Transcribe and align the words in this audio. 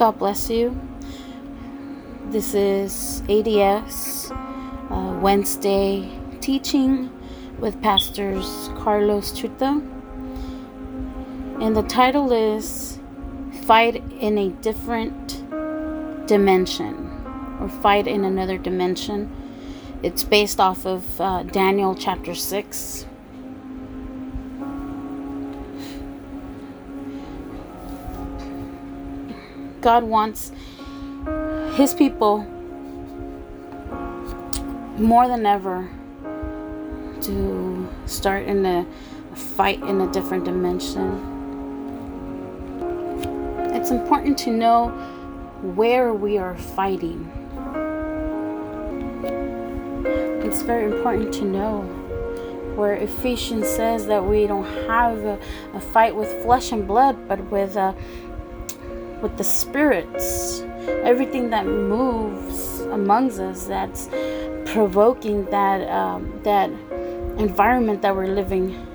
God 0.00 0.18
bless 0.18 0.48
you. 0.48 0.80
This 2.30 2.54
is 2.54 3.22
ADS 3.28 4.30
uh, 4.32 5.18
Wednesday 5.20 6.18
teaching 6.40 7.10
with 7.58 7.82
Pastors 7.82 8.70
Carlos 8.78 9.30
Chuta. 9.32 9.86
And 11.60 11.76
the 11.76 11.82
title 11.82 12.32
is 12.32 12.98
Fight 13.66 14.02
in 14.18 14.38
a 14.38 14.48
Different 14.62 15.46
Dimension 16.26 17.58
or 17.60 17.68
Fight 17.68 18.06
in 18.06 18.24
Another 18.24 18.56
Dimension. 18.56 19.30
It's 20.02 20.24
based 20.24 20.60
off 20.60 20.86
of 20.86 21.20
uh, 21.20 21.42
Daniel 21.42 21.94
chapter 21.94 22.34
6. 22.34 23.04
God 29.80 30.04
wants 30.04 30.52
His 31.74 31.94
people 31.94 32.46
more 34.98 35.26
than 35.28 35.46
ever 35.46 35.88
to 37.22 37.88
start 38.06 38.46
in 38.46 38.66
a 38.66 38.86
fight 39.34 39.80
in 39.82 40.00
a 40.00 40.12
different 40.12 40.44
dimension. 40.44 41.38
It's 43.74 43.90
important 43.90 44.36
to 44.38 44.50
know 44.50 44.88
where 45.62 46.12
we 46.12 46.36
are 46.36 46.56
fighting. 46.56 47.30
It's 50.44 50.62
very 50.62 50.92
important 50.92 51.32
to 51.34 51.44
know 51.44 51.82
where 52.74 52.94
Ephesians 52.94 53.68
says 53.68 54.06
that 54.06 54.24
we 54.24 54.46
don't 54.46 54.64
have 54.86 55.18
a, 55.18 55.38
a 55.74 55.80
fight 55.80 56.14
with 56.14 56.42
flesh 56.42 56.72
and 56.72 56.86
blood, 56.86 57.28
but 57.28 57.40
with 57.50 57.76
uh, 57.76 57.92
with 59.22 59.36
the 59.36 59.44
spirits, 59.44 60.62
everything 61.04 61.50
that 61.50 61.66
moves 61.66 62.80
amongst 62.80 63.38
us, 63.38 63.66
that's 63.66 64.08
provoking 64.72 65.44
that 65.46 65.88
um, 65.90 66.40
that 66.42 66.70
environment 67.38 68.02
that 68.02 68.14
we're 68.14 68.34
living. 68.34 68.86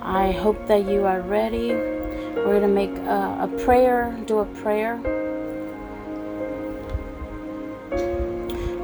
I 0.00 0.32
hope 0.32 0.66
that 0.66 0.86
you 0.86 1.04
are 1.04 1.20
ready. 1.20 1.72
We're 1.72 2.60
gonna 2.60 2.68
make 2.68 2.96
a, 2.98 3.48
a 3.48 3.64
prayer, 3.64 4.18
do 4.26 4.38
a 4.40 4.46
prayer. 4.46 5.00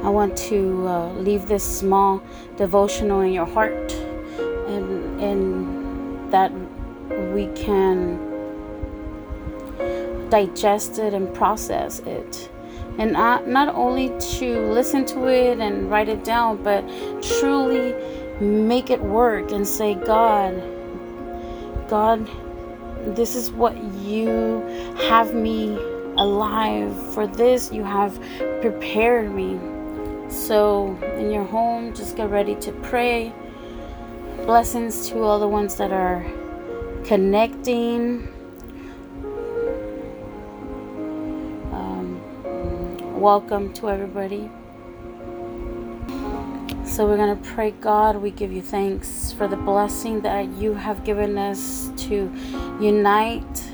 I 0.03 0.09
want 0.09 0.37
to 0.49 0.87
uh, 0.87 1.13
leave 1.13 1.47
this 1.47 1.63
small 1.63 2.21
devotional 2.55 3.21
in 3.21 3.33
your 3.33 3.45
heart, 3.45 3.91
and 4.67 5.21
and 5.21 6.31
that 6.31 6.51
we 7.33 7.47
can 7.47 8.28
digest 10.29 10.99
it 10.99 11.13
and 11.13 11.33
process 11.33 11.99
it. 11.99 12.49
And 12.97 13.13
not, 13.13 13.47
not 13.47 13.73
only 13.73 14.09
to 14.37 14.59
listen 14.71 15.05
to 15.07 15.27
it 15.27 15.59
and 15.59 15.89
write 15.89 16.09
it 16.09 16.23
down 16.23 16.61
but 16.63 16.83
truly 17.21 17.95
make 18.41 18.89
it 18.89 19.01
work 19.01 19.51
and 19.51 19.67
say 19.67 19.95
god 19.95 20.55
god 21.89 22.25
this 23.05 23.35
is 23.35 23.51
what 23.51 23.75
you 23.95 24.61
have 25.07 25.33
me 25.33 25.77
alive 26.17 26.95
for 27.13 27.25
this. 27.25 27.71
You 27.71 27.83
have 27.83 28.19
prepared 28.61 29.33
me. 29.33 29.59
So 30.29 30.95
in 31.17 31.31
your 31.31 31.45
home 31.45 31.93
just 31.93 32.15
get 32.15 32.29
ready 32.29 32.55
to 32.55 32.71
pray. 32.83 33.33
Blessings 34.45 35.09
to 35.09 35.21
all 35.21 35.39
the 35.39 35.47
ones 35.47 35.75
that 35.75 35.91
are 35.91 36.25
connecting 37.05 38.27
Welcome 43.19 43.73
to 43.73 43.89
everybody. 43.89 44.49
So, 46.85 47.05
we're 47.05 47.17
going 47.17 47.37
to 47.37 47.49
pray, 47.49 47.71
God, 47.71 48.15
we 48.15 48.31
give 48.31 48.53
you 48.53 48.61
thanks 48.61 49.33
for 49.33 49.45
the 49.45 49.57
blessing 49.57 50.21
that 50.21 50.47
you 50.53 50.73
have 50.73 51.03
given 51.03 51.37
us 51.37 51.91
to 52.07 52.31
unite. 52.79 53.71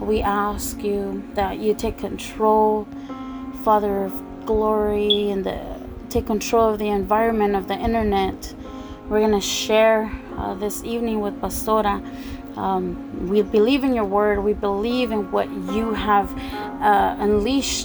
We 0.00 0.22
ask 0.22 0.82
you 0.82 1.28
that 1.34 1.58
you 1.58 1.74
take 1.74 1.98
control, 1.98 2.88
Father 3.64 4.04
of 4.04 4.46
glory, 4.46 5.28
and 5.28 5.44
the, 5.44 5.60
take 6.08 6.24
control 6.26 6.72
of 6.72 6.78
the 6.78 6.88
environment 6.88 7.54
of 7.54 7.68
the 7.68 7.74
internet. 7.74 8.54
We're 9.10 9.20
going 9.20 9.38
to 9.38 9.46
share 9.46 10.10
uh, 10.38 10.54
this 10.54 10.82
evening 10.84 11.20
with 11.20 11.38
Pastora 11.42 12.02
um, 12.58 13.28
we 13.28 13.42
believe 13.42 13.84
in 13.84 13.94
your 13.94 14.04
word. 14.04 14.40
We 14.40 14.52
believe 14.52 15.12
in 15.12 15.30
what 15.30 15.48
you 15.72 15.94
have 15.94 16.28
uh, 16.80 17.16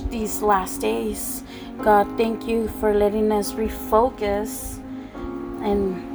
these 0.09 0.41
last 0.41 0.81
days. 0.81 1.43
God, 1.81 2.17
thank 2.17 2.47
you 2.47 2.67
for 2.79 2.93
letting 2.93 3.31
us 3.31 3.53
refocus 3.53 4.79
and 5.63 6.09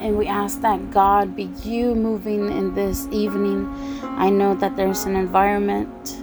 and 0.00 0.18
we 0.18 0.26
ask 0.26 0.60
that 0.62 0.90
God 0.90 1.36
be 1.36 1.44
you 1.62 1.94
moving 1.94 2.50
in 2.50 2.74
this 2.74 3.06
evening. 3.12 3.68
I 4.02 4.30
know 4.30 4.52
that 4.56 4.76
there's 4.76 5.04
an 5.04 5.14
environment 5.14 6.18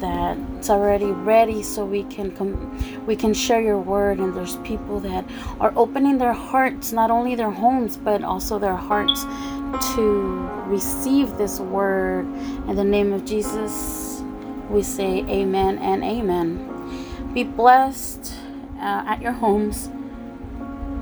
that's 0.00 0.68
already 0.68 1.12
ready 1.12 1.62
so 1.62 1.84
we 1.84 2.02
can 2.04 2.34
come 2.34 2.56
we 3.06 3.14
can 3.14 3.34
share 3.34 3.60
your 3.60 3.78
word 3.78 4.18
and 4.18 4.34
there's 4.34 4.56
people 4.58 4.98
that 4.98 5.24
are 5.60 5.72
opening 5.76 6.16
their 6.16 6.32
hearts 6.32 6.90
not 6.90 7.10
only 7.10 7.34
their 7.34 7.50
homes 7.50 7.98
but 7.98 8.24
also 8.24 8.58
their 8.58 8.76
hearts 8.76 9.24
to 9.94 10.48
receive 10.66 11.36
this 11.36 11.60
word. 11.60 12.26
In 12.68 12.76
the 12.76 12.84
name 12.84 13.12
of 13.12 13.24
Jesus, 13.24 14.07
we 14.70 14.82
say 14.82 15.24
amen 15.28 15.78
and 15.78 16.04
amen. 16.04 17.32
Be 17.32 17.44
blessed 17.44 18.34
uh, 18.78 19.04
at 19.06 19.22
your 19.22 19.32
homes. 19.32 19.90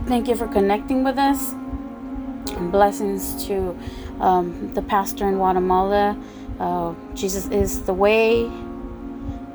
Thank 0.06 0.28
you 0.28 0.36
for 0.36 0.46
connecting 0.46 1.02
with 1.04 1.18
us. 1.18 1.54
Blessings 2.70 3.44
to 3.46 3.76
um, 4.20 4.72
the 4.74 4.82
pastor 4.82 5.28
in 5.28 5.36
Guatemala. 5.36 6.16
Uh, 6.58 6.94
Jesus 7.14 7.48
is 7.48 7.82
the 7.82 7.94
way. 7.94 8.50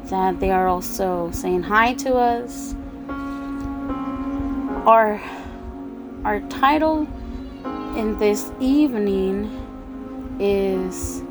That 0.06 0.40
they 0.40 0.52
are 0.52 0.68
also 0.68 1.32
saying 1.32 1.64
hi 1.64 1.94
to 1.96 2.16
us. 2.16 2.76
Our 4.86 5.22
our 6.26 6.42
title 6.50 7.08
in 7.96 8.18
this 8.20 8.52
evening 8.60 9.58
is 10.40 11.24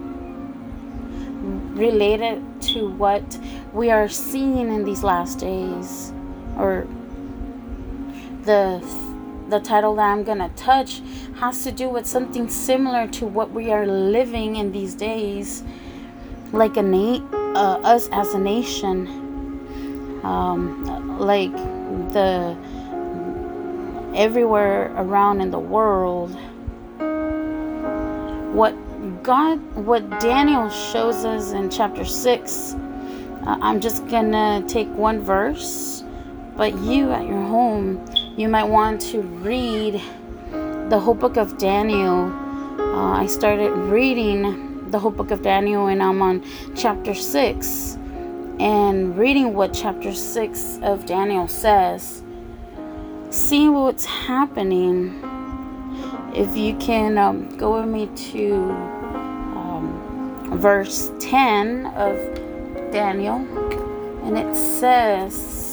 related 1.74 2.42
to 2.60 2.88
what 2.90 3.38
we 3.72 3.90
are 3.90 4.08
seeing 4.08 4.72
in 4.72 4.84
these 4.84 5.02
last 5.02 5.38
days 5.38 6.12
or 6.56 6.86
the 8.42 8.84
the 9.48 9.60
title 9.60 9.96
that 9.96 10.06
I'm 10.06 10.22
going 10.22 10.38
to 10.38 10.48
touch 10.50 11.02
has 11.40 11.64
to 11.64 11.72
do 11.72 11.88
with 11.88 12.06
something 12.06 12.48
similar 12.48 13.08
to 13.08 13.26
what 13.26 13.50
we 13.50 13.72
are 13.72 13.84
living 13.84 14.54
in 14.56 14.70
these 14.70 14.94
days 14.94 15.64
like 16.52 16.76
a 16.76 16.82
na- 16.82 17.24
uh, 17.54 17.80
us 17.82 18.08
as 18.12 18.34
a 18.34 18.38
nation. 18.38 19.08
Um, 20.22 21.18
like 21.18 21.52
the 22.12 22.56
everywhere 24.14 24.92
around 24.96 25.40
in 25.40 25.50
the 25.50 25.58
world 25.58 26.36
what 28.52 28.74
God, 29.30 29.60
what 29.76 30.18
Daniel 30.18 30.68
shows 30.68 31.24
us 31.24 31.52
in 31.52 31.70
chapter 31.70 32.04
6, 32.04 32.74
uh, 32.74 33.58
I'm 33.62 33.80
just 33.80 34.08
gonna 34.08 34.64
take 34.66 34.88
one 34.88 35.20
verse, 35.20 36.02
but 36.56 36.76
you 36.80 37.12
at 37.12 37.28
your 37.28 37.40
home, 37.40 38.04
you 38.36 38.48
might 38.48 38.64
want 38.64 39.00
to 39.12 39.22
read 39.22 40.02
the 40.90 40.98
whole 40.98 41.14
book 41.14 41.36
of 41.36 41.58
Daniel. 41.58 42.24
Uh, 42.76 43.12
I 43.12 43.26
started 43.26 43.70
reading 43.70 44.90
the 44.90 44.98
whole 44.98 45.12
book 45.12 45.30
of 45.30 45.42
Daniel, 45.42 45.86
and 45.86 46.02
I'm 46.02 46.20
on 46.22 46.42
chapter 46.74 47.14
6 47.14 47.98
and 48.58 49.16
reading 49.16 49.54
what 49.54 49.72
chapter 49.72 50.12
6 50.12 50.80
of 50.82 51.06
Daniel 51.06 51.46
says, 51.46 52.24
seeing 53.30 53.74
what's 53.74 54.06
happening 54.06 55.14
if 56.34 56.56
you 56.56 56.74
can 56.78 57.16
um, 57.16 57.56
go 57.56 57.80
with 57.80 57.88
me 57.88 58.08
to 58.32 58.99
verse 60.50 61.10
10 61.20 61.86
of 61.96 62.16
Daniel, 62.92 63.36
and 64.24 64.38
it 64.38 64.54
says, 64.54 65.70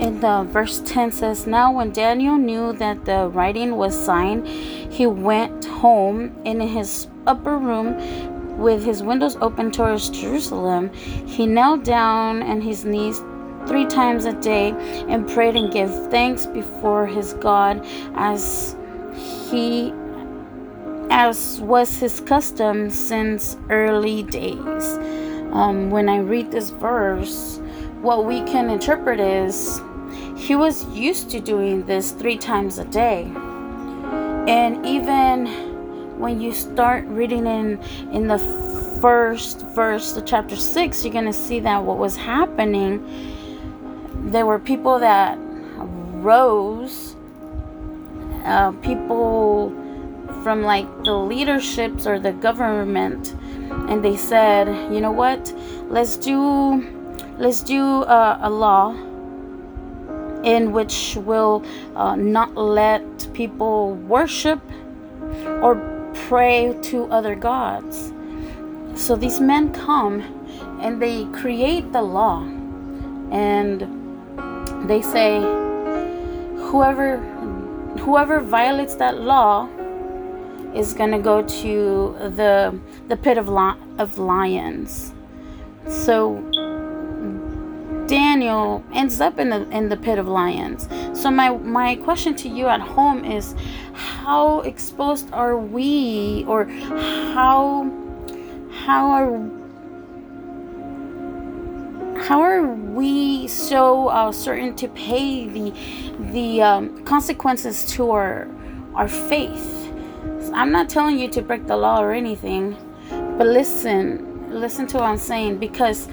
in 0.00 0.20
the 0.20 0.28
uh, 0.28 0.44
verse 0.44 0.80
10 0.80 1.12
says, 1.12 1.46
Now 1.46 1.72
when 1.72 1.92
Daniel 1.92 2.38
knew 2.38 2.72
that 2.74 3.04
the 3.04 3.28
writing 3.28 3.76
was 3.76 3.94
signed, 3.94 4.48
he 4.48 5.06
went 5.06 5.66
home 5.66 6.34
in 6.44 6.58
his 6.58 7.06
upper 7.26 7.58
room 7.58 8.58
with 8.58 8.82
his 8.82 9.02
windows 9.02 9.36
open 9.42 9.70
towards 9.70 10.08
Jerusalem. 10.08 10.90
He 10.94 11.46
knelt 11.46 11.84
down 11.84 12.42
on 12.42 12.62
his 12.62 12.84
knees 12.84 13.22
three 13.66 13.86
times 13.86 14.24
a 14.24 14.32
day 14.40 14.70
and 15.08 15.28
prayed 15.28 15.56
and 15.56 15.70
gave 15.70 15.90
thanks 16.10 16.46
before 16.46 17.06
his 17.06 17.34
God 17.34 17.84
as 18.14 18.74
he 19.50 19.92
as 21.10 21.60
was 21.60 21.98
his 21.98 22.20
custom 22.20 22.90
since 22.90 23.56
early 23.68 24.22
days. 24.22 24.98
um, 25.52 25.90
when 25.90 26.08
I 26.08 26.18
read 26.18 26.52
this 26.52 26.70
verse, 26.70 27.60
what 28.00 28.24
we 28.24 28.42
can 28.42 28.70
interpret 28.70 29.18
is 29.18 29.80
he 30.36 30.54
was 30.54 30.84
used 30.86 31.28
to 31.30 31.40
doing 31.40 31.84
this 31.86 32.12
three 32.12 32.38
times 32.38 32.78
a 32.78 32.84
day. 32.84 33.30
And 34.46 34.86
even 34.86 35.46
when 36.18 36.40
you 36.40 36.52
start 36.52 37.04
reading 37.06 37.46
in 37.46 37.78
in 38.12 38.28
the 38.28 38.38
first 39.00 39.62
verse 39.74 40.16
of 40.16 40.24
chapter 40.24 40.56
6, 40.56 41.04
you're 41.04 41.12
going 41.12 41.24
to 41.24 41.32
see 41.32 41.60
that 41.60 41.82
what 41.82 41.98
was 41.98 42.16
happening 42.16 43.04
there 44.22 44.46
were 44.46 44.58
people 44.58 44.98
that 44.98 45.38
rose 46.22 47.16
uh, 48.44 48.70
people 48.82 49.70
from 50.42 50.62
like 50.62 50.86
the 51.04 51.12
leaderships 51.12 52.06
or 52.06 52.18
the 52.18 52.32
government 52.32 53.34
and 53.88 54.04
they 54.04 54.16
said 54.16 54.68
you 54.92 55.00
know 55.00 55.12
what? 55.12 55.52
Let's 55.88 56.16
do 56.16 56.86
let's 57.38 57.60
do 57.62 58.02
uh, 58.04 58.38
a 58.42 58.50
law 58.50 58.92
in 60.42 60.72
which 60.72 61.16
will 61.16 61.64
uh, 61.96 62.16
not 62.16 62.56
let 62.56 63.28
people 63.34 63.94
worship 63.94 64.60
or 65.62 65.76
pray 66.28 66.76
to 66.82 67.04
other 67.10 67.34
gods. 67.34 68.12
So 68.94 69.16
these 69.16 69.40
men 69.40 69.72
come 69.72 70.20
and 70.80 71.00
they 71.00 71.26
create 71.26 71.92
the 71.92 72.02
law 72.02 72.42
and 73.30 73.86
they 74.88 75.02
say 75.02 75.40
whoever 76.56 77.18
whoever 78.00 78.40
violates 78.40 78.94
that 78.96 79.20
law 79.20 79.68
is 80.74 80.94
going 80.94 81.10
to 81.10 81.18
go 81.18 81.42
to 81.42 82.16
the 82.36 82.78
the 83.08 83.16
pit 83.16 83.38
of 83.38 83.48
of 83.98 84.18
lions. 84.18 85.12
So 85.88 86.40
Daniel 88.06 88.84
ends 88.92 89.20
up 89.20 89.38
in 89.38 89.50
the 89.50 89.68
in 89.70 89.88
the 89.88 89.96
pit 89.96 90.18
of 90.18 90.26
lions. 90.26 90.88
So 91.12 91.30
my 91.30 91.50
my 91.50 91.96
question 91.96 92.34
to 92.36 92.48
you 92.48 92.66
at 92.66 92.80
home 92.80 93.24
is 93.24 93.54
how 93.94 94.60
exposed 94.60 95.32
are 95.32 95.56
we 95.56 96.44
or 96.48 96.64
how 97.34 97.90
how 98.84 99.10
are 99.10 99.50
how 102.20 102.40
are 102.40 102.66
we 102.66 103.48
so 103.48 104.08
uh, 104.08 104.32
certain 104.32 104.74
to 104.76 104.88
pay 104.88 105.46
the 105.48 105.72
the 106.32 106.62
um, 106.62 107.04
consequences 107.04 107.86
to 107.92 108.10
our 108.10 108.48
our 108.94 109.08
faith? 109.08 109.79
I'm 110.52 110.72
not 110.72 110.88
telling 110.88 111.18
you 111.18 111.28
to 111.30 111.42
break 111.42 111.66
the 111.66 111.76
law 111.76 112.00
or 112.02 112.12
anything, 112.12 112.76
but 113.38 113.46
listen, 113.46 114.48
listen 114.50 114.86
to 114.88 114.98
what 114.98 115.04
I'm 115.04 115.16
saying 115.16 115.58
because 115.58 116.08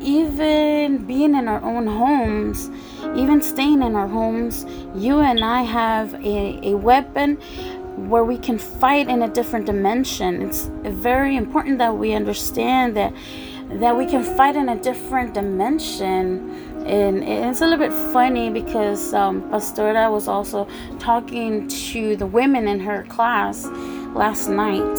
even 0.00 1.06
being 1.06 1.34
in 1.34 1.48
our 1.48 1.62
own 1.62 1.86
homes, 1.86 2.70
even 3.16 3.40
staying 3.40 3.82
in 3.82 3.94
our 3.94 4.08
homes, 4.08 4.66
you 4.94 5.20
and 5.20 5.44
I 5.44 5.62
have 5.62 6.14
a, 6.14 6.70
a 6.70 6.76
weapon 6.76 7.36
where 8.08 8.24
we 8.24 8.38
can 8.38 8.58
fight 8.58 9.08
in 9.08 9.22
a 9.22 9.28
different 9.28 9.66
dimension. 9.66 10.42
It's 10.42 10.70
very 10.84 11.36
important 11.36 11.78
that 11.78 11.96
we 11.96 12.12
understand 12.12 12.96
that 12.96 13.12
that 13.68 13.96
we 13.96 14.06
can 14.06 14.22
fight 14.22 14.54
in 14.54 14.68
a 14.68 14.76
different 14.80 15.34
dimension 15.34 16.75
and 16.86 17.24
it's 17.24 17.60
a 17.60 17.66
little 17.66 17.78
bit 17.78 17.92
funny 18.12 18.48
because 18.48 19.12
um, 19.12 19.42
Pastora 19.50 20.10
was 20.10 20.28
also 20.28 20.68
talking 20.98 21.66
to 21.68 22.16
the 22.16 22.26
women 22.26 22.68
in 22.68 22.78
her 22.80 23.04
class 23.04 23.66
last 24.14 24.48
night, 24.48 24.98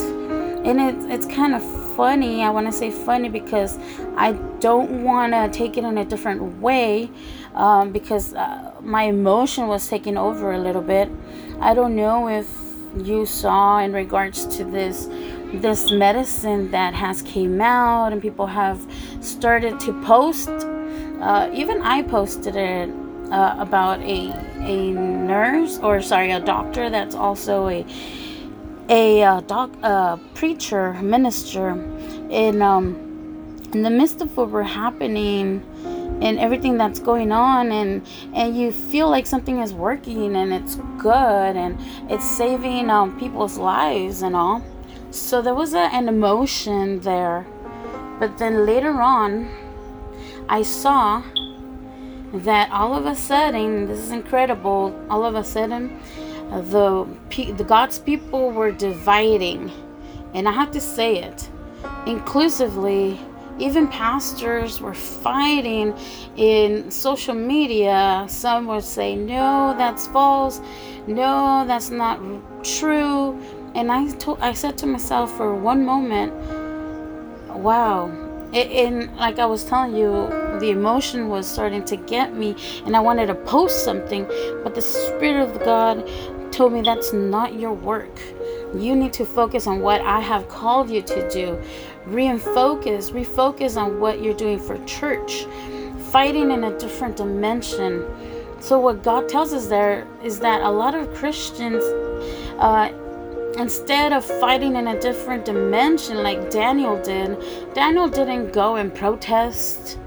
and 0.64 0.80
it, 0.80 0.96
it's 1.10 1.26
kind 1.26 1.54
of 1.54 1.62
funny. 1.96 2.42
I 2.42 2.50
want 2.50 2.66
to 2.66 2.72
say 2.72 2.90
funny 2.90 3.30
because 3.30 3.78
I 4.16 4.32
don't 4.60 5.02
want 5.02 5.32
to 5.32 5.48
take 5.50 5.78
it 5.78 5.84
in 5.84 5.96
a 5.96 6.04
different 6.04 6.60
way 6.60 7.10
um, 7.54 7.90
because 7.90 8.34
uh, 8.34 8.72
my 8.80 9.04
emotion 9.04 9.66
was 9.66 9.88
taking 9.88 10.18
over 10.18 10.52
a 10.52 10.58
little 10.58 10.82
bit. 10.82 11.10
I 11.60 11.72
don't 11.74 11.96
know 11.96 12.28
if 12.28 12.46
you 12.96 13.24
saw 13.26 13.78
in 13.78 13.92
regards 13.92 14.44
to 14.56 14.64
this 14.64 15.08
this 15.54 15.90
medicine 15.90 16.70
that 16.70 16.92
has 16.92 17.22
came 17.22 17.60
out 17.60 18.12
and 18.12 18.20
people 18.20 18.46
have 18.46 18.86
started 19.20 19.80
to 19.80 19.98
post 20.02 20.50
uh, 21.20 21.50
even 21.52 21.80
i 21.82 22.02
posted 22.02 22.56
it 22.56 22.90
uh, 23.30 23.56
about 23.58 24.00
a 24.00 24.32
a 24.60 24.90
nurse 24.92 25.78
or 25.78 26.00
sorry 26.00 26.30
a 26.30 26.40
doctor 26.40 26.90
that's 26.90 27.14
also 27.14 27.68
a 27.68 27.84
a 28.88 29.22
uh, 29.22 29.40
doc 29.42 29.70
uh, 29.82 30.16
preacher 30.34 30.94
minister 30.94 31.70
in 32.30 32.62
um 32.62 33.08
in 33.72 33.82
the 33.82 33.90
midst 33.90 34.22
of 34.22 34.34
what 34.36 34.50
were 34.50 34.62
happening 34.62 35.62
and 36.20 36.38
everything 36.38 36.76
that's 36.76 36.98
going 36.98 37.30
on 37.30 37.70
and 37.70 38.06
and 38.34 38.56
you 38.56 38.72
feel 38.72 39.08
like 39.08 39.26
something 39.26 39.60
is 39.60 39.72
working 39.72 40.36
and 40.36 40.52
it's 40.52 40.76
good 40.98 41.56
and 41.56 41.78
it's 42.10 42.24
saving 42.24 42.90
um, 42.90 43.18
people's 43.18 43.58
lives 43.58 44.22
and 44.22 44.34
all. 44.34 44.62
So 45.10 45.40
there 45.42 45.54
was 45.54 45.74
a, 45.74 45.92
an 45.94 46.08
emotion 46.08 47.00
there. 47.00 47.46
But 48.18 48.38
then 48.38 48.66
later 48.66 49.00
on 49.00 49.48
i 50.48 50.62
saw 50.62 51.22
that 52.32 52.70
all 52.70 52.94
of 52.94 53.06
a 53.06 53.14
sudden 53.14 53.86
this 53.86 53.98
is 53.98 54.10
incredible 54.10 54.94
all 55.10 55.24
of 55.24 55.34
a 55.34 55.44
sudden 55.44 56.00
the 56.70 57.06
the 57.56 57.64
god's 57.64 57.98
people 57.98 58.50
were 58.50 58.70
dividing 58.70 59.70
and 60.34 60.48
i 60.48 60.52
have 60.52 60.70
to 60.70 60.80
say 60.80 61.22
it 61.22 61.48
inclusively 62.06 63.18
even 63.58 63.88
pastors 63.88 64.80
were 64.80 64.94
fighting 64.94 65.94
in 66.36 66.90
social 66.90 67.34
media. 67.34 68.24
Some 68.28 68.66
would 68.68 68.84
say, 68.84 69.16
no, 69.16 69.74
that's 69.76 70.06
false. 70.06 70.60
No, 71.06 71.64
that's 71.66 71.90
not 71.90 72.20
true. 72.62 73.38
And 73.74 73.90
I 73.90 74.10
told, 74.12 74.40
I 74.40 74.52
said 74.52 74.78
to 74.78 74.86
myself 74.86 75.36
for 75.36 75.54
one 75.54 75.84
moment, 75.84 76.32
wow. 77.48 78.27
And 78.52 79.14
like 79.16 79.38
I 79.38 79.46
was 79.46 79.64
telling 79.64 79.94
you, 79.94 80.28
the 80.58 80.70
emotion 80.70 81.28
was 81.28 81.46
starting 81.46 81.84
to 81.84 81.96
get 81.96 82.34
me, 82.34 82.56
and 82.86 82.96
I 82.96 83.00
wanted 83.00 83.26
to 83.26 83.34
post 83.34 83.84
something, 83.84 84.26
but 84.64 84.74
the 84.74 84.82
Spirit 84.82 85.48
of 85.48 85.62
God 85.64 86.08
told 86.52 86.72
me 86.72 86.82
that's 86.82 87.12
not 87.12 87.58
your 87.58 87.72
work. 87.72 88.20
You 88.74 88.96
need 88.96 89.12
to 89.14 89.24
focus 89.24 89.66
on 89.66 89.80
what 89.80 90.00
I 90.00 90.20
have 90.20 90.48
called 90.48 90.90
you 90.90 91.02
to 91.02 91.30
do 91.30 91.60
refocus, 92.08 93.10
refocus 93.12 93.76
on 93.76 94.00
what 94.00 94.22
you're 94.22 94.34
doing 94.34 94.58
for 94.58 94.82
church, 94.84 95.46
fighting 96.10 96.50
in 96.50 96.64
a 96.64 96.78
different 96.78 97.16
dimension. 97.16 98.04
So, 98.60 98.78
what 98.80 99.02
God 99.02 99.28
tells 99.28 99.52
us 99.52 99.66
there 99.66 100.06
is 100.22 100.40
that 100.40 100.62
a 100.62 100.70
lot 100.70 100.94
of 100.94 101.12
Christians, 101.14 101.82
uh, 102.58 102.90
instead 103.56 104.12
of 104.12 104.24
fighting 104.24 104.76
in 104.76 104.88
a 104.88 105.00
different 105.00 105.44
dimension 105.44 106.22
like 106.22 106.50
Daniel 106.50 107.00
did, 107.02 107.38
Daniel 107.74 108.08
didn't 108.08 108.52
go 108.52 108.76
and 108.76 108.94
protest. 108.94 109.98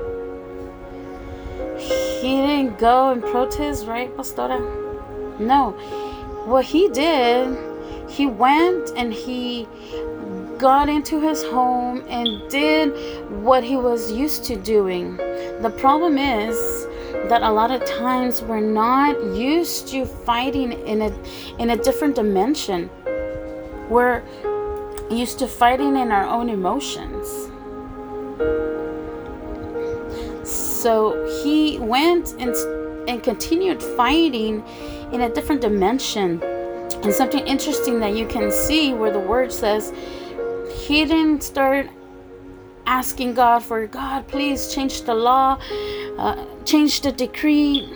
He 1.78 2.36
didn't 2.38 2.78
go 2.78 3.10
and 3.10 3.22
protest, 3.22 3.88
right, 3.88 4.16
Pastora? 4.16 4.60
No. 5.40 5.72
What 6.46 6.66
he 6.66 6.90
did, 6.90 7.58
he 8.10 8.28
went 8.28 8.92
and 8.96 9.12
he 9.14 9.68
got 10.58 10.90
into 10.90 11.20
his 11.20 11.44
home 11.44 12.04
and 12.08 12.48
did 12.50 12.90
what 13.44 13.64
he 13.64 13.76
was 13.76 14.12
used 14.12 14.44
to 14.46 14.56
doing. 14.56 15.18
The 15.62 15.74
problem 15.78 16.20
is 16.20 16.86
that 17.30 17.42
a 17.42 17.52
lot 17.52 17.72
of 17.72 17.84
times 17.86 18.42
we're 18.42 18.60
not 18.60 19.20
used 19.36 19.88
to 19.88 20.06
fighting 20.06 20.74
in 20.88 21.02
a 21.02 21.12
in 21.58 21.72
a 21.72 21.78
different 21.78 22.16
dimension. 22.16 22.90
We're 23.92 24.24
used 25.10 25.38
to 25.40 25.48
fighting 25.48 25.98
in 25.98 26.14
our 26.14 26.24
own 26.24 26.48
emotions. 26.48 27.28
So 30.48 31.28
he 31.44 31.78
went 31.78 32.36
and 32.40 32.56
and 33.10 33.22
continued 33.22 33.84
fighting 33.84 34.64
in 35.12 35.22
a 35.22 35.30
different 35.30 35.60
dimension. 35.60 36.42
And 37.04 37.14
something 37.14 37.46
interesting 37.46 38.00
that 38.00 38.16
you 38.16 38.26
can 38.28 38.50
see 38.50 38.94
where 38.94 39.12
the 39.12 39.20
word 39.20 39.52
says 39.52 39.92
he 40.86 41.04
didn't 41.04 41.44
start 41.44 41.90
asking 42.86 43.34
God 43.34 43.60
for 43.60 43.88
God, 43.88 44.26
please 44.30 44.74
change 44.74 45.02
the 45.02 45.14
law, 45.14 45.60
uh, 46.18 46.46
change 46.64 47.02
the 47.02 47.12
decree. 47.12 47.90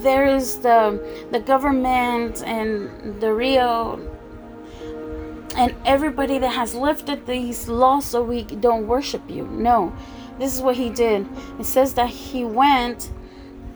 There 0.00 0.26
is 0.26 0.58
the 0.58 0.98
the 1.30 1.38
government 1.38 2.42
and 2.42 3.20
the 3.20 3.32
Rio 3.32 4.00
and 5.58 5.74
everybody 5.84 6.38
that 6.38 6.50
has 6.50 6.74
lifted 6.74 7.26
these 7.26 7.68
laws 7.68 8.06
so 8.06 8.22
we 8.22 8.44
don't 8.44 8.86
worship 8.86 9.28
you. 9.28 9.46
No, 9.48 9.92
this 10.38 10.54
is 10.54 10.62
what 10.62 10.76
he 10.76 10.88
did. 10.88 11.26
It 11.58 11.66
says 11.66 11.94
that 11.94 12.08
he 12.08 12.44
went 12.44 13.10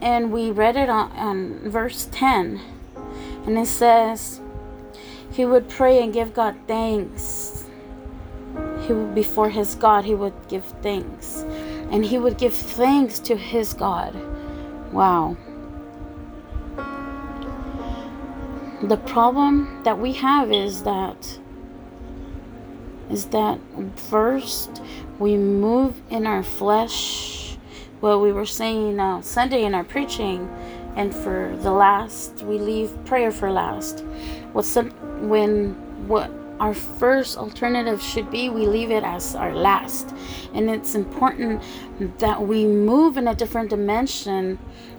and 0.01 0.33
we 0.33 0.51
read 0.51 0.77
it 0.77 0.89
on, 0.89 1.13
on 1.13 1.71
verse 1.71 2.09
10 2.13 2.61
and 3.47 3.59
it 3.59 3.67
says 3.67 4.41
he 5.31 5.45
would 5.45 5.69
pray 5.69 6.03
and 6.03 6.13
give 6.13 6.33
God 6.33 6.57
thanks 6.67 7.63
he 8.87 8.93
would, 8.93 9.15
before 9.15 9.49
his 9.49 9.75
God, 9.75 10.05
he 10.05 10.15
would 10.15 10.35
give 10.49 10.65
thanks. 10.83 11.45
And 11.91 12.05
he 12.05 12.19
would 12.19 12.39
give 12.39 12.55
thanks 12.55 13.19
to 13.21 13.37
his 13.37 13.75
God. 13.75 14.15
Wow. 14.93 15.37
The 18.83 18.97
problem 18.97 19.83
that 19.85 19.99
we 19.99 20.13
have 20.15 20.53
is 20.53 20.83
that 20.83 21.39
is 23.13 23.27
that 23.27 23.59
first 23.97 24.83
we 25.19 25.37
move 25.37 26.01
in 26.11 26.27
our 26.27 26.43
flesh 26.43 27.57
what 28.01 28.21
we 28.21 28.33
were 28.33 28.47
saying 28.47 28.99
uh, 28.99 29.21
sunday 29.23 29.65
in 29.65 29.75
our 29.75 29.85
preaching 29.85 30.49
and 30.97 31.15
for 31.15 31.57
the 31.61 31.71
last 31.71 32.43
we 32.43 32.59
leave 32.59 32.93
prayer 33.05 33.31
for 33.31 33.51
last. 33.51 34.05
What's 34.53 34.69
some 34.69 34.91
when 35.29 35.75
what 36.09 36.31
our 36.61 36.75
first 36.75 37.37
alternative 37.39 38.03
should 38.03 38.31
be 38.31 38.49
we 38.49 38.67
leave 38.67 38.91
it 38.91 39.03
as 39.03 39.35
our 39.35 39.55
last. 39.55 40.15
And 40.55 40.69
it's 40.71 40.95
important 40.95 41.63
that 42.19 42.41
we 42.41 42.67
move 42.67 43.17
in 43.17 43.29
a 43.29 43.35
different 43.35 43.71
dimension 43.71 44.59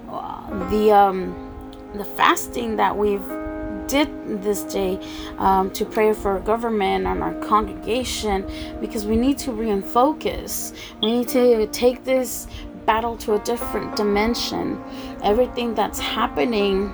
uh, 0.10 0.70
the 0.70 0.91
um 0.91 1.51
the 1.93 2.05
fasting 2.05 2.75
that 2.77 2.96
we've 2.98 3.42
did 3.87 4.09
this 4.41 4.63
day 4.63 4.99
um, 5.37 5.71
to 5.71 5.85
pray 5.85 6.13
for 6.13 6.31
our 6.31 6.39
government 6.39 7.07
and 7.07 7.21
our 7.21 7.33
congregation 7.35 8.45
because 8.79 9.05
we 9.05 9.15
need 9.15 9.37
to 9.39 9.51
refocus. 9.51 10.73
We 11.01 11.17
need 11.17 11.29
to 11.29 11.67
take 11.67 12.03
this 12.03 12.47
battle 12.85 13.17
to 13.17 13.35
a 13.35 13.39
different 13.39 13.95
dimension. 13.95 14.83
Everything 15.23 15.73
that's 15.73 15.99
happening, 15.99 16.91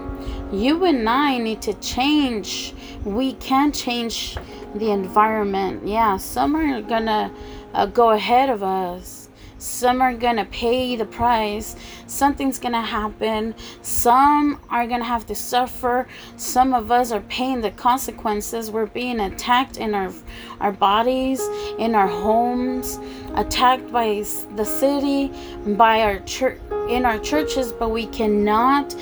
you 0.52 0.86
and 0.86 1.10
I 1.10 1.38
need 1.38 1.62
to 1.64 1.74
change. 1.76 2.74
We 3.04 3.34
can 3.34 3.72
change 3.72 4.38
the 4.76 4.92
environment. 4.92 5.88
Yeah, 5.88 6.18
some 6.18 6.56
are 6.56 6.82
gonna 6.82 7.34
uh, 7.74 7.86
go 7.88 8.12
ahead 8.12 8.50
of 8.50 8.64
us 8.64 9.19
some 9.60 10.02
are 10.02 10.14
gonna 10.14 10.46
pay 10.46 10.96
the 10.96 11.06
price. 11.06 11.76
Something's 12.08 12.60
gonna 12.60 12.82
happen. 12.82 13.54
Some 13.82 14.62
are 14.70 14.88
gonna 14.88 15.04
have 15.04 15.26
to 15.26 15.36
suffer. 15.36 16.08
Some 16.38 16.74
of 16.74 16.92
us 16.92 17.12
are 17.12 17.20
paying 17.22 17.60
the 17.60 17.72
consequences. 17.72 18.72
We're 18.72 18.86
being 18.86 19.20
attacked 19.20 19.76
in 19.76 19.94
our 19.94 20.14
our 20.62 20.72
bodies, 20.72 21.42
in 21.78 21.94
our 21.94 22.08
homes, 22.08 23.00
attacked 23.36 23.92
by 23.92 24.24
the 24.56 24.64
city, 24.64 25.34
by 25.66 26.04
our 26.04 26.20
church, 26.20 26.58
in 26.90 27.06
our 27.06 27.20
churches. 27.20 27.74
But 27.74 27.90
we 27.90 28.08
cannot 28.08 28.96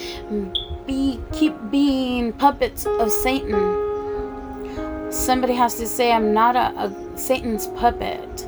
be 0.87 1.21
keep 1.31 1.53
being 1.69 2.33
puppets 2.33 2.87
of 2.87 3.11
Satan. 3.11 5.11
Somebody 5.11 5.53
has 5.53 5.75
to 5.75 5.85
say, 5.85 6.11
"I'm 6.11 6.33
not 6.33 6.55
a, 6.55 6.73
a 6.81 7.15
Satan's 7.15 7.67
puppet." 7.67 8.46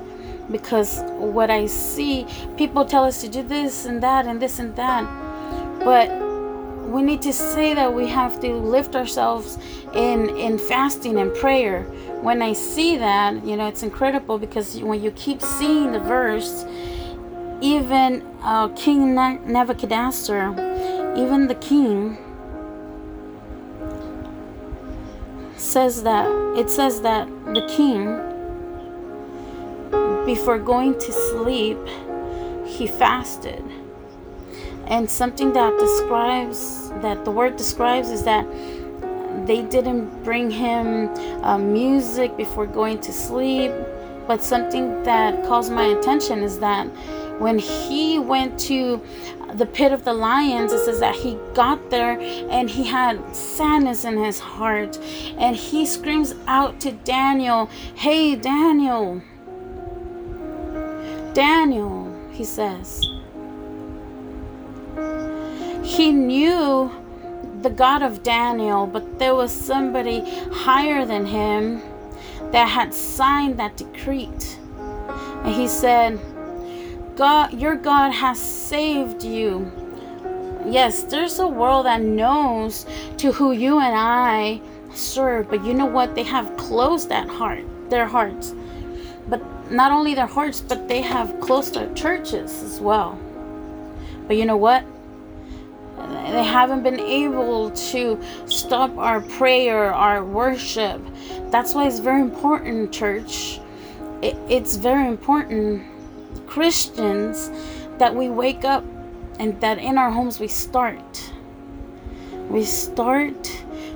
Because 0.51 1.01
what 1.17 1.49
I 1.49 1.65
see, 1.65 2.25
people 2.57 2.85
tell 2.85 3.03
us 3.03 3.21
to 3.21 3.29
do 3.29 3.43
this 3.43 3.85
and 3.85 4.01
that 4.03 4.25
and 4.25 4.41
this 4.41 4.59
and 4.59 4.75
that. 4.75 5.03
But 5.83 6.09
we 6.89 7.03
need 7.03 7.21
to 7.21 7.33
say 7.33 7.73
that 7.73 7.93
we 7.93 8.07
have 8.07 8.39
to 8.41 8.53
lift 8.55 8.95
ourselves 8.95 9.57
in 9.93 10.29
in 10.37 10.57
fasting 10.57 11.17
and 11.19 11.33
prayer. 11.35 11.83
When 12.21 12.41
I 12.41 12.53
see 12.53 12.97
that, 12.97 13.45
you 13.45 13.55
know, 13.55 13.67
it's 13.67 13.83
incredible 13.83 14.37
because 14.39 14.79
when 14.81 15.01
you 15.01 15.11
keep 15.11 15.41
seeing 15.41 15.91
the 15.91 15.99
verse, 15.99 16.65
even 17.61 18.25
uh, 18.41 18.69
King 18.69 19.15
Nebuchadnezzar, 19.15 20.51
even 21.15 21.47
the 21.47 21.55
king, 21.55 22.17
says 25.55 26.03
that 26.03 26.25
it 26.57 26.69
says 26.69 27.01
that 27.01 27.27
the 27.53 27.65
king 27.67 28.28
before 30.35 30.59
going 30.59 30.93
to 30.93 31.11
sleep, 31.11 31.79
he 32.63 32.85
fasted. 32.85 33.63
And 34.85 35.09
something 35.09 35.53
that 35.53 35.73
describes, 35.79 36.91
that 37.01 37.25
the 37.25 37.31
word 37.31 37.55
describes, 37.55 38.11
is 38.11 38.23
that 38.25 38.45
they 39.47 39.63
didn't 39.63 40.23
bring 40.23 40.51
him 40.51 41.09
uh, 41.43 41.57
music 41.57 42.37
before 42.37 42.67
going 42.67 42.99
to 43.01 43.11
sleep. 43.11 43.71
But 44.27 44.43
something 44.43 45.01
that 45.01 45.43
calls 45.47 45.71
my 45.71 45.85
attention 45.97 46.43
is 46.43 46.59
that 46.59 46.85
when 47.39 47.57
he 47.57 48.19
went 48.19 48.59
to 48.71 49.01
the 49.53 49.65
pit 49.65 49.91
of 49.91 50.03
the 50.03 50.13
lions, 50.13 50.71
it 50.71 50.85
says 50.85 50.99
that 50.99 51.15
he 51.15 51.39
got 51.55 51.89
there 51.89 52.19
and 52.51 52.69
he 52.69 52.83
had 52.83 53.35
sadness 53.35 54.05
in 54.05 54.15
his 54.15 54.37
heart. 54.37 54.99
And 55.39 55.55
he 55.55 55.87
screams 55.87 56.35
out 56.45 56.79
to 56.81 56.91
Daniel, 56.91 57.65
Hey, 57.95 58.35
Daniel, 58.35 59.23
Daniel, 61.33 62.11
he 62.31 62.43
says. 62.43 63.01
He 65.83 66.11
knew 66.11 66.91
the 67.61 67.69
God 67.69 68.01
of 68.01 68.23
Daniel, 68.23 68.87
but 68.87 69.19
there 69.19 69.35
was 69.35 69.51
somebody 69.51 70.21
higher 70.51 71.05
than 71.05 71.25
him 71.25 71.81
that 72.51 72.67
had 72.67 72.93
signed 72.93 73.59
that 73.59 73.77
decree. 73.77 74.29
And 75.43 75.53
he 75.53 75.67
said, 75.67 76.19
God, 77.15 77.53
your 77.53 77.75
God 77.75 78.11
has 78.11 78.39
saved 78.39 79.23
you. 79.23 79.71
Yes, 80.65 81.03
there's 81.03 81.39
a 81.39 81.47
world 81.47 81.85
that 81.85 82.01
knows 82.01 82.85
to 83.17 83.31
who 83.31 83.51
you 83.51 83.79
and 83.79 83.95
I 83.95 84.61
serve, 84.93 85.49
but 85.49 85.65
you 85.65 85.73
know 85.73 85.85
what? 85.85 86.15
They 86.15 86.23
have 86.23 86.55
closed 86.57 87.09
that 87.09 87.27
heart, 87.27 87.65
their 87.89 88.05
hearts. 88.05 88.53
But 89.27 89.41
not 89.69 89.91
only 89.91 90.13
their 90.13 90.27
hearts, 90.27 90.61
but 90.61 90.87
they 90.87 91.01
have 91.01 91.39
closed 91.39 91.73
their 91.75 91.93
churches 91.93 92.63
as 92.63 92.79
well. 92.79 93.19
But 94.27 94.37
you 94.37 94.45
know 94.45 94.57
what? 94.57 94.83
They 95.97 96.43
haven't 96.43 96.83
been 96.83 96.99
able 96.99 97.71
to 97.71 98.19
stop 98.45 98.97
our 98.97 99.21
prayer, 99.21 99.93
our 99.93 100.23
worship. 100.23 101.01
That's 101.51 101.73
why 101.73 101.87
it's 101.87 101.99
very 101.99 102.21
important, 102.21 102.91
church. 102.91 103.59
It's 104.21 104.75
very 104.75 105.07
important, 105.07 105.83
Christians, 106.47 107.51
that 107.97 108.15
we 108.15 108.29
wake 108.29 108.63
up 108.65 108.83
and 109.39 109.59
that 109.61 109.77
in 109.77 109.97
our 109.97 110.11
homes 110.11 110.39
we 110.39 110.47
start. 110.47 111.31
We 112.49 112.63
start 112.63 113.43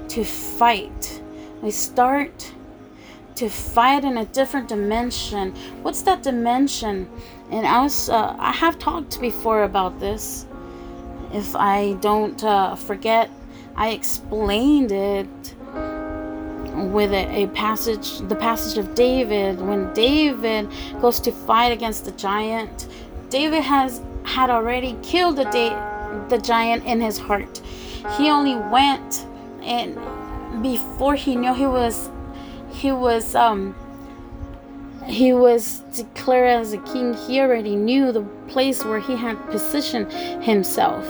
to 0.10 0.24
fight. 0.24 1.22
We 1.62 1.72
start 1.72 2.52
to 3.36 3.50
fight 3.50 4.04
in 4.04 4.18
a 4.18 4.26
different 4.26 4.68
dimension. 4.68 5.54
What's 5.82 6.02
that 6.04 6.24
dimension? 6.24 7.10
And 7.52 7.66
I 7.66 7.82
was 7.82 8.10
uh, 8.10 8.36
I 8.40 8.52
have 8.52 8.80
talked 8.80 9.20
before 9.20 9.64
about 9.64 10.00
this. 10.00 10.46
If 11.34 11.56
I 11.56 11.94
don't 11.94 12.44
uh, 12.44 12.76
forget, 12.76 13.30
I 13.76 13.90
explained 13.90 14.92
it 14.92 15.56
with 16.92 17.12
a, 17.12 17.44
a, 17.44 17.48
passage, 17.50 18.20
the 18.28 18.36
passage 18.36 18.78
of 18.78 18.96
David. 18.96 19.62
When 19.62 19.94
David 19.94 20.70
goes 21.02 21.20
to 21.22 21.32
fight 21.32 21.72
against 21.72 22.06
the 22.06 22.12
giant, 22.12 22.88
David 23.30 23.64
has 23.64 24.02
had 24.24 24.50
already 24.50 24.96
killed 25.02 25.38
the 25.38 25.46
da- 25.46 26.28
the 26.30 26.38
giant 26.38 26.86
in 26.86 27.02
his 27.02 27.18
heart. 27.18 27.62
He 28.18 28.30
only 28.30 28.56
went 28.56 29.26
and 29.62 29.98
before 30.62 31.16
he 31.16 31.36
knew 31.36 31.54
he 31.54 31.66
was 31.66 32.10
he 32.74 32.92
was 32.92 33.36
um 33.36 33.76
he 35.06 35.34
was 35.34 35.80
declared 35.94 36.62
as 36.62 36.74
a 36.74 36.78
king 36.80 37.14
he 37.14 37.40
already 37.40 37.76
knew 37.76 38.12
the 38.12 38.24
place 38.48 38.84
where 38.84 39.00
he 39.00 39.16
had 39.16 39.36
positioned 39.52 40.12
himself. 40.44 41.06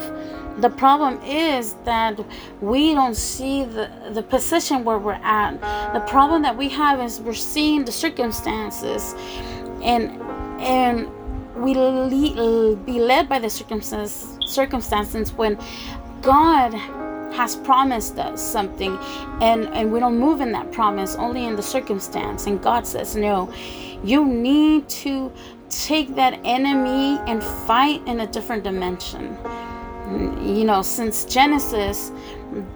The 0.57 0.69
problem 0.69 1.19
is 1.23 1.73
that 1.85 2.19
we 2.61 2.93
don't 2.93 3.15
see 3.15 3.63
the, 3.63 3.89
the 4.11 4.21
position 4.21 4.83
where 4.83 4.99
we're 4.99 5.13
at. 5.13 5.59
The 5.93 6.01
problem 6.01 6.43
that 6.43 6.55
we 6.55 6.69
have 6.69 7.01
is 7.01 7.19
we're 7.19 7.33
seeing 7.33 7.85
the 7.85 7.91
circumstances 7.91 9.15
and 9.81 10.21
and 10.61 11.09
we 11.55 11.73
le- 11.75 12.75
be 12.75 12.99
led 12.99 13.29
by 13.29 13.39
the 13.39 13.49
circumstances 13.49 14.37
circumstances 14.45 15.33
when 15.33 15.57
god 16.21 16.73
has 17.33 17.55
promised 17.55 18.17
us 18.19 18.41
something 18.41 18.97
and 19.41 19.67
and 19.69 19.91
we 19.91 19.99
don't 19.99 20.17
move 20.17 20.41
in 20.41 20.51
that 20.51 20.71
promise 20.71 21.15
only 21.15 21.45
in 21.45 21.55
the 21.55 21.63
circumstance. 21.63 22.47
And 22.47 22.61
god 22.61 22.85
says 22.87 23.15
no 23.15 23.51
you 24.03 24.25
need 24.25 24.89
to 24.89 25.31
take 25.69 26.15
that 26.15 26.39
enemy 26.43 27.19
and 27.27 27.43
fight 27.43 28.05
in 28.05 28.19
a 28.19 28.27
different 28.27 28.63
dimension. 28.63 29.37
You 30.41 30.65
know 30.65 30.81
since 30.81 31.25
genesis 31.25 32.11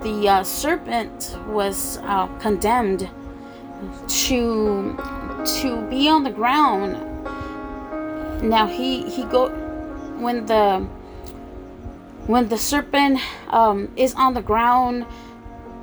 the 0.02 0.28
uh, 0.28 0.44
serpent 0.44 1.38
was 1.48 1.98
uh, 2.04 2.28
condemned 2.40 3.10
to 4.08 4.96
to 5.62 5.82
be 5.90 6.10
on 6.10 6.24
the 6.24 6.32
ground. 6.32 6.94
Now 8.42 8.68
he 8.68 9.10
he 9.10 9.24
go 9.26 9.50
when 10.20 10.46
the 10.46 10.86
when 12.28 12.50
the 12.50 12.58
serpent 12.58 13.20
um, 13.50 13.92
is 13.96 14.14
on 14.14 14.34
the 14.34 14.42
ground, 14.42 15.04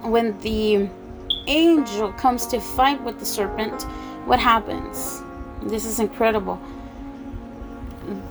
when 0.03 0.39
the 0.41 0.89
angel 1.47 2.13
comes 2.13 2.47
to 2.47 2.61
fight 2.61 3.03
with 3.03 3.19
the 3.19 3.27
serpent, 3.27 3.83
what 4.27 4.39
happens? 4.39 5.23
this 5.63 5.87
is 5.87 5.99
incredible. 5.99 6.61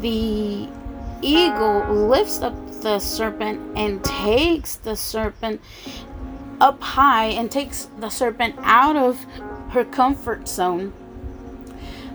The 0.01 0.70
eagle 1.22 2.08
lifts 2.08 2.41
up 2.41 2.53
the 2.82 3.00
serpent 3.00 3.60
and 3.77 4.03
takes 4.03 4.75
the 4.75 4.96
serpent 4.96 5.62
up 6.62 6.82
high 6.82 7.27
and 7.27 7.50
takes 7.50 7.88
the 7.98 8.10
serpent 8.10 8.55
out 8.60 8.96
of 8.96 9.25
her 9.70 9.84
comfort 9.84 10.48
zone 10.48 10.93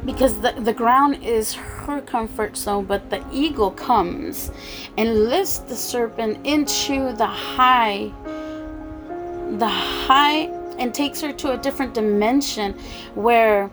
because 0.04 0.40
the, 0.40 0.52
the 0.52 0.72
ground 0.72 1.22
is 1.22 1.54
her 1.54 2.00
comfort 2.00 2.56
zone, 2.56 2.84
but 2.84 3.10
the 3.10 3.24
eagle 3.32 3.70
comes 3.70 4.50
and 4.96 5.28
lifts 5.28 5.58
the 5.58 5.76
serpent 5.76 6.46
into 6.46 7.12
the 7.16 7.26
high, 7.26 8.10
the 9.58 9.68
high, 9.68 10.50
and 10.78 10.94
takes 10.94 11.20
her 11.20 11.32
to 11.32 11.52
a 11.52 11.58
different 11.58 11.94
dimension 11.94 12.72
where 13.14 13.70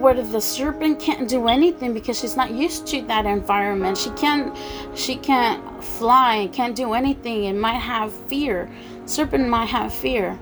where 0.00 0.14
the 0.14 0.40
serpent 0.40 0.98
can't 0.98 1.28
do 1.28 1.46
anything 1.48 1.94
because 1.94 2.18
she's 2.18 2.36
not 2.36 2.50
used 2.50 2.86
to 2.86 3.00
that 3.02 3.26
environment. 3.26 3.96
She 3.96 4.10
can't 4.10 4.54
she 4.94 5.16
can't 5.16 5.62
fly, 5.82 6.50
can't 6.52 6.74
do 6.74 6.94
anything. 6.94 7.44
It 7.44 7.54
might 7.54 7.78
have 7.78 8.12
fear. 8.12 8.68
Serpent 9.06 9.48
might 9.48 9.66
have 9.66 9.94
fear. 9.94 10.38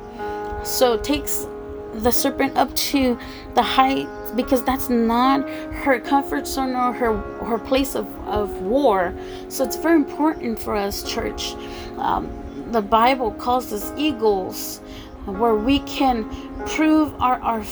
So 0.64 0.96
takes 0.96 1.46
the 1.94 2.10
serpent 2.10 2.56
up 2.56 2.74
to 2.74 3.18
the 3.54 3.62
height 3.62 4.08
because 4.34 4.64
that's 4.64 4.88
not 4.88 5.48
her 5.48 6.00
comfort 6.00 6.46
zone 6.46 6.74
or 6.74 6.92
her 6.92 7.16
her 7.44 7.58
place 7.58 7.94
of, 7.94 8.06
of 8.26 8.50
war. 8.62 9.14
So 9.48 9.64
it's 9.64 9.76
very 9.76 9.96
important 9.96 10.58
for 10.58 10.74
us 10.74 11.02
church. 11.02 11.54
Um, 11.98 12.30
the 12.72 12.82
bible 12.82 13.32
calls 13.32 13.72
us 13.72 13.92
eagles 13.96 14.78
where 15.26 15.54
we 15.54 15.80
can 15.80 16.28
prove 16.66 17.14
our, 17.20 17.40
our 17.42 17.64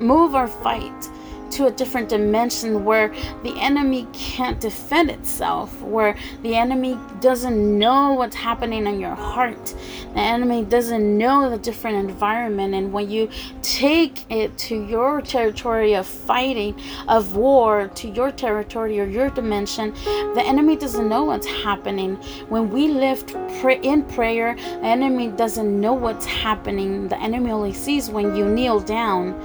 move 0.00 0.34
our 0.34 0.48
fight 0.48 1.10
to 1.52 1.66
a 1.66 1.70
different 1.70 2.08
dimension 2.08 2.84
where 2.84 3.14
the 3.42 3.58
enemy 3.58 4.06
can't 4.12 4.60
defend 4.60 5.10
itself, 5.10 5.80
where 5.82 6.16
the 6.42 6.54
enemy 6.54 6.98
doesn't 7.20 7.78
know 7.78 8.12
what's 8.12 8.36
happening 8.36 8.86
in 8.86 9.00
your 9.00 9.14
heart. 9.14 9.74
The 10.14 10.20
enemy 10.20 10.64
doesn't 10.64 11.18
know 11.18 11.50
the 11.50 11.58
different 11.58 12.10
environment. 12.10 12.74
And 12.74 12.92
when 12.92 13.10
you 13.10 13.28
take 13.62 14.30
it 14.30 14.56
to 14.58 14.84
your 14.84 15.20
territory 15.20 15.94
of 15.94 16.06
fighting, 16.06 16.74
of 17.08 17.36
war, 17.36 17.88
to 17.88 18.08
your 18.08 18.32
territory 18.32 18.98
or 19.00 19.04
your 19.04 19.30
dimension, 19.30 19.92
the 20.34 20.42
enemy 20.44 20.76
doesn't 20.76 21.08
know 21.08 21.24
what's 21.24 21.46
happening. 21.46 22.16
When 22.48 22.70
we 22.70 22.88
lift 22.88 23.34
in 23.64 24.04
prayer, 24.04 24.54
the 24.54 24.86
enemy 24.86 25.28
doesn't 25.28 25.80
know 25.80 25.92
what's 25.92 26.26
happening. 26.26 27.08
The 27.08 27.18
enemy 27.18 27.50
only 27.50 27.72
sees 27.72 28.10
when 28.10 28.34
you 28.34 28.48
kneel 28.48 28.80
down 28.80 29.40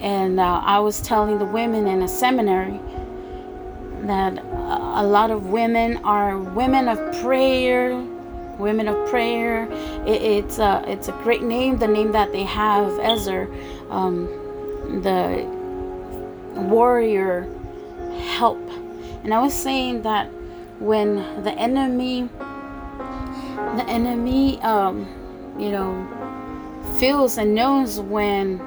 and 0.00 0.38
uh, 0.38 0.62
I 0.64 0.78
was 0.80 1.00
telling 1.00 1.38
the 1.38 1.44
women 1.44 1.86
in 1.86 2.02
a 2.02 2.08
seminary 2.08 2.80
that 4.02 4.38
a 4.38 5.04
lot 5.04 5.30
of 5.30 5.46
women 5.46 5.98
are 5.98 6.38
women 6.38 6.88
of 6.88 6.98
prayer. 7.20 7.96
Women 8.58 8.88
of 8.88 9.08
prayer. 9.08 9.68
It, 10.04 10.20
it's 10.20 10.58
a 10.58 10.82
it's 10.86 11.08
a 11.08 11.12
great 11.22 11.42
name. 11.42 11.78
The 11.78 11.86
name 11.86 12.10
that 12.12 12.32
they 12.32 12.42
have, 12.42 12.98
Ezer, 12.98 13.48
um, 13.88 14.26
the 15.02 15.44
warrior 16.54 17.46
help. 18.36 18.58
And 19.22 19.32
I 19.32 19.40
was 19.40 19.54
saying 19.54 20.02
that 20.02 20.26
when 20.80 21.16
the 21.44 21.52
enemy, 21.52 22.28
the 23.76 23.84
enemy, 23.88 24.60
um, 24.62 25.06
you 25.58 25.70
know, 25.70 26.06
feels 26.98 27.38
and 27.38 27.54
knows 27.54 28.00
when 28.00 28.58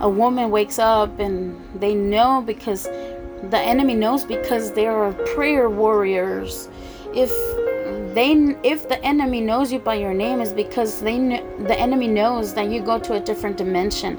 a 0.00 0.08
woman 0.08 0.50
wakes 0.50 0.78
up 0.78 1.18
and 1.18 1.56
they 1.80 1.94
know 1.94 2.42
because 2.44 2.84
the 2.84 3.58
enemy 3.58 3.94
knows 3.94 4.24
because 4.24 4.72
they 4.72 4.86
are 4.86 5.12
prayer 5.34 5.70
warriors. 5.70 6.68
If 7.14 7.30
they 8.14 8.32
if 8.64 8.88
the 8.88 9.02
enemy 9.04 9.40
knows 9.40 9.72
you 9.72 9.78
by 9.78 9.94
your 9.94 10.14
name 10.14 10.40
is 10.40 10.52
because 10.52 11.00
they 11.00 11.16
the 11.60 11.78
enemy 11.78 12.08
knows 12.08 12.54
that 12.54 12.70
you 12.70 12.80
go 12.80 12.98
to 12.98 13.14
a 13.14 13.20
different 13.20 13.56
dimension 13.56 14.18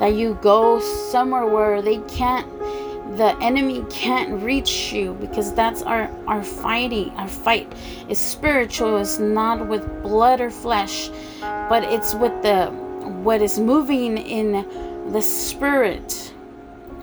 that 0.00 0.14
you 0.14 0.36
go 0.42 0.80
somewhere 0.80 1.46
where 1.46 1.80
they 1.80 1.98
can't 2.08 2.48
the 3.16 3.36
enemy 3.40 3.84
can't 3.90 4.42
reach 4.42 4.92
you 4.92 5.14
because 5.14 5.54
that's 5.54 5.82
our 5.82 6.10
our 6.26 6.42
fighting 6.42 7.10
our 7.10 7.28
fight. 7.28 7.72
Is 8.08 8.18
spiritual 8.18 8.96
it's 8.98 9.18
not 9.18 9.68
with 9.68 9.84
blood 10.02 10.40
or 10.40 10.50
flesh 10.50 11.10
but 11.40 11.84
it's 11.84 12.14
with 12.14 12.42
the 12.42 12.66
what 13.22 13.40
is 13.40 13.58
moving 13.58 14.18
in 14.18 14.64
the 15.12 15.22
spirit. 15.22 16.32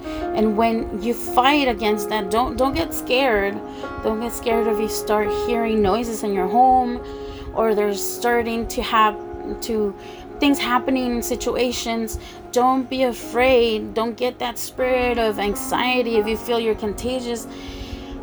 And 0.03 0.57
when 0.57 1.01
you 1.01 1.13
fight 1.13 1.67
against 1.67 2.09
that 2.09 2.29
don't 2.29 2.57
don't 2.57 2.73
get 2.73 2.93
scared. 2.93 3.59
Don't 4.03 4.19
get 4.19 4.33
scared 4.33 4.67
if 4.67 4.79
you 4.79 4.89
start 4.89 5.29
hearing 5.47 5.81
noises 5.81 6.23
in 6.23 6.33
your 6.33 6.47
home 6.47 7.01
or 7.53 7.73
there's 7.73 8.01
starting 8.03 8.67
to 8.67 8.81
have 8.81 9.15
to 9.61 9.95
things 10.39 10.59
happening 10.59 11.15
in 11.15 11.23
situations. 11.23 12.19
Don't 12.51 12.89
be 12.89 13.03
afraid. 13.03 13.93
Don't 13.93 14.17
get 14.17 14.39
that 14.39 14.57
spirit 14.57 15.17
of 15.17 15.39
anxiety 15.39 16.17
if 16.17 16.27
you 16.27 16.37
feel 16.37 16.59
you're 16.59 16.75
contagious. 16.75 17.47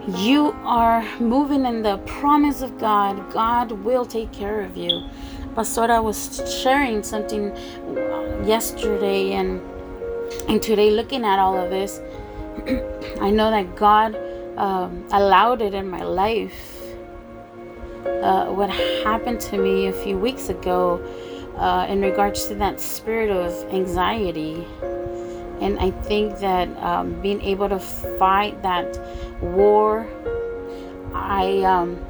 You 0.09 0.55
are 0.65 1.03
moving 1.21 1.65
in 1.65 1.83
the 1.83 1.99
promise 1.99 2.61
of 2.61 2.79
God. 2.79 3.33
God 3.33 3.73
will 3.73 4.05
take 4.05 4.33
care 4.33 4.61
of 4.61 4.77
you. 4.77 5.09
Pastora 5.55 6.03
was 6.03 6.43
sharing 6.63 7.03
something 7.03 7.55
yesterday 8.45 9.33
and 9.33 9.61
and 10.49 10.63
today, 10.63 10.91
looking 10.91 11.25
at 11.25 11.39
all 11.39 11.57
of 11.57 11.71
this, 11.71 12.01
I 13.21 13.31
know 13.31 13.51
that 13.51 13.77
God 13.77 14.17
um, 14.57 15.07
allowed 15.13 15.63
it 15.63 15.75
in 15.75 15.89
my 15.89 16.03
life. 16.03 16.81
Uh, 18.05 18.47
what 18.47 18.71
happened 19.05 19.41
to 19.41 19.59
me 19.59 19.87
a 19.87 19.93
few 19.93 20.19
weeks 20.19 20.49
ago 20.49 21.01
uh, 21.57 21.87
in 21.89 22.01
regards 22.01 22.47
to 22.49 22.55
that 22.57 22.81
spirit 22.81 23.31
of 23.31 23.53
anxiety. 23.73 24.67
And 25.61 25.79
I 25.79 25.91
think 26.03 26.39
that 26.39 26.69
um, 26.83 27.21
being 27.23 27.41
able 27.43 27.69
to 27.69 27.79
fight 27.79 28.61
that 28.63 28.99
war, 29.41 30.09
I 31.15 31.63
um, 31.63 32.05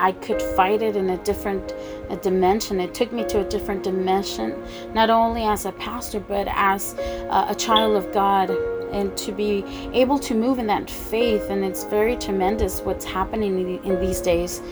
I 0.00 0.12
could 0.12 0.40
fight 0.56 0.80
it 0.80 0.96
in 0.96 1.10
a 1.10 1.18
different 1.18 1.74
a 2.08 2.16
dimension. 2.16 2.80
It 2.80 2.94
took 2.94 3.12
me 3.12 3.24
to 3.26 3.40
a 3.40 3.44
different 3.44 3.82
dimension, 3.84 4.54
not 4.94 5.10
only 5.10 5.44
as 5.44 5.66
a 5.66 5.72
pastor, 5.72 6.20
but 6.20 6.48
as 6.48 6.94
uh, 7.28 7.46
a 7.48 7.54
child 7.54 7.96
of 7.96 8.10
God, 8.12 8.50
and 8.92 9.16
to 9.18 9.30
be 9.30 9.62
able 9.92 10.18
to 10.20 10.34
move 10.34 10.58
in 10.58 10.66
that 10.68 10.90
faith. 10.90 11.50
And 11.50 11.64
it's 11.64 11.84
very 11.84 12.16
tremendous 12.16 12.80
what's 12.80 13.04
happening 13.04 13.60
in, 13.60 13.84
in 13.84 14.00
these 14.00 14.20
days. 14.20 14.62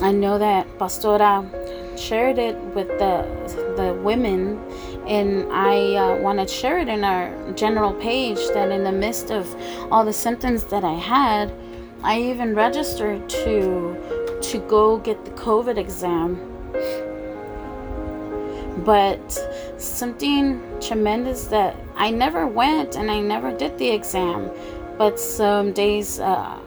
I 0.00 0.10
know 0.10 0.38
that 0.38 0.66
Pastora 0.78 1.46
shared 1.96 2.38
it 2.38 2.56
with 2.74 2.88
the 2.98 3.24
the 3.76 3.92
women, 4.02 4.58
and 5.06 5.52
I 5.52 5.96
uh, 5.96 6.16
want 6.20 6.38
to 6.40 6.46
share 6.48 6.78
it 6.78 6.88
in 6.88 7.04
our 7.04 7.52
general 7.52 7.92
page. 7.92 8.38
That 8.54 8.70
in 8.70 8.84
the 8.84 8.92
midst 8.92 9.30
of 9.30 9.46
all 9.92 10.04
the 10.04 10.12
symptoms 10.12 10.64
that 10.64 10.82
I 10.82 10.94
had, 10.94 11.52
I 12.02 12.20
even 12.20 12.54
registered 12.54 13.28
to 13.28 13.96
to 14.50 14.58
go 14.58 14.98
get 14.98 15.24
the 15.24 15.30
COVID 15.32 15.76
exam. 15.78 16.38
But 18.84 19.32
something 19.78 20.60
tremendous 20.80 21.44
that 21.46 21.76
I 21.96 22.10
never 22.10 22.46
went 22.46 22.96
and 22.96 23.10
I 23.10 23.20
never 23.20 23.52
did 23.56 23.78
the 23.78 23.90
exam. 23.90 24.50
But 24.98 25.18
some 25.18 25.72
days, 25.72 26.20
uh, 26.20 26.58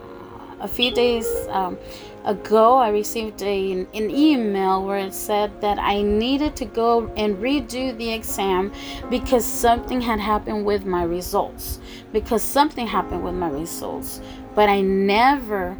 a 0.60 0.68
few 0.68 0.90
days 0.90 1.28
um, 1.50 1.78
ago, 2.24 2.76
I 2.76 2.88
received 2.88 3.42
a, 3.42 3.72
an 3.72 4.10
email 4.10 4.84
where 4.84 4.98
it 4.98 5.14
said 5.14 5.60
that 5.60 5.78
I 5.78 6.02
needed 6.02 6.56
to 6.56 6.64
go 6.64 7.12
and 7.16 7.36
redo 7.36 7.96
the 7.96 8.10
exam 8.12 8.72
because 9.10 9.44
something 9.44 10.00
had 10.00 10.18
happened 10.18 10.64
with 10.64 10.84
my 10.84 11.04
results. 11.04 11.80
Because 12.12 12.42
something 12.42 12.86
happened 12.86 13.22
with 13.22 13.34
my 13.34 13.50
results. 13.50 14.20
But 14.54 14.68
I 14.68 14.80
never 14.80 15.76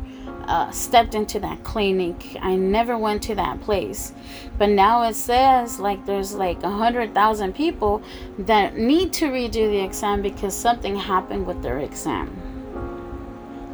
uh, 0.48 0.70
stepped 0.70 1.14
into 1.14 1.38
that 1.40 1.62
clinic. 1.62 2.36
I 2.40 2.56
never 2.56 2.96
went 2.96 3.22
to 3.24 3.34
that 3.34 3.60
place. 3.60 4.12
But 4.56 4.70
now 4.70 5.02
it 5.02 5.14
says 5.14 5.78
like 5.78 6.04
there's 6.06 6.34
like 6.34 6.62
a 6.62 6.70
hundred 6.70 7.14
thousand 7.14 7.54
people 7.54 8.02
that 8.38 8.76
need 8.76 9.12
to 9.14 9.26
redo 9.26 9.70
the 9.70 9.84
exam 9.84 10.22
because 10.22 10.56
something 10.56 10.96
happened 10.96 11.46
with 11.46 11.62
their 11.62 11.78
exam. 11.78 12.34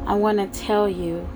I 0.05 0.15
want 0.15 0.37
to 0.37 0.59
tell 0.59 0.87
you 0.87 1.27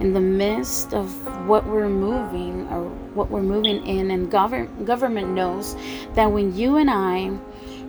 in 0.00 0.12
the 0.12 0.20
midst 0.20 0.92
of 0.92 1.08
what 1.46 1.64
we're 1.66 1.88
moving 1.88 2.66
or 2.68 2.88
what 3.14 3.30
we're 3.30 3.42
moving 3.42 3.86
in 3.86 4.10
and 4.10 4.30
government 4.30 4.84
government 4.84 5.28
knows 5.28 5.76
that 6.14 6.26
when 6.26 6.54
you 6.56 6.76
and 6.76 6.90
I 6.90 7.30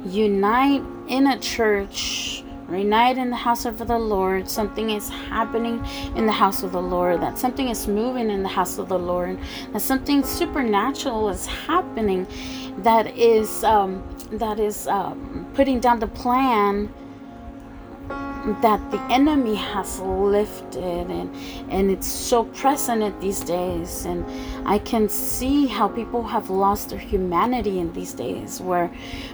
unite 0.06 0.84
in 1.08 1.28
a 1.28 1.40
church 1.40 2.43
Reunite 2.68 3.18
in 3.18 3.30
the 3.30 3.36
house 3.36 3.66
of 3.66 3.78
the 3.78 3.98
Lord. 3.98 4.50
Something 4.50 4.92
is 4.92 5.10
happening 5.10 5.86
in 6.16 6.26
the 6.26 6.32
house 6.32 6.64
of 6.64 6.72
the 6.72 6.82
Lord. 6.82 7.22
That 7.22 7.38
something 7.38 7.70
is 7.70 7.88
moving 7.88 8.30
in 8.30 8.44
the 8.44 8.50
house 8.50 8.78
of 8.78 8.90
the 8.90 9.00
Lord. 9.00 9.38
That 9.74 9.82
something 9.82 10.24
supernatural 10.24 11.30
is 11.30 11.46
happening. 11.46 12.28
That 12.80 13.16
is 13.18 13.64
um, 13.64 14.04
that 14.32 14.60
is 14.60 14.88
um, 14.88 15.48
putting 15.54 15.80
down 15.80 16.00
the 16.00 16.08
plan 16.08 16.92
that 18.62 18.92
the 18.92 19.00
enemy 19.04 19.56
has 19.56 20.00
lifted 20.02 21.10
and 21.10 21.34
and 21.70 21.90
it's 21.90 22.08
so 22.08 22.44
present 22.46 23.22
these 23.22 23.40
days. 23.42 24.06
And 24.06 24.26
i 24.68 24.78
can 24.80 25.08
see 25.08 25.66
how 25.68 25.88
people 25.88 26.24
have 26.24 26.50
lost 26.50 26.90
their 26.90 27.00
humanity 27.00 27.80
in 27.80 27.94
these 27.94 28.14
days 28.14 28.60
where 28.60 28.88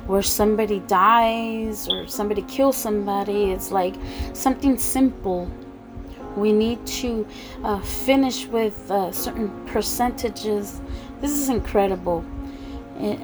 where 0.05 0.21
somebody 0.21 0.79
dies 0.81 1.87
or 1.87 2.07
somebody 2.07 2.43
kills 2.43 2.77
somebody. 2.77 3.51
It's 3.51 3.71
like 3.71 3.95
something 4.33 4.77
simple. 4.77 5.49
We 6.35 6.53
need 6.53 6.85
to 7.01 7.27
uh, 7.63 7.79
finish 7.81 8.45
with 8.45 8.91
uh, 8.91 9.11
certain 9.11 9.49
percentages. 9.65 10.79
This 11.19 11.31
is 11.31 11.49
incredible. 11.49 12.23
Eh, 12.99 13.15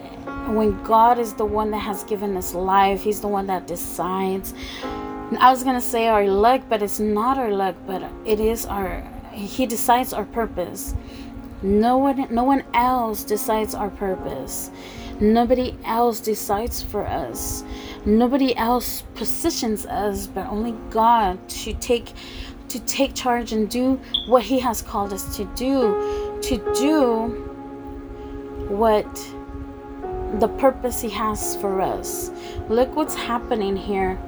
when 0.47 0.81
god 0.83 1.19
is 1.19 1.33
the 1.33 1.45
one 1.45 1.69
that 1.71 1.79
has 1.79 2.03
given 2.03 2.37
us 2.37 2.53
life 2.53 3.03
he's 3.03 3.19
the 3.19 3.27
one 3.27 3.45
that 3.47 3.67
decides 3.67 4.53
I 5.33 5.49
was 5.49 5.63
gonna 5.63 5.81
say 5.81 6.07
our 6.07 6.27
luck, 6.27 6.61
but 6.69 6.83
it's 6.83 6.99
not 6.99 7.39
our 7.39 7.51
luck, 7.51 7.75
but 7.87 8.03
it 8.25 8.39
is 8.39 8.65
our. 8.67 9.01
He 9.31 9.65
decides 9.65 10.13
our 10.13 10.25
purpose. 10.25 10.93
No 11.63 11.97
one, 11.97 12.27
no 12.29 12.43
one 12.43 12.63
else 12.75 13.23
decides 13.23 13.73
our 13.73 13.89
purpose. 13.89 14.69
Nobody 15.19 15.75
else 15.83 16.19
decides 16.19 16.83
for 16.83 17.07
us. 17.07 17.63
Nobody 18.05 18.55
else 18.55 19.01
positions 19.15 19.87
us, 19.87 20.27
but 20.27 20.45
only 20.47 20.75
God 20.91 21.49
to 21.49 21.73
take 21.73 22.13
to 22.67 22.79
take 22.81 23.15
charge 23.15 23.51
and 23.51 23.67
do 23.67 23.99
what 24.27 24.43
He 24.43 24.59
has 24.59 24.83
called 24.83 25.11
us 25.11 25.35
to 25.37 25.45
do. 25.55 26.39
To 26.43 26.73
do 26.75 27.27
what 28.69 29.11
the 30.39 30.49
purpose 30.59 31.01
He 31.01 31.09
has 31.09 31.55
for 31.55 31.81
us. 31.81 32.29
Look 32.69 32.95
what's 32.95 33.15
happening 33.15 33.75
here 33.75 34.19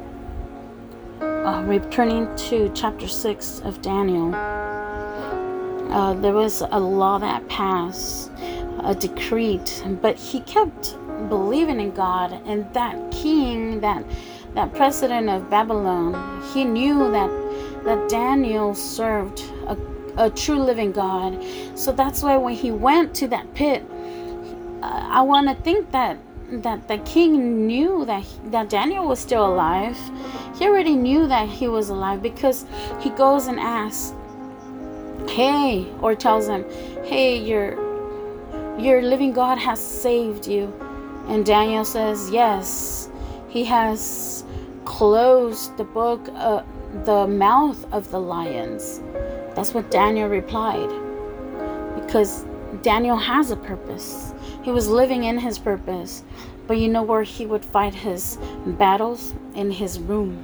uh, 1.22 1.64
returning 1.66 2.34
to 2.36 2.72
chapter 2.74 3.08
6 3.08 3.62
of 3.62 3.82
Daniel, 3.82 4.34
uh, 5.92 6.14
there 6.16 6.34
was 6.34 6.62
a 6.62 6.80
law 6.80 7.18
that 7.18 7.48
passed, 7.48 8.32
a 8.84 8.94
decree, 8.94 9.60
but 10.02 10.16
he 10.16 10.42
kept 10.42 10.98
believing 11.30 11.80
in 11.80 11.92
God. 11.92 12.32
And 12.46 12.72
that 12.74 13.12
king, 13.12 13.80
that 13.82 14.04
that 14.54 14.74
president 14.74 15.30
of 15.30 15.50
Babylon, 15.50 16.42
he 16.54 16.64
knew 16.64 17.12
that 17.12 17.30
that 17.84 18.10
Daniel 18.10 18.76
served 18.76 19.40
a, 19.68 19.78
a 20.18 20.30
true 20.30 20.60
living 20.60 20.92
God. 20.92 21.42
So 21.76 21.92
that's 21.92 22.22
why 22.22 22.38
when 22.38 22.54
he 22.54 22.72
went 22.72 23.16
to 23.16 23.28
that 23.30 23.54
pit, 23.54 23.84
uh, 24.82 25.08
I 25.10 25.22
want 25.22 25.48
to 25.48 25.56
think 25.64 25.92
that 25.92 26.18
that 26.50 26.88
the 26.88 26.98
king 27.00 27.68
knew 27.68 28.06
that 28.06 28.24
that 28.46 28.70
Daniel 28.70 29.06
was 29.06 29.20
still 29.20 29.46
alive. 29.46 29.98
He 30.58 30.66
already 30.66 30.96
knew 30.96 31.28
that 31.28 31.50
he 31.50 31.68
was 31.68 31.90
alive 31.90 32.22
because 32.22 32.66
he 33.00 33.10
goes 33.10 33.48
and 33.48 33.60
asks, 33.60 34.14
"Hey," 35.28 35.88
or 36.02 36.16
tells 36.16 36.48
him, 36.48 36.66
"Hey, 37.04 37.38
your 37.38 37.76
your 38.80 39.02
living 39.02 39.34
God 39.34 39.58
has 39.58 39.80
saved 39.80 40.48
you." 40.48 40.74
And 41.28 41.46
Daniel 41.46 41.84
says, 41.84 42.30
"Yes, 42.32 43.10
he 43.50 43.66
has 43.66 44.46
closed 44.86 45.76
the 45.76 45.84
book, 45.84 46.30
uh, 46.36 46.62
the 47.04 47.28
mouth 47.28 47.86
of 47.92 48.10
the 48.12 48.20
lions." 48.20 49.02
That's 49.54 49.74
what 49.74 49.92
Daniel 49.92 50.30
replied, 50.30 50.90
because 51.96 52.46
Daniel 52.84 53.18
has 53.18 53.52
a 53.52 53.58
purpose. 53.58 54.34
He 54.68 54.74
was 54.74 54.90
living 54.90 55.24
in 55.24 55.38
his 55.38 55.58
purpose. 55.58 56.26
But 56.68 56.78
you 56.78 56.90
know 56.90 57.02
where 57.02 57.24
he 57.24 57.46
would 57.46 57.64
fight 57.64 57.94
his 57.94 58.38
battles? 58.66 59.34
In 59.56 59.72
his 59.72 59.98
room, 59.98 60.44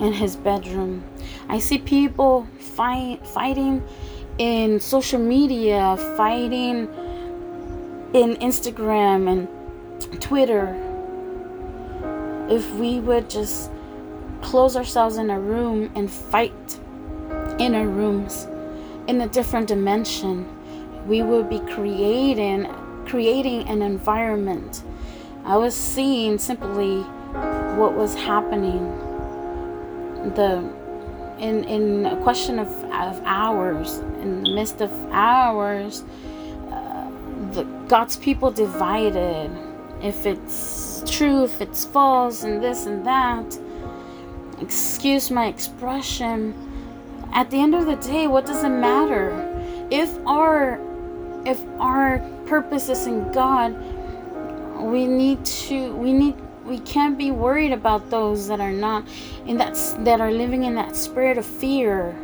in 0.00 0.12
his 0.12 0.34
bedroom. 0.34 1.04
I 1.48 1.60
see 1.60 1.78
people 1.78 2.48
fight, 2.58 3.24
fighting 3.24 3.84
in 4.38 4.80
social 4.80 5.20
media, 5.20 5.96
fighting 6.16 6.88
in 8.14 8.34
Instagram 8.48 9.30
and 9.30 10.20
Twitter. 10.20 10.74
If 12.50 12.68
we 12.74 12.98
would 12.98 13.30
just 13.30 13.70
close 14.40 14.74
ourselves 14.74 15.18
in 15.18 15.30
a 15.30 15.38
room 15.38 15.88
and 15.94 16.10
fight 16.10 16.80
in 17.60 17.76
our 17.76 17.86
rooms 17.86 18.48
in 19.06 19.20
a 19.20 19.28
different 19.28 19.68
dimension, 19.68 20.48
we 21.06 21.22
will 21.22 21.44
be 21.44 21.58
creating 21.60 22.66
creating 23.06 23.68
an 23.68 23.82
environment. 23.82 24.82
I 25.44 25.56
was 25.56 25.74
seeing 25.74 26.38
simply 26.38 27.02
what 27.76 27.94
was 27.94 28.14
happening. 28.14 28.86
The 30.34 30.62
in 31.38 31.64
in 31.64 32.06
a 32.06 32.16
question 32.22 32.58
of, 32.58 32.68
of 32.84 33.20
hours, 33.24 33.98
in 34.20 34.44
the 34.44 34.54
midst 34.54 34.80
of 34.80 34.90
hours, 35.10 36.04
uh, 36.70 37.10
the 37.52 37.64
God's 37.88 38.16
people 38.16 38.50
divided. 38.50 39.50
If 40.00 40.26
it's 40.26 41.02
true, 41.06 41.44
if 41.44 41.60
it's 41.60 41.84
false, 41.84 42.44
and 42.44 42.62
this 42.62 42.86
and 42.86 43.04
that. 43.06 43.58
Excuse 44.60 45.30
my 45.30 45.46
expression. 45.46 46.54
At 47.32 47.50
the 47.50 47.56
end 47.56 47.74
of 47.74 47.86
the 47.86 47.96
day, 47.96 48.26
what 48.26 48.46
does 48.46 48.62
it 48.62 48.68
matter? 48.68 49.30
If 49.90 50.10
our 50.26 50.78
if 51.44 51.62
our 51.78 52.18
purpose 52.46 52.88
is 52.88 53.06
in 53.06 53.30
God, 53.32 53.74
we 54.80 55.06
need 55.06 55.44
to 55.44 55.94
we 55.94 56.12
need 56.12 56.36
we 56.64 56.78
can't 56.80 57.18
be 57.18 57.30
worried 57.30 57.72
about 57.72 58.10
those 58.10 58.46
that 58.48 58.60
are 58.60 58.72
not 58.72 59.06
in 59.46 59.56
that 59.58 59.74
that 60.04 60.20
are 60.20 60.30
living 60.30 60.64
in 60.64 60.74
that 60.74 60.96
spirit 60.96 61.38
of 61.38 61.46
fear. 61.46 62.16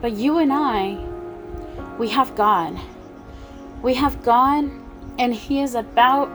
But 0.00 0.12
you 0.12 0.38
and 0.38 0.52
I, 0.52 0.98
we 1.98 2.08
have 2.10 2.34
God. 2.34 2.78
We 3.82 3.94
have 3.94 4.22
God 4.22 4.70
and 5.18 5.34
he 5.34 5.60
is 5.60 5.74
about 5.74 6.28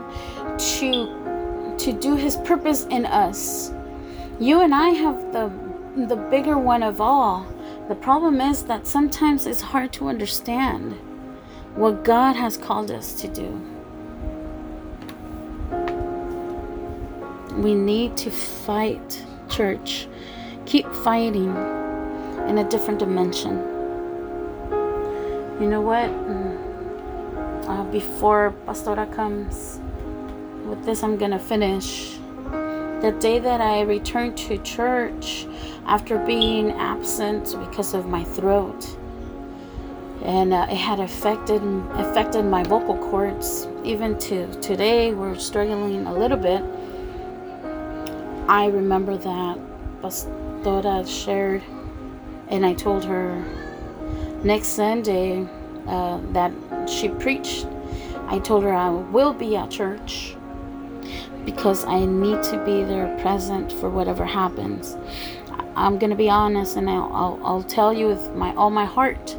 to 0.78 1.76
to 1.78 1.94
do 1.94 2.16
his 2.16 2.38
purpose 2.38 2.86
in 2.86 3.06
us. 3.06 3.72
You 4.40 4.62
and 4.62 4.74
I 4.74 4.90
have 4.90 5.32
the 5.32 5.52
the 6.08 6.16
bigger 6.16 6.58
one 6.58 6.84
of 6.84 7.02
all. 7.02 7.46
The 7.88 7.96
problem 7.96 8.40
is 8.40 8.64
that 8.64 8.88
sometimes 8.88 9.46
it's 9.46 9.62
hard 9.62 9.92
to 9.94 10.08
understand 10.08 10.98
what 11.76 12.04
God 12.04 12.36
has 12.36 12.58
called 12.58 12.92
us 12.92 13.14
to 13.22 13.28
do. 13.28 13.62
We 17.58 17.76
need 17.76 18.18
to 18.18 18.32
fight, 18.32 19.26
church. 19.50 20.08
Keep 20.66 20.92
fighting 20.94 21.56
in 22.48 22.58
a 22.58 22.70
different 22.70 23.00
dimension. 23.00 23.58
You 25.60 25.68
know 25.68 25.82
what? 25.82 26.10
Mm, 26.10 27.70
uh, 27.70 27.84
before 27.92 28.54
Pastora 28.66 29.14
comes, 29.14 29.80
with 30.66 30.84
this, 30.86 31.04
I'm 31.04 31.18
going 31.18 31.32
to 31.32 31.40
finish. 31.40 32.18
The 33.02 33.16
day 33.20 33.40
that 33.40 33.62
I 33.62 33.82
returned 33.82 34.38
to 34.38 34.58
church 34.60 35.46
after 35.86 36.18
being 36.20 36.72
absent 36.72 37.56
because 37.68 37.94
of 37.94 38.08
my 38.08 38.24
throat, 38.24 38.98
and 40.24 40.54
uh, 40.54 40.68
it 40.70 40.76
had 40.76 41.00
affected 41.00 41.62
affected 41.94 42.44
my 42.44 42.64
vocal 42.64 42.98
cords. 43.10 43.68
Even 43.84 44.18
to 44.20 44.48
today 44.62 45.14
we're 45.14 45.36
struggling 45.36 46.06
a 46.06 46.14
little 46.14 46.38
bit. 46.38 46.64
I 48.48 48.68
remember 48.68 49.18
that 49.18 49.58
pastora 50.02 51.08
shared 51.08 51.64
and 52.50 52.66
i 52.66 52.74
told 52.74 53.06
her 53.06 53.44
next 54.44 54.70
sunday 54.70 55.48
uh, 55.88 56.20
that 56.34 56.52
she 56.88 57.10
preached. 57.10 57.68
I 58.28 58.40
told 58.40 58.64
her 58.64 58.74
i 58.74 58.90
will 58.90 59.34
be 59.34 59.56
at 59.56 59.72
church 59.72 60.36
because 61.46 61.84
i 61.86 62.06
need 62.06 62.44
to 62.44 62.64
be 62.64 62.84
there 62.84 63.18
present 63.22 63.72
for 63.72 63.90
whatever 63.90 64.26
happens. 64.26 64.98
I'm 65.76 65.98
going 65.98 66.10
to 66.10 66.18
be 66.18 66.30
honest 66.30 66.76
and 66.76 66.90
I'll, 66.90 67.10
I'll, 67.14 67.40
I'll 67.44 67.64
tell 67.64 67.94
you 67.94 68.08
with 68.08 68.36
my 68.36 68.54
all 68.56 68.70
my 68.70 68.86
heart 68.86 69.38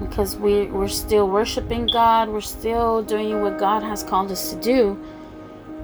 because 0.00 0.36
we, 0.36 0.66
we're 0.66 0.88
still 0.88 1.28
worshiping 1.28 1.86
God, 1.86 2.28
we're 2.28 2.40
still 2.40 3.02
doing 3.02 3.42
what 3.42 3.58
God 3.58 3.82
has 3.82 4.02
called 4.02 4.32
us 4.32 4.50
to 4.50 4.56
do. 4.56 5.02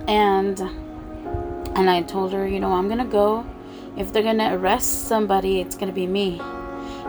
And 0.09 0.59
and 1.77 1.91
I 1.91 2.03
told 2.03 2.33
her, 2.33 2.49
you 2.49 2.59
know, 2.59 2.73
I'm 2.73 2.89
gonna 2.89 3.05
go. 3.05 3.45
If 3.99 4.13
they're 4.13 4.23
gonna 4.23 4.57
arrest 4.57 5.07
somebody, 5.07 5.61
it's 5.61 5.77
gonna 5.77 5.93
be 5.93 6.07
me. 6.07 6.41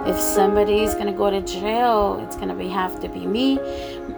If 0.05 0.19
somebody's 0.19 0.93
gonna 0.93 1.13
go 1.13 1.29
to 1.29 1.41
jail, 1.41 2.19
it's 2.25 2.35
gonna 2.35 2.53
be 2.53 2.67
have 2.67 2.99
to 2.99 3.07
be 3.07 3.25
me. 3.25 3.59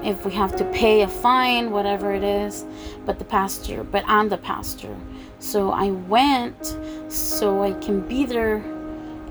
If 0.04 0.25
we 0.25 0.32
have 0.34 0.56
to 0.56 0.65
pay 0.65 1.04
a 1.04 1.08
fine, 1.08 1.69
whatever 1.69 2.13
it 2.13 2.23
is, 2.23 2.65
but 3.06 3.19
the 3.19 3.25
pastor, 3.25 3.84
but 3.84 4.04
I'm 4.08 4.30
the 4.30 4.38
pastor. 4.38 4.95
So 5.38 5.71
I 5.71 5.91
went 5.91 6.78
so 7.10 7.62
I 7.63 7.73
can 7.73 8.02
be 8.02 8.25
there 8.25 8.63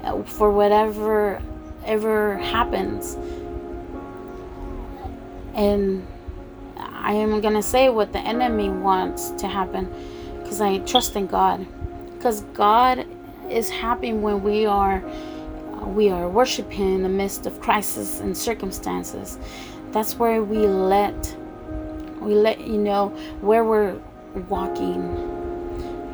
uh, 0.05 0.23
for 0.23 0.53
whatever 0.53 1.43
ever 1.85 2.37
happens 2.39 3.17
and 5.59 6.07
I 6.77 7.15
am 7.15 7.41
gonna 7.41 7.63
say 7.63 7.89
what 7.89 8.13
the 8.13 8.21
enemy 8.21 8.71
wants 8.71 9.31
to 9.31 9.49
happen 9.49 9.93
because 10.41 10.61
I 10.61 10.79
trust 10.79 11.17
in 11.17 11.27
God. 11.27 11.67
Because 12.15 12.43
God 12.55 13.05
is 13.51 13.69
happy 13.69 14.13
when 14.13 14.45
we 14.45 14.67
are 14.67 15.03
we 15.87 16.11
are 16.11 16.29
worshiping 16.29 16.95
in 16.95 17.03
the 17.03 17.09
midst 17.09 17.47
of 17.47 17.61
crisis 17.61 18.21
and 18.21 18.37
circumstances. 18.37 19.37
That's 19.91 20.15
where 20.15 20.45
we 20.45 20.59
let 20.59 21.37
we 22.21 22.35
let 22.35 22.61
you 22.61 22.79
know 22.79 23.09
where 23.41 23.65
we're 23.65 24.01
walking 24.49 25.03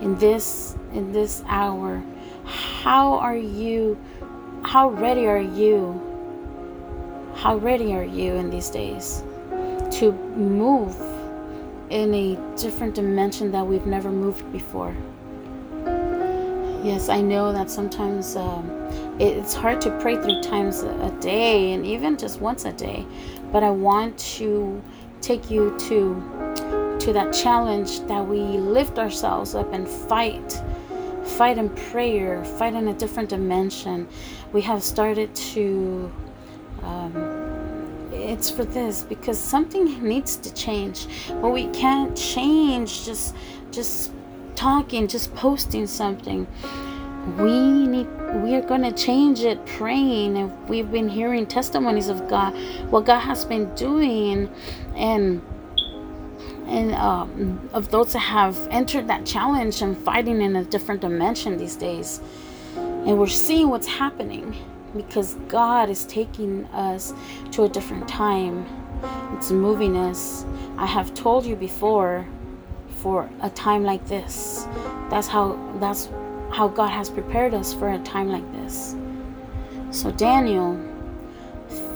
in 0.01 0.17
this 0.19 0.75
in 0.95 1.13
this 1.13 1.43
hour. 1.49 2.03
How 2.47 3.19
are 3.19 3.37
you? 3.37 3.99
How 4.63 4.89
ready 4.89 5.27
are 5.27 5.39
you? 5.39 6.01
How 7.35 7.57
ready 7.57 7.95
are 7.95 8.05
you 8.05 8.35
in 8.37 8.49
these 8.49 8.71
days 8.71 9.23
to 9.99 10.13
move 10.37 10.97
in 11.91 12.15
a 12.15 12.37
different 12.57 12.95
dimension 12.95 13.53
that 13.53 13.67
we've 13.67 13.87
never 13.87 14.11
moved 14.11 14.51
before? 14.53 14.95
Yes, 16.83 17.09
I 17.09 17.21
know 17.21 17.53
that 17.53 17.71
sometimes 17.71 18.37
um, 18.37 18.69
it's 19.19 19.55
hard 19.55 19.81
to 19.83 19.91
pray 20.01 20.17
three 20.17 20.43
times 20.43 20.83
a 20.83 21.17
day 21.21 21.73
and 21.73 21.87
even 21.87 22.19
just 22.19 22.41
once 22.41 22.65
a 22.65 22.73
day, 22.73 23.07
but 23.53 23.63
I 23.63 23.71
want 23.71 24.19
to 24.37 24.83
take 25.21 25.51
you 25.51 25.75
to 25.79 26.97
to 27.01 27.13
that 27.13 27.33
challenge 27.33 28.01
that 28.01 28.27
we 28.27 28.39
lift 28.39 28.99
ourselves 28.99 29.55
up 29.55 29.73
and 29.73 29.89
fight 29.89 30.63
fight 31.25 31.57
in 31.57 31.71
prayer 31.71 32.45
fight 32.45 32.75
in 32.75 32.89
a 32.89 32.95
different 32.95 33.31
dimension 33.31 34.07
we 34.53 34.61
have 34.61 34.83
started 34.83 35.35
to 35.35 36.13
um, 36.83 37.44
it's 38.25 38.51
for 38.51 38.65
this 38.65 39.03
because 39.03 39.39
something 39.39 40.03
needs 40.03 40.37
to 40.37 40.53
change. 40.55 41.07
But 41.29 41.51
we 41.51 41.69
can't 41.69 42.17
change 42.17 43.05
just 43.05 43.35
just 43.71 44.13
talking 44.55 45.07
just 45.09 45.35
posting 45.35 45.87
something. 45.87 46.47
We 47.39 47.87
need 47.87 48.09
we 48.43 48.55
are 48.55 48.63
going 48.63 48.83
to 48.83 48.93
change 48.93 49.41
it 49.41 49.65
praying. 49.67 50.37
And 50.37 50.69
we've 50.69 50.91
been 50.91 51.09
hearing 51.09 51.47
testimonies 51.47 52.09
of 52.09 52.29
god 52.29 52.55
what 52.91 53.05
god 53.05 53.21
has 53.21 53.45
been 53.45 53.75
doing 53.75 54.51
and 54.97 55.43
and 56.67 56.95
um, 56.95 57.69
of 57.75 57.91
those 57.91 58.15
that 58.15 58.21
have 58.21 58.57
entered 58.71 59.07
that 59.09 59.27
challenge 59.27 59.83
and 59.83 59.97
fighting 59.99 60.41
in 60.41 60.57
a 60.57 60.65
different 60.65 61.03
dimension 61.03 61.59
these 61.59 61.77
days. 61.77 62.21
And 62.77 63.19
we're 63.19 63.27
seeing 63.27 63.69
what's 63.69 63.87
happening 63.87 64.57
because 64.97 65.35
god 65.49 65.89
is 65.91 66.05
taking 66.07 66.65
us 66.67 67.13
to 67.51 67.65
a 67.65 67.69
different 67.69 68.07
time 68.09 68.67
it's 69.35 69.51
moving 69.51 69.97
us 69.97 70.45
i 70.79 70.87
have 70.87 71.13
told 71.15 71.45
you 71.45 71.57
before 71.57 72.27
for 72.99 73.29
a 73.43 73.51
time 73.51 73.85
like 73.85 74.05
this 74.07 74.67
that's 75.11 75.29
how 75.29 75.59
that's 75.79 76.09
how 76.55 76.69
God 76.69 76.91
has 76.91 77.11
prepared 77.11 77.53
us 77.53 77.75
for 77.75 77.89
a 77.91 77.99
time 78.01 78.29
like 78.29 78.51
this. 78.53 78.95
So 79.91 80.13
Daniel 80.13 80.81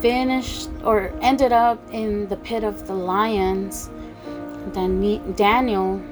finished 0.00 0.68
or 0.82 1.12
ended 1.20 1.52
up 1.52 1.78
in 1.92 2.26
the 2.28 2.36
pit 2.38 2.64
of 2.64 2.86
the 2.88 2.94
lions. 2.94 3.88
Then 4.72 5.32
Daniel 5.34 6.02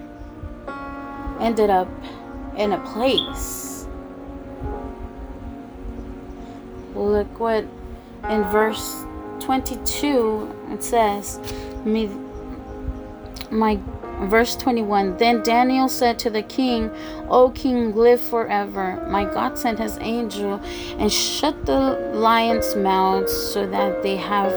ended 1.40 1.70
up 1.70 1.88
in 2.56 2.72
a 2.72 2.78
place. 2.92 3.75
Look 7.16 7.40
what 7.40 7.64
in 8.28 8.42
verse 8.44 9.06
22 9.40 10.54
it 10.72 10.84
says, 10.84 11.40
Me, 11.82 12.10
My 13.50 13.80
Verse 14.28 14.54
21 14.56 15.16
Then 15.16 15.42
Daniel 15.42 15.88
said 15.88 16.18
to 16.18 16.30
the 16.30 16.42
king, 16.42 16.90
O 17.30 17.48
king, 17.50 17.96
live 17.96 18.20
forever. 18.20 19.02
My 19.08 19.24
God 19.24 19.58
sent 19.58 19.78
his 19.78 19.96
angel 20.02 20.60
and 20.98 21.10
shut 21.10 21.64
the 21.64 22.12
lions' 22.12 22.76
mouths 22.76 23.32
so 23.32 23.66
that 23.66 24.02
they 24.02 24.16
have 24.16 24.52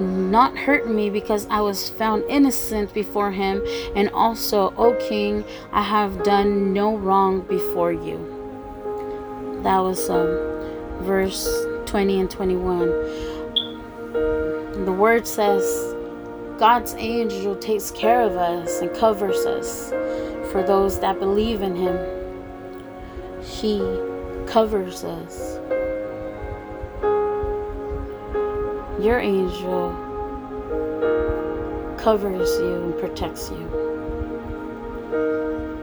not 0.00 0.56
hurt 0.56 0.88
me 0.88 1.10
because 1.10 1.48
I 1.50 1.60
was 1.60 1.90
found 1.90 2.22
innocent 2.28 2.94
before 2.94 3.32
him. 3.32 3.64
And 3.96 4.10
also, 4.10 4.72
O 4.76 4.94
king, 5.08 5.44
I 5.72 5.82
have 5.82 6.22
done 6.22 6.72
no 6.72 6.96
wrong 6.96 7.40
before 7.40 7.92
you. 7.92 8.32
That 9.64 9.80
was 9.80 10.08
um, 10.08 10.26
verse 11.02 11.66
20 11.86 12.20
and 12.20 12.30
21. 12.30 12.88
The 14.84 14.92
word 14.92 15.26
says, 15.26 15.94
God's 16.58 16.94
angel 16.94 17.54
takes 17.56 17.90
care 17.90 18.22
of 18.22 18.36
us 18.36 18.80
and 18.80 18.94
covers 18.94 19.46
us 19.46 19.90
for 20.50 20.62
those 20.62 21.00
that 21.00 21.18
believe 21.18 21.62
in 21.62 21.76
Him. 21.76 21.98
He 23.42 23.78
covers 24.46 25.04
us. 25.04 25.58
Your 29.00 29.18
angel 29.18 29.92
covers 31.98 32.48
you 32.58 32.74
and 32.82 32.98
protects 32.98 33.50
you. 33.50 33.68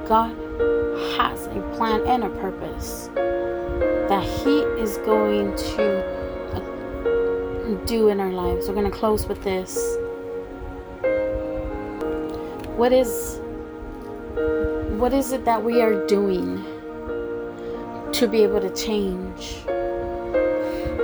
God 0.08 0.36
has 1.18 1.48
a 1.48 1.62
plan 1.76 2.02
and 2.08 2.24
a 2.24 2.30
purpose 2.30 3.10
that 4.14 4.24
He 4.46 4.60
is 4.80 4.98
going 5.00 5.56
to 5.56 5.86
uh, 6.54 7.86
do 7.86 8.10
in 8.10 8.20
our 8.20 8.30
lives. 8.30 8.68
We're 8.68 8.76
going 8.76 8.92
to 8.92 8.96
close 8.96 9.26
with 9.26 9.44
this. 9.44 9.76
What 12.78 12.94
is 12.94 13.40
what 15.02 15.14
is 15.14 15.32
it 15.32 15.46
that 15.46 15.64
we 15.64 15.82
are 15.82 16.06
doing 16.06 16.64
to 18.12 18.28
be 18.28 18.44
able 18.44 18.62
to 18.62 18.70
change? 18.76 19.66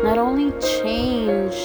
Not 0.03 0.19
only 0.19 0.51
change, 0.61 1.57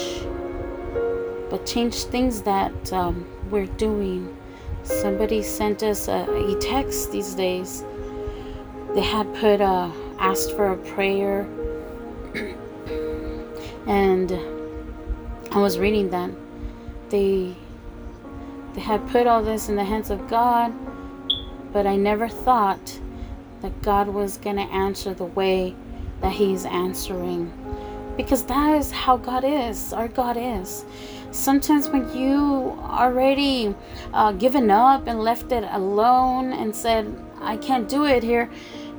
but 1.51 1.67
change 1.67 2.05
things 2.05 2.41
that 2.43 2.91
um, 2.91 3.27
we're 3.51 3.73
doing. 3.77 4.35
Somebody 4.83 5.43
sent 5.43 5.83
us 5.83 6.09
a, 6.09 6.25
a, 6.25 6.59
text 6.59 7.13
these 7.13 7.35
days. 7.35 7.85
They 8.95 9.03
had 9.03 9.27
put 9.35 9.61
a 9.61 9.93
asked 10.19 10.53
for 10.53 10.73
a 10.73 10.77
prayer, 10.77 11.43
and 13.87 14.33
I 15.53 15.59
was 15.59 15.79
reading 15.79 16.11
that 16.11 16.31
they 17.11 17.55
they 18.75 18.81
had 18.81 19.07
put 19.09 19.27
all 19.27 19.43
this 19.43 19.69
in 19.69 19.77
the 19.77 19.85
hands 19.85 20.11
of 20.11 20.29
God, 20.29 20.73
but 21.73 21.87
I 21.87 21.97
never 21.97 22.29
thought 22.29 23.01
that 23.63 23.81
God 23.83 24.09
was 24.09 24.37
going 24.39 24.57
to 24.57 24.63
answer 24.63 25.15
the 25.15 25.25
way 25.25 25.77
that 26.21 26.33
He's 26.33 26.65
answering. 26.65 27.53
Because 28.17 28.45
that 28.45 28.77
is 28.77 28.91
how 28.91 29.17
God 29.17 29.45
is. 29.45 29.93
Our 29.93 30.09
God 30.09 30.37
is. 30.37 30.85
Sometimes 31.31 31.89
when 31.89 32.17
you 32.17 32.79
already 32.83 33.75
uh, 34.13 34.33
given 34.33 34.71
up 34.71 35.07
and 35.07 35.21
left 35.21 35.51
it 35.53 35.65
alone 35.71 36.53
and 36.53 36.75
said, 36.75 37.13
I 37.41 37.57
can't 37.57 37.89
do 37.89 38.05
it 38.07 38.23
here, 38.23 38.51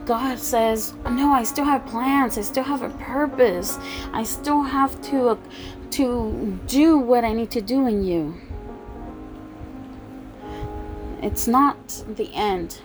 God 0.06 0.38
says, 0.38 0.94
No, 1.10 1.34
I 1.34 1.44
still 1.44 1.66
have 1.66 1.86
plans. 1.88 2.38
I 2.38 2.42
still 2.42 2.64
have 2.64 2.84
a 2.84 2.90
purpose. 2.90 3.78
I 4.14 4.24
still 4.24 4.62
have 4.62 5.02
to, 5.10 5.30
uh, 5.30 5.38
to 5.92 6.60
do 6.68 6.98
what 6.98 7.24
I 7.26 7.34
need 7.34 7.50
to 7.52 7.62
do 7.62 7.88
in 7.88 8.04
you. 8.04 8.36
It's 11.24 11.48
not 11.48 12.04
the 12.08 12.32
end. 12.36 12.82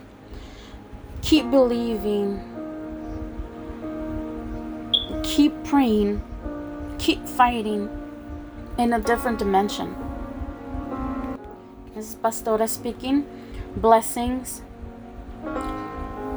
Keep 1.20 1.50
believing. 1.50 2.40
Keep 5.22 5.64
praying. 5.64 6.22
Keep 6.98 7.28
fighting 7.28 7.90
in 8.78 8.94
a 8.94 8.98
different 8.98 9.38
dimension. 9.38 9.94
This 11.94 12.10
is 12.10 12.14
Pastora 12.14 12.66
speaking. 12.66 13.26
Blessings. 13.76 14.62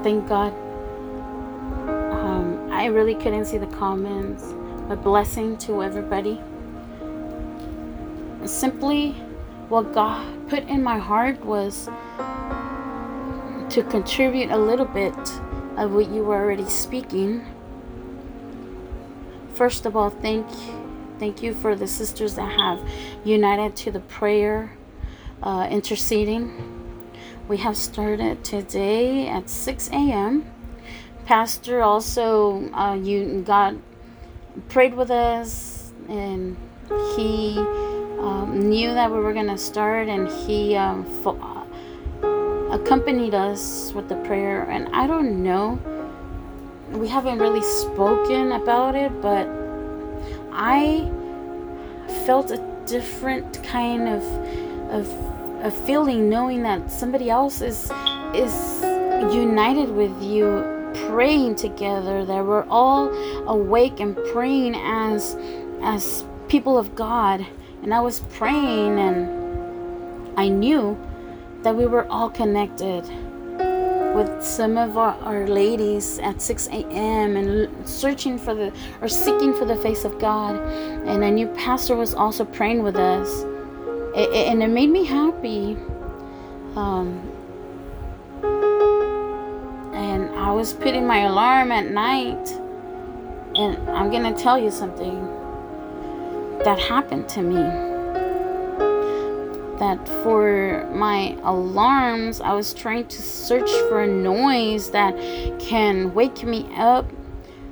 Thank 0.04 0.28
God. 0.28 0.54
I 2.84 2.88
really 2.88 3.16
couldn't 3.16 3.46
see 3.46 3.58
the 3.58 3.68
comments, 3.68 4.44
but 4.90 5.02
blessing 5.02 5.56
to 5.60 5.82
everybody. 5.82 6.42
Simply 8.44 9.14
what 9.70 9.94
God 9.94 10.50
put 10.50 10.64
in 10.68 10.84
my 10.84 10.98
heart 10.98 11.40
was 11.46 11.86
to 13.70 13.84
contribute 13.90 14.52
a 14.52 14.58
little 14.58 14.86
bit 14.86 15.18
of 15.78 15.94
what 15.94 16.10
you 16.10 16.26
were 16.26 16.36
already 16.36 16.68
speaking. 16.68 17.46
First 19.54 19.86
of 19.86 19.96
all, 19.96 20.10
thank 20.10 20.46
thank 21.20 21.42
you 21.42 21.54
for 21.54 21.78
the 21.78 21.88
sisters 21.88 22.36
that 22.36 22.52
have 22.52 22.86
united 23.24 23.78
to 23.78 23.92
the 23.92 24.02
prayer, 24.02 24.74
uh, 25.42 25.70
interceding. 25.72 26.52
We 27.48 27.60
have 27.60 27.78
started 27.78 28.44
today 28.44 29.30
at 29.30 29.50
6 29.50 29.88
a.m. 29.88 30.53
Pastor 31.26 31.82
also, 31.82 32.70
uh, 32.74 32.96
you 32.96 33.44
God 33.46 33.82
prayed 34.68 34.94
with 34.94 35.10
us, 35.10 35.94
and 36.10 36.58
he 37.16 37.58
um, 38.20 38.70
knew 38.70 38.94
that 38.94 39.10
we 39.10 39.20
were 39.20 39.34
to 39.34 39.58
start, 39.58 40.10
and 40.10 40.28
he 40.28 40.76
um, 40.76 41.06
fo- 41.24 41.40
accompanied 42.72 43.34
us 43.34 43.94
with 43.94 44.10
the 44.10 44.16
prayer. 44.28 44.64
And 44.70 44.90
I 44.94 45.08
don't 45.08 45.42
know, 45.42 45.80
we 46.92 47.08
haven't 47.08 47.40
really 47.40 47.64
spoken 47.64 48.52
about 48.52 48.96
it, 48.96 49.22
but 49.22 49.48
I 50.52 51.10
felt 52.26 52.52
a 52.52 52.58
different 52.86 53.64
kind 53.64 54.10
of 54.10 54.24
of 54.92 55.08
a 55.64 55.72
feeling 55.72 56.30
knowing 56.30 56.64
that 56.64 56.92
somebody 56.92 57.30
else 57.30 57.62
is 57.62 57.90
is 58.36 58.82
united 59.34 59.90
with 59.90 60.22
you 60.22 60.83
praying 61.08 61.56
together 61.56 62.26
that 62.26 62.46
we're 62.46 62.66
all 62.70 63.10
awake 63.48 64.00
and 64.00 64.16
praying 64.32 64.76
as 64.76 65.36
as 65.82 66.26
people 66.48 66.78
of 66.78 66.96
God 66.96 67.46
and 67.82 67.94
I 67.94 68.00
was 68.00 68.22
praying 68.32 69.00
and 69.00 70.40
I 70.40 70.48
knew 70.48 70.98
that 71.64 71.76
we 71.76 71.86
were 71.86 72.06
all 72.10 72.30
connected 72.30 73.04
with 74.16 74.44
some 74.44 74.78
of 74.78 74.98
our, 74.98 75.16
our 75.22 75.48
ladies 75.48 76.20
at 76.20 76.42
6 76.42 76.68
a.m. 76.68 77.36
and 77.36 77.88
searching 77.88 78.38
for 78.38 78.54
the 78.54 78.72
or 79.02 79.08
seeking 79.08 79.54
for 79.54 79.66
the 79.66 79.76
face 79.76 80.06
of 80.06 80.20
God. 80.20 80.56
And 80.56 81.26
I 81.26 81.30
knew 81.30 81.48
Pastor 81.48 81.96
was 81.96 82.14
also 82.14 82.46
praying 82.46 82.84
with 82.84 82.96
us. 82.96 83.44
It, 84.16 84.30
it, 84.30 84.48
and 84.48 84.62
it 84.62 84.70
made 84.70 84.90
me 84.90 85.04
happy. 85.06 85.76
Um, 86.76 87.33
I 90.44 90.52
was 90.52 90.74
putting 90.74 91.08
my 91.08 91.20
alarm 91.20 91.72
at 91.72 91.90
night. 91.90 92.52
And 93.56 93.90
I'm 93.90 94.12
to 94.24 94.34
tell 94.34 94.60
you 94.60 94.72
something 94.72 95.26
that 96.66 96.78
happened 96.80 97.30
to 97.30 97.42
me 97.42 97.64
that 99.80 100.06
for 100.22 100.86
my 100.94 101.38
alarms, 101.44 102.42
I 102.42 102.52
was 102.54 102.74
trying 102.74 103.08
to 103.08 103.22
search 103.22 103.72
for 103.88 104.04
a 104.04 104.08
noise 104.08 104.92
that 104.92 105.16
can 105.60 106.14
wake 106.14 106.44
me 106.44 106.68
up, 106.76 107.10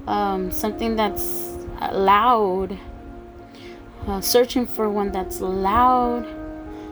um, 0.07 0.49
something 0.49 0.95
that's 0.95 1.57
loud. 1.91 2.79
Uh, 4.07 4.21
searching 4.21 4.65
for 4.65 4.89
one 4.89 5.12
that's 5.12 5.41
loud. 5.41 6.40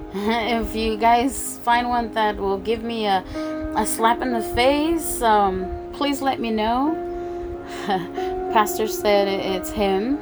if 0.14 0.76
you 0.76 0.98
guys 0.98 1.60
find 1.60 1.88
one 1.88 2.12
that 2.14 2.36
will 2.36 2.58
give 2.58 2.84
me 2.84 3.06
a, 3.06 3.24
a 3.76 3.86
slap 3.86 4.24
in 4.24 4.34
the 4.34 4.42
face, 4.42 5.22
um, 5.22 5.68
please 5.94 6.20
let 6.20 6.40
me 6.40 6.50
know. 6.50 6.96
Pastor 8.52 8.88
said 8.88 9.28
it's 9.28 9.70
him. 9.70 10.18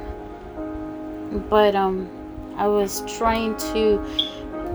But 1.48 1.74
um, 1.74 2.10
I 2.58 2.66
was 2.66 3.02
trying 3.16 3.56
to 3.72 3.98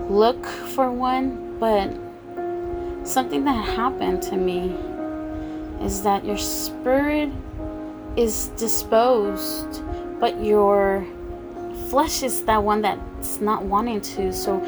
look 0.08 0.44
for 0.44 0.90
one, 0.90 1.58
but 1.60 1.94
something 3.06 3.44
that 3.44 3.76
happened 3.76 4.20
to 4.22 4.36
me 4.36 4.74
is 5.80 6.02
that 6.02 6.24
your 6.24 6.38
spirit 6.38 7.30
is 8.16 8.48
disposed, 8.56 9.80
but 10.18 10.42
your 10.42 11.06
flesh 11.88 12.22
is 12.22 12.42
that 12.42 12.62
one 12.62 12.82
that's 12.82 13.40
not 13.40 13.62
wanting 13.62 14.00
to. 14.00 14.32
So 14.32 14.60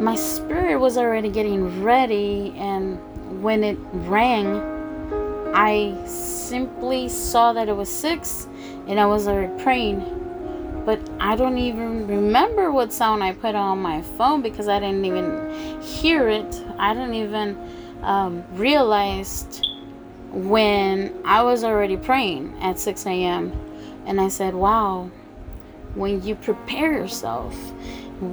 my 0.00 0.16
spirit 0.16 0.78
was 0.78 0.96
already 0.98 1.28
getting 1.28 1.82
ready, 1.82 2.54
and 2.56 2.98
when 3.42 3.64
it 3.64 3.78
rang, 3.92 4.62
I 5.54 5.96
simply 6.06 7.08
saw 7.08 7.52
that 7.52 7.68
it 7.68 7.76
was 7.76 7.88
six, 7.88 8.48
and 8.86 8.98
I 8.98 9.06
was 9.06 9.28
already 9.28 9.62
praying 9.62 10.24
but 10.84 11.00
I 11.18 11.34
don't 11.34 11.56
even 11.56 12.06
remember 12.06 12.70
what 12.70 12.92
sound 12.92 13.22
I 13.22 13.32
put 13.32 13.54
on 13.54 13.78
my 13.78 14.02
phone 14.02 14.42
because 14.42 14.68
I 14.68 14.80
didn't 14.80 15.04
even 15.04 15.80
hear 15.80 16.28
it. 16.28 16.62
I 16.78 16.92
didn't 16.92 17.14
even 17.14 17.56
um, 18.02 18.44
realized 18.52 19.66
when 20.30 21.14
I 21.24 21.42
was 21.42 21.64
already 21.64 21.96
praying 21.96 22.56
at 22.60 22.78
6 22.78 23.06
a.m. 23.06 23.52
And 24.04 24.20
I 24.20 24.28
said, 24.28 24.54
wow, 24.54 25.10
when 25.94 26.22
you 26.22 26.34
prepare 26.34 26.92
yourself, 26.92 27.54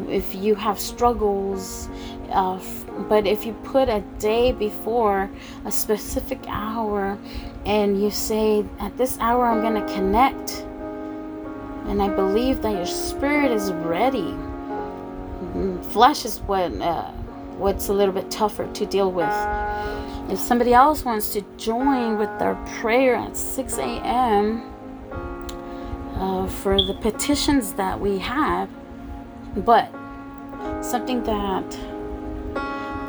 if 0.09 0.35
you 0.35 0.55
have 0.55 0.79
struggles, 0.79 1.89
uh, 2.31 2.59
but 3.09 3.25
if 3.25 3.45
you 3.45 3.53
put 3.63 3.89
a 3.89 4.01
day 4.19 4.51
before 4.51 5.29
a 5.65 5.71
specific 5.71 6.39
hour 6.47 7.17
and 7.65 8.01
you 8.01 8.11
say, 8.11 8.65
at 8.79 8.97
this 8.97 9.17
hour, 9.19 9.45
I'm 9.45 9.61
going 9.61 9.85
to 9.85 9.93
connect 9.93 10.65
and 11.87 12.01
I 12.01 12.09
believe 12.09 12.61
that 12.61 12.71
your 12.71 12.85
spirit 12.85 13.51
is 13.51 13.71
ready. 13.73 14.35
Flesh 15.89 16.25
is 16.25 16.39
what 16.41 16.71
uh, 16.79 17.11
what's 17.57 17.89
a 17.89 17.93
little 17.93 18.13
bit 18.13 18.29
tougher 18.31 18.71
to 18.71 18.85
deal 18.85 19.11
with. 19.11 19.33
If 20.29 20.39
somebody 20.39 20.73
else 20.73 21.03
wants 21.03 21.33
to 21.33 21.41
join 21.57 22.17
with 22.17 22.29
their 22.39 22.55
prayer 22.79 23.15
at 23.15 23.35
6 23.35 23.77
a.m. 23.77 24.63
Uh, 26.15 26.47
for 26.47 26.81
the 26.81 26.93
petitions 27.01 27.73
that 27.73 27.99
we 27.99 28.19
have, 28.19 28.69
but 29.57 29.91
something 30.81 31.23
that 31.23 31.69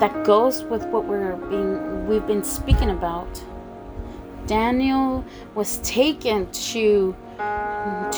that 0.00 0.24
goes 0.24 0.64
with 0.64 0.84
what 0.86 1.04
we're 1.04 1.36
being 1.36 2.06
we've 2.06 2.26
been 2.26 2.42
speaking 2.42 2.90
about. 2.90 3.42
Daniel 4.46 5.24
was 5.54 5.78
taken 5.78 6.50
to 6.50 7.16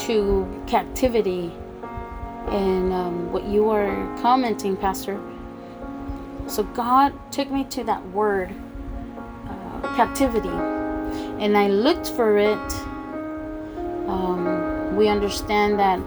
to 0.07 0.65
captivity 0.67 1.53
and 2.49 2.93
um, 2.93 3.33
what 3.33 3.45
you 3.45 3.69
are 3.71 4.19
commenting, 4.21 4.77
Pastor. 4.77 5.21
So 6.47 6.63
God 6.63 7.13
took 7.31 7.51
me 7.51 7.65
to 7.65 7.85
that 7.85 8.07
word, 8.11 8.55
uh, 9.49 9.95
captivity, 9.97 10.49
and 10.49 11.57
I 11.57 11.69
looked 11.69 12.11
for 12.11 12.37
it. 12.37 12.73
Um, 14.09 14.95
we 14.97 15.09
understand 15.09 15.79
that 15.79 15.99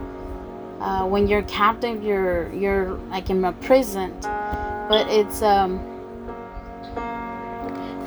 uh, 0.80 1.06
when 1.06 1.28
you're 1.28 1.44
captive, 1.44 2.04
you're 2.04 2.52
you're 2.54 2.94
like 3.10 3.30
in 3.30 3.44
a 3.46 3.54
prison, 3.54 4.14
but 4.22 5.08
it's 5.10 5.42
um, 5.42 5.80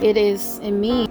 it 0.02 0.16
is 0.16 0.58
in 0.58 0.80
me. 0.80 1.06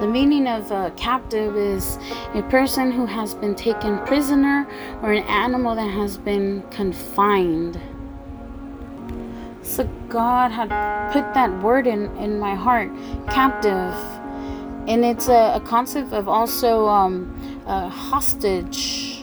The 0.00 0.08
meaning 0.08 0.48
of 0.48 0.70
a 0.72 0.92
captive 0.96 1.56
is 1.56 1.98
a 2.34 2.42
person 2.50 2.90
who 2.90 3.06
has 3.06 3.34
been 3.34 3.54
taken 3.54 3.98
prisoner 4.06 4.66
or 5.02 5.12
an 5.12 5.22
animal 5.24 5.74
that 5.76 5.88
has 5.88 6.18
been 6.18 6.62
confined. 6.70 7.80
So 9.62 9.84
God 10.08 10.50
had 10.50 10.68
put 11.12 11.32
that 11.34 11.62
word 11.62 11.86
in, 11.86 12.14
in 12.16 12.38
my 12.38 12.54
heart, 12.54 12.90
captive. 13.30 13.94
And 14.86 15.04
it's 15.04 15.28
a, 15.28 15.54
a 15.54 15.60
concept 15.60 16.12
of 16.12 16.28
also 16.28 16.86
um, 16.88 17.62
a 17.66 17.88
hostage. 17.88 19.13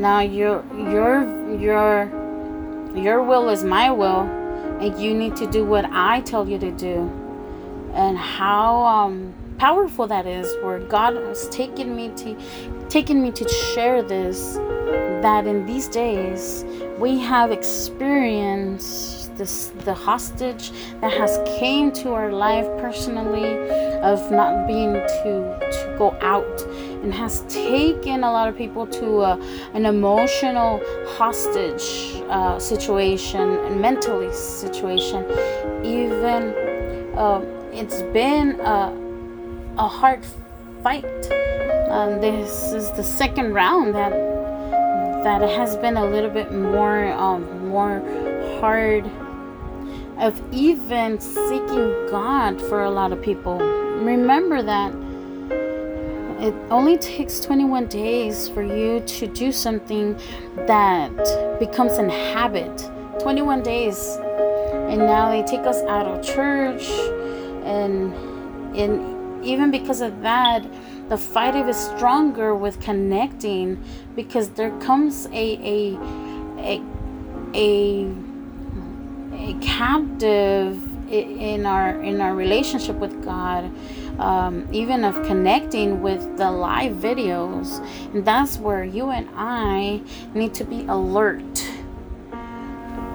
Now 0.00 0.20
your 0.20 0.64
your 0.74 1.58
your 1.60 2.10
your 2.94 3.22
will 3.22 3.50
is 3.50 3.62
my 3.62 3.90
will, 3.90 4.22
and 4.80 4.98
you 4.98 5.12
need 5.12 5.36
to 5.36 5.46
do 5.46 5.62
what 5.62 5.84
I 5.92 6.22
tell 6.22 6.48
you 6.48 6.58
to 6.58 6.70
do. 6.70 7.10
And 7.92 8.16
how 8.16 8.86
um, 8.86 9.34
powerful 9.58 10.06
that 10.06 10.26
is 10.26 10.50
where 10.62 10.78
god 10.78 11.14
has 11.14 11.46
taken 11.50 11.94
me 11.94 12.08
to 12.16 12.34
taken 12.88 13.20
me 13.20 13.30
to 13.30 13.46
share 13.46 14.02
this 14.02 14.54
that 15.20 15.46
in 15.46 15.66
these 15.66 15.86
days 15.86 16.64
we 16.98 17.18
have 17.18 17.52
experienced 17.52 19.36
this 19.36 19.70
the 19.84 19.92
hostage 19.92 20.70
that 21.02 21.12
has 21.12 21.38
came 21.58 21.92
to 21.92 22.14
our 22.14 22.32
life 22.32 22.64
personally 22.78 23.52
of 24.00 24.18
not 24.30 24.66
being 24.66 24.94
to 24.94 25.32
to 25.72 25.94
go 25.98 26.16
out 26.22 26.66
and 27.02 27.14
has 27.14 27.40
taken 27.48 28.24
a 28.24 28.30
lot 28.30 28.48
of 28.48 28.56
people 28.56 28.86
to 28.86 29.22
a, 29.22 29.40
an 29.74 29.86
emotional 29.86 30.80
hostage 31.16 32.22
uh, 32.28 32.58
situation 32.58 33.40
and 33.40 33.80
mentally 33.80 34.32
situation 34.32 35.24
even 35.84 36.54
uh, 37.16 37.44
it's 37.72 38.02
been 38.12 38.58
a, 38.60 38.96
a 39.78 39.88
hard 39.88 40.24
fight. 40.82 41.04
Um, 41.90 42.20
this 42.20 42.72
is 42.72 42.90
the 42.92 43.02
second 43.02 43.52
round 43.52 43.94
that 43.94 44.12
that 45.22 45.42
has 45.42 45.76
been 45.76 45.98
a 45.98 46.04
little 46.04 46.30
bit 46.30 46.52
more 46.52 47.12
um, 47.12 47.68
more 47.68 48.00
hard 48.60 49.04
of 50.18 50.40
even 50.52 51.20
seeking 51.20 51.90
God 52.10 52.60
for 52.60 52.84
a 52.84 52.90
lot 52.90 53.12
of 53.12 53.20
people. 53.20 53.58
Remember 53.58 54.62
that 54.62 54.92
it 56.40 56.54
only 56.70 56.96
takes 56.96 57.40
21 57.40 57.86
days 57.86 58.48
for 58.48 58.62
you 58.62 59.00
to 59.00 59.26
do 59.26 59.52
something 59.52 60.18
that 60.66 61.58
becomes 61.58 61.98
a 61.98 62.10
habit. 62.10 62.90
21 63.20 63.62
days. 63.62 64.16
And 64.88 64.98
now 64.98 65.30
they 65.30 65.42
take 65.42 65.66
us 65.66 65.82
out 65.82 66.06
of 66.06 66.24
church 66.24 66.88
and 67.64 68.14
and 68.76 69.44
even 69.44 69.70
because 69.70 70.00
of 70.00 70.22
that 70.22 70.64
the 71.08 71.16
fight 71.16 71.56
is 71.68 71.76
stronger 71.76 72.54
with 72.54 72.80
connecting 72.80 73.82
because 74.14 74.50
there 74.50 74.70
comes 74.78 75.26
a 75.26 75.32
a 75.32 75.98
a 76.58 76.82
a, 77.54 78.12
a 79.32 79.54
captive 79.60 80.89
in 81.10 81.66
our 81.66 82.00
in 82.02 82.20
our 82.20 82.34
relationship 82.34 82.96
with 82.96 83.24
God, 83.24 83.70
um, 84.18 84.68
even 84.72 85.04
of 85.04 85.14
connecting 85.24 86.00
with 86.00 86.36
the 86.36 86.50
live 86.50 86.94
videos. 86.94 87.84
And 88.14 88.24
that's 88.24 88.58
where 88.58 88.84
you 88.84 89.10
and 89.10 89.28
I 89.34 90.00
need 90.34 90.54
to 90.54 90.64
be 90.64 90.84
alert 90.86 91.68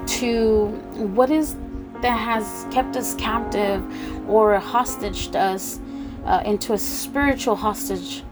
to 0.08 0.68
what 1.16 1.32
is 1.32 1.56
that 2.02 2.18
has 2.18 2.68
kept 2.72 2.96
us 2.98 3.16
captive 3.16 3.82
or 4.30 4.60
hostage 4.60 5.34
us 5.36 5.80
uh, 6.26 6.42
into 6.46 6.74
a 6.74 6.78
spiritual 6.78 7.56
hostage. 7.56 8.24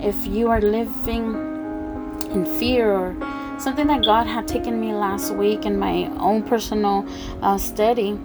If 0.00 0.26
you 0.26 0.48
are 0.48 0.60
living 0.60 1.34
in 2.30 2.46
fear 2.58 2.90
or 2.92 3.16
something 3.58 3.86
that 3.88 4.04
God 4.04 4.26
had 4.26 4.48
taken 4.48 4.80
me 4.80 4.94
last 4.94 5.32
week 5.34 5.66
in 5.66 5.78
my 5.78 6.06
own 6.18 6.42
personal 6.42 7.06
uh, 7.42 7.58
study, 7.58 8.18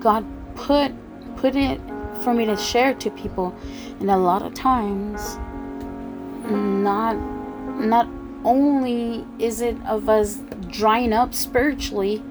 God 0.00 0.24
put 0.54 0.92
put 1.36 1.56
it 1.56 1.80
for 2.22 2.34
me 2.34 2.44
to 2.46 2.56
share 2.56 2.94
to 2.94 3.10
people, 3.10 3.54
and 3.98 4.10
a 4.10 4.16
lot 4.16 4.42
of 4.42 4.54
times, 4.54 5.38
not 6.48 7.16
not 7.78 8.08
only 8.44 9.24
is 9.38 9.60
it 9.60 9.76
of 9.86 10.08
us 10.08 10.38
drying 10.68 11.12
up 11.12 11.34
spiritually, 11.34 12.22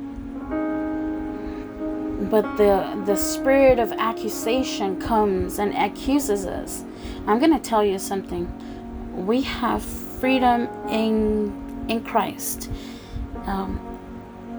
but 2.29 2.57
the 2.57 3.01
the 3.05 3.15
spirit 3.15 3.79
of 3.79 3.91
accusation 3.93 4.99
comes 4.99 5.59
and 5.59 5.73
accuses 5.75 6.45
us. 6.45 6.83
I'm 7.27 7.39
gonna 7.39 7.59
tell 7.59 7.83
you 7.83 7.99
something. 7.99 8.47
We 9.25 9.41
have 9.41 9.83
freedom 9.83 10.67
in 10.89 11.53
in 11.87 12.03
Christ. 12.03 12.69
Um, 13.45 13.79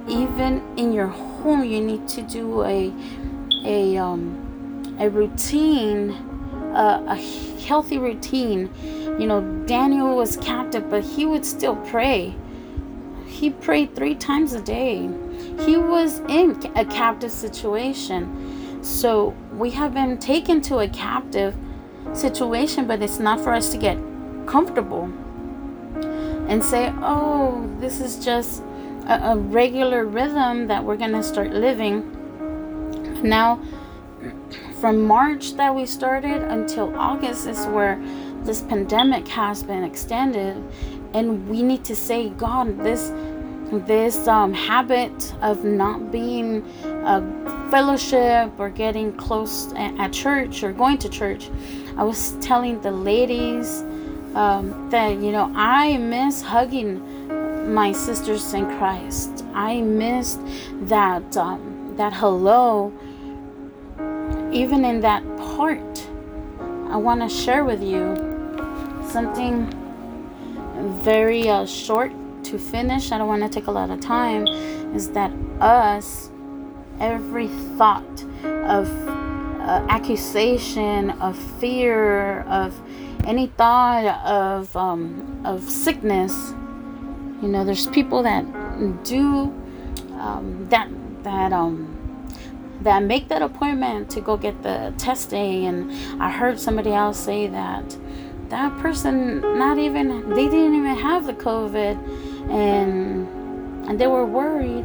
even 0.09 0.63
in 0.77 0.93
your 0.93 1.07
home, 1.07 1.65
you 1.65 1.81
need 1.81 2.09
to 2.09 2.23
do 2.23 2.65
a 2.65 2.93
a 3.65 3.97
um, 3.97 4.97
a 4.99 5.09
routine, 5.09 6.11
a 6.75 7.17
healthy 7.67 7.99
routine. 7.99 8.71
You 9.19 9.27
know, 9.27 9.41
Daniel 9.67 10.17
was 10.17 10.37
captive, 10.37 10.91
but 10.91 11.05
he 11.05 11.27
would 11.27 11.45
still 11.45 11.77
pray. 11.77 12.37
He 13.27 13.51
prayed 13.51 13.95
three 13.95 14.15
times 14.15 14.53
a 14.53 14.61
day. 14.61 15.09
He 15.61 15.77
was 15.77 16.21
in 16.29 16.59
a 16.77 16.85
captive 16.85 17.31
situation. 17.31 18.83
So 18.83 19.35
we 19.53 19.71
have 19.71 19.95
been 19.95 20.19
taken 20.19 20.61
to 20.63 20.79
a 20.79 20.89
captive 20.89 21.55
situation, 22.13 22.87
but 22.87 23.03
it's 23.03 23.19
not 23.19 23.41
for 23.41 23.53
us 23.53 23.71
to 23.73 23.79
get 23.79 23.99
comfortable 24.47 25.05
and 26.49 26.65
say, 26.65 26.93
oh, 27.03 27.71
this 27.79 28.01
is 28.01 28.23
just 28.25 28.63
a, 29.11 29.33
a 29.33 29.37
regular 29.37 30.07
rhythm 30.07 30.69
that 30.69 30.83
we're 30.85 30.97
going 30.97 31.13
to 31.13 31.23
start 31.23 31.51
living. 31.51 32.17
Now, 33.23 33.61
from 34.81 35.03
March 35.03 35.55
that 35.55 35.75
we 35.75 35.85
started 35.85 36.43
until 36.43 36.97
August 36.97 37.47
is 37.47 37.67
where 37.67 38.01
this 38.45 38.63
pandemic 38.63 39.27
has 39.29 39.63
been 39.63 39.83
extended, 39.85 40.57
and 41.13 41.49
we 41.49 41.63
need 41.63 41.85
to 41.85 41.97
say, 41.97 42.31
God, 42.31 42.79
this 42.79 43.13
this 43.87 44.27
um, 44.27 44.53
habit 44.53 45.33
of 45.43 45.63
not 45.65 46.11
being 46.11 46.67
a 46.85 47.71
fellowship 47.71 48.51
or 48.59 48.69
getting 48.69 49.13
close 49.13 49.73
at 49.75 50.13
church 50.13 50.65
or 50.65 50.73
going 50.73 50.99
to 50.99 51.09
church. 51.09 51.51
I 51.97 52.03
was 52.03 52.33
telling 52.41 52.81
the 52.81 52.91
ladies 52.91 53.83
um, 54.35 54.89
that 54.91 55.21
you 55.21 55.31
know 55.31 55.53
I 55.55 55.99
miss 55.99 56.43
hugging 56.43 57.20
my 57.71 57.93
sisters 57.93 58.53
in 58.53 58.67
Christ. 58.79 59.45
I 59.55 59.81
missed 59.81 60.41
that 60.83 61.37
um, 61.37 61.95
that 61.97 62.13
hello. 62.13 62.93
Even 64.53 64.85
in 64.85 65.01
that 65.01 65.23
part, 65.37 66.09
I 66.89 66.97
want 66.97 67.21
to 67.21 67.29
share 67.29 67.65
with 67.65 67.83
you 67.83 68.17
something 69.09 69.69
very 71.03 71.49
uh, 71.49 71.67
short 71.67 72.13
to 72.45 72.59
finish. 72.59 73.13
I 73.13 73.19
don't 73.19 73.29
want 73.29 73.43
to 73.43 73.49
take 73.49 73.69
a 73.69 73.71
lot 73.71 73.91
of 73.91 74.01
time. 74.01 74.47
Is 74.95 75.11
that 75.11 75.31
us? 75.61 76.31
Every 76.99 77.49
thought 77.79 78.25
of 78.45 78.91
uh, 79.09 79.87
accusation, 79.89 81.11
of 81.13 81.39
fear, 81.59 82.41
of 82.43 82.79
any 83.25 83.47
thought 83.47 84.05
of 84.25 84.77
um, 84.77 85.41
of 85.45 85.63
sickness. 85.63 86.55
You 87.43 87.49
know, 87.49 87.65
there's 87.65 87.87
people 87.87 88.23
that 88.23 88.45
do 89.05 89.53
um, 90.19 90.67
that 90.71 90.89
that 91.23 91.53
um 91.53 91.97
that 92.83 93.03
make 93.03 93.29
that 93.29 93.43
appointment 93.43 94.11
to 94.11 94.21
go 94.21 94.37
get 94.37 94.63
the 94.63 94.93
testing, 94.99 95.67
and 95.67 95.91
I 96.23 96.31
heard 96.31 96.61
somebody 96.61 96.93
else 96.93 97.19
say 97.19 97.47
that 97.47 97.97
that 98.49 98.77
person 98.79 99.41
not 99.59 99.79
even 99.79 100.31
they 100.31 100.45
didn't 100.49 100.75
even 100.75 100.97
have 100.97 101.27
the 101.27 101.33
COVID, 101.33 102.51
and 102.51 103.29
and 103.89 103.99
they 103.99 104.07
were 104.07 104.27
worried. 104.27 104.85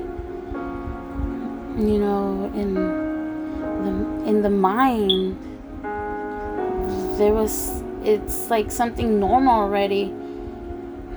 You 1.77 1.99
know, 1.99 2.51
in 2.55 2.73
the 2.73 4.29
in 4.29 4.41
the 4.41 4.49
mind 4.49 5.37
there 7.17 7.33
was 7.33 7.83
it's 8.03 8.49
like 8.49 8.71
something 8.71 9.19
normal 9.19 9.53
already. 9.53 10.13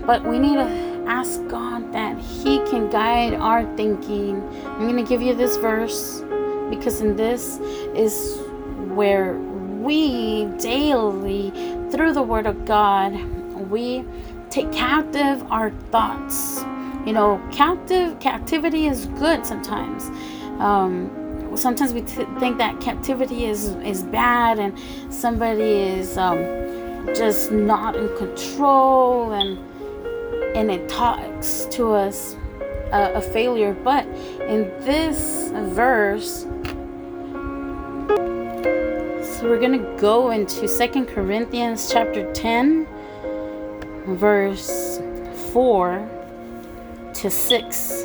But 0.07 0.25
we 0.25 0.39
need 0.39 0.55
to 0.55 0.88
ask 1.09 1.45
God 1.49 1.93
that 1.93 2.19
He 2.19 2.59
can 2.71 2.91
guide 2.91 3.35
our 3.35 3.65
thinking. 3.77 4.43
I'm 4.65 4.83
going 4.83 4.97
to 4.97 5.09
give 5.09 5.23
you 5.23 5.35
this 5.35 5.57
verse 5.57 6.23
because 6.71 7.01
in 7.01 7.17
this 7.17 7.59
is 7.95 8.39
where 8.95 9.35
we 9.35 10.45
daily, 10.59 11.51
through 11.91 12.13
the 12.13 12.23
Word 12.23 12.47
of 12.47 12.65
God, 12.67 13.15
we 13.71 14.05
take 14.51 14.71
captive 14.73 15.43
our 15.51 15.71
thoughts. 15.91 16.61
You 17.07 17.13
know, 17.15 17.41
captive 17.51 18.21
captivity 18.21 18.87
is 18.87 19.07
good 19.19 19.47
sometimes. 19.47 20.05
Um, 20.61 21.57
sometimes 21.57 21.93
we 21.93 22.03
t- 22.03 22.27
think 22.39 22.59
that 22.59 22.81
captivity 22.81 23.47
is 23.47 23.71
is 23.77 24.03
bad 24.05 24.59
and 24.59 24.79
somebody 25.13 25.63
is 25.63 26.19
um, 26.19 26.39
just 27.15 27.51
not 27.51 27.97
in 27.97 28.15
control 28.17 29.33
and 29.33 29.59
and 30.59 30.73
it 30.73 30.89
talks 30.89 31.67
to 31.71 31.93
us 31.93 32.35
uh, 32.91 33.13
a 33.15 33.23
failure 33.23 33.73
but 33.85 34.05
in 34.49 34.65
this 34.81 35.53
verse 35.73 36.47
so 39.23 39.45
we're 39.45 39.61
gonna 39.61 39.97
go 40.01 40.31
into 40.31 40.67
Second 40.67 41.07
corinthians 41.07 41.89
chapter 41.93 42.33
10 42.33 42.89
verse 44.17 45.01
4 45.53 46.11
to 47.15 47.31
6 47.31 48.03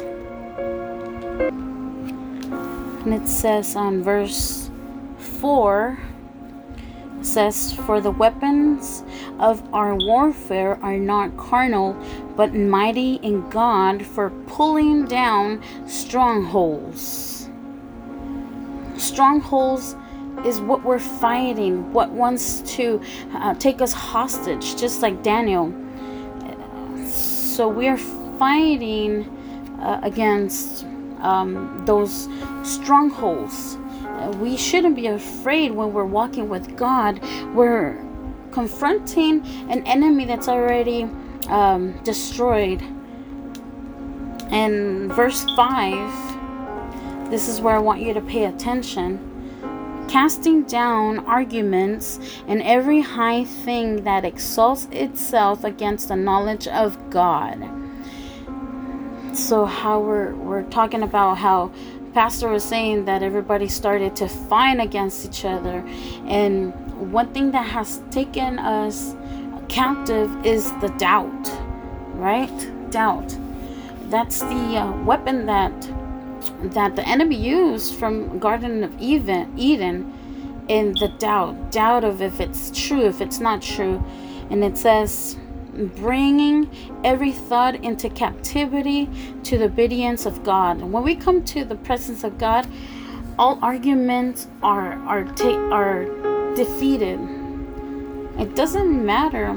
and 3.04 3.14
it 3.16 3.28
says 3.28 3.76
on 3.76 4.04
verse 4.04 4.70
4 5.18 5.98
says 7.26 7.74
for 7.74 8.02
the 8.02 8.12
weapons 8.12 9.04
of 9.40 9.64
our 9.74 9.96
warfare 9.96 10.78
are 10.84 10.98
not 10.98 11.36
carnal 11.38 11.96
but 12.36 12.54
mighty 12.54 13.16
in 13.16 13.48
God 13.50 14.06
for 14.06 14.30
pulling 14.48 15.06
down 15.06 15.62
strongholds 15.88 17.50
strongholds 18.98 19.96
is 20.46 20.60
what 20.60 20.84
we're 20.84 21.00
fighting 21.00 21.92
what 21.94 22.12
wants 22.12 22.62
to 22.76 23.02
uh, 23.34 23.54
take 23.56 23.82
us 23.82 23.94
hostage 23.94 24.76
just 24.76 25.02
like 25.02 25.24
Daniel 25.24 25.74
so 27.54 27.68
we're 27.68 27.98
fighting 28.40 29.24
uh, 29.80 30.00
against 30.02 30.86
um, 31.20 31.84
those 31.86 32.28
strongholds. 32.64 33.78
We 34.40 34.58
shouldn't 34.58 34.96
be 34.96 35.08
afraid 35.08 35.72
when 35.72 35.94
we're 35.94 36.06
walking 36.06 36.50
with 36.50 36.76
God. 36.78 37.22
We're 37.54 38.04
confronting 38.52 39.46
an 39.70 39.86
enemy 39.86 40.26
that's 40.26 40.48
already 40.48 41.10
um, 41.50 42.00
destroyed. 42.04 42.82
And 44.52 45.12
verse 45.12 45.46
5, 45.56 47.30
this 47.30 47.48
is 47.48 47.60
where 47.62 47.76
I 47.76 47.80
want 47.80 48.02
you 48.02 48.14
to 48.14 48.22
pay 48.22 48.46
attention 48.46 49.30
casting 50.10 50.64
down 50.64 51.20
arguments 51.20 52.20
and 52.48 52.62
every 52.62 53.02
high 53.02 53.44
thing 53.44 54.04
that 54.04 54.26
exalts 54.26 54.88
itself 54.92 55.64
against 55.64 56.10
the 56.10 56.16
knowledge 56.16 56.68
of 56.68 57.10
God 57.10 57.68
so 59.36 59.66
how 59.66 60.00
we're 60.00 60.36
we're 60.36 60.64
talking 60.64 61.02
about 61.02 61.38
how 61.38 61.72
pastor 62.14 62.50
was 62.50 62.64
saying 62.64 63.06
that 63.06 63.24
everybody 63.24 63.68
started 63.68 64.16
to 64.18 64.28
fight 64.28 64.80
against 64.80 65.26
each 65.26 65.46
other. 65.46 65.84
And 66.28 66.74
one 67.12 67.34
thing 67.34 67.52
that 67.52 67.68
has 67.68 68.02
taken 68.12 68.60
us 68.60 69.16
captive 69.68 70.46
is 70.46 70.72
the 70.82 70.90
doubt 70.98 71.52
right? 72.14 72.92
Doubt. 72.92 73.38
That's 74.10 74.40
the 74.40 74.78
uh, 74.78 74.92
weapon 75.04 75.46
that 75.48 75.74
that 76.76 76.96
the 76.96 77.08
enemy 77.08 77.36
used 77.36 77.96
from 77.96 78.38
Garden 78.40 78.84
of 78.84 78.94
Eden, 79.00 79.54
Eden 79.58 80.14
in 80.68 80.94
the 80.94 81.08
doubt, 81.20 81.72
doubt 81.72 82.04
of 82.04 82.22
if 82.22 82.40
it's 82.40 82.72
true, 82.72 83.06
if 83.06 83.22
it's 83.22 83.40
not 83.40 83.62
true. 83.62 84.04
And 84.50 84.64
it 84.64 84.78
says, 84.78 85.38
bringing 85.96 86.70
every 87.04 87.32
thought 87.32 87.76
into 87.76 88.10
captivity 88.10 89.10
to 89.44 89.58
the 89.58 89.66
obedience 89.66 90.26
of 90.26 90.44
God. 90.44 90.78
And 90.78 90.92
when 90.92 91.04
we 91.04 91.16
come 91.16 91.44
to 91.46 91.66
the 91.66 91.76
presence 91.76 92.24
of 92.24 92.38
God, 92.38 92.68
all 93.38 93.58
arguments 93.62 94.48
are 94.62 94.94
are 95.08 95.24
ta- 95.24 95.70
are 95.72 96.06
defeated. 96.56 97.20
It 98.38 98.56
doesn't 98.56 99.06
matter. 99.06 99.54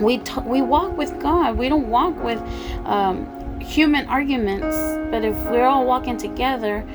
We 0.00 0.18
t- 0.18 0.40
we 0.46 0.62
walk 0.62 0.96
with 0.96 1.20
God. 1.20 1.58
We 1.58 1.68
don't 1.68 1.88
walk 1.88 2.16
with 2.22 2.40
um, 2.84 3.60
human 3.60 4.06
arguments. 4.08 4.76
But 5.10 5.24
if 5.24 5.36
we're 5.50 5.66
all 5.66 5.84
walking 5.84 6.16
together, 6.16 6.86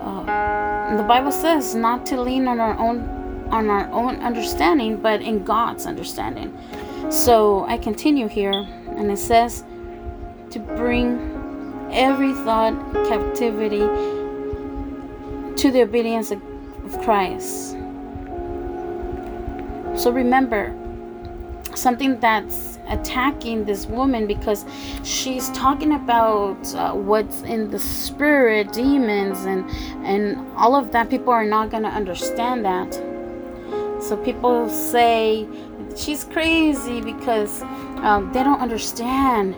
uh, 0.00 0.96
the 0.96 1.02
Bible 1.02 1.32
says 1.32 1.74
not 1.74 2.06
to 2.06 2.20
lean 2.20 2.46
on 2.46 2.60
our 2.60 2.78
own 2.78 3.22
on 3.50 3.68
our 3.68 3.90
own 3.90 4.16
understanding, 4.22 4.96
but 4.96 5.20
in 5.20 5.44
God's 5.44 5.86
understanding. 5.86 6.56
So 7.10 7.64
I 7.66 7.78
continue 7.78 8.28
here, 8.28 8.52
and 8.52 9.10
it 9.10 9.18
says 9.18 9.64
to 10.50 10.58
bring 10.58 11.88
every 11.92 12.32
thought 12.32 12.74
captivity 13.08 13.80
to 15.56 15.70
the 15.70 15.82
obedience 15.82 16.30
of 16.30 16.40
Christ. 17.02 17.72
So 19.94 20.10
remember, 20.10 20.74
something 21.74 22.18
that's 22.20 22.78
attacking 22.88 23.64
this 23.64 23.86
woman 23.86 24.26
because 24.26 24.64
she's 25.04 25.50
talking 25.50 25.92
about 25.92 26.74
uh, 26.74 26.92
what's 26.92 27.42
in 27.42 27.70
the 27.70 27.78
spirit 27.78 28.72
demons 28.72 29.44
and 29.44 29.68
and 30.04 30.36
all 30.56 30.74
of 30.74 30.92
that 30.92 31.08
people 31.08 31.32
are 31.32 31.44
not 31.44 31.70
going 31.70 31.82
to 31.82 31.88
understand 31.88 32.64
that 32.64 32.92
so 34.02 34.16
people 34.16 34.68
say 34.68 35.46
she's 35.96 36.24
crazy 36.24 37.00
because 37.00 37.62
um, 38.02 38.30
they 38.32 38.42
don't 38.42 38.60
understand 38.60 39.54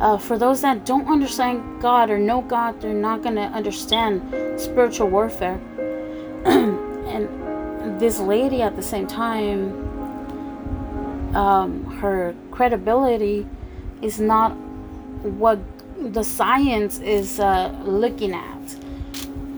uh, 0.00 0.18
for 0.18 0.36
those 0.38 0.60
that 0.62 0.84
don't 0.84 1.06
understand 1.08 1.80
god 1.80 2.10
or 2.10 2.18
know 2.18 2.40
god 2.42 2.80
they're 2.80 2.92
not 2.92 3.22
going 3.22 3.34
to 3.36 3.42
understand 3.42 4.22
spiritual 4.60 5.08
warfare 5.08 5.60
and 6.44 7.28
this 8.00 8.18
lady 8.18 8.62
at 8.62 8.74
the 8.76 8.82
same 8.82 9.06
time 9.06 9.84
um, 11.34 11.84
her 12.00 12.34
credibility 12.50 13.46
is 14.02 14.20
not 14.20 14.52
what 15.22 15.58
the 16.12 16.22
science 16.22 16.98
is 16.98 17.40
uh, 17.40 17.74
looking 17.84 18.32
at. 18.32 18.76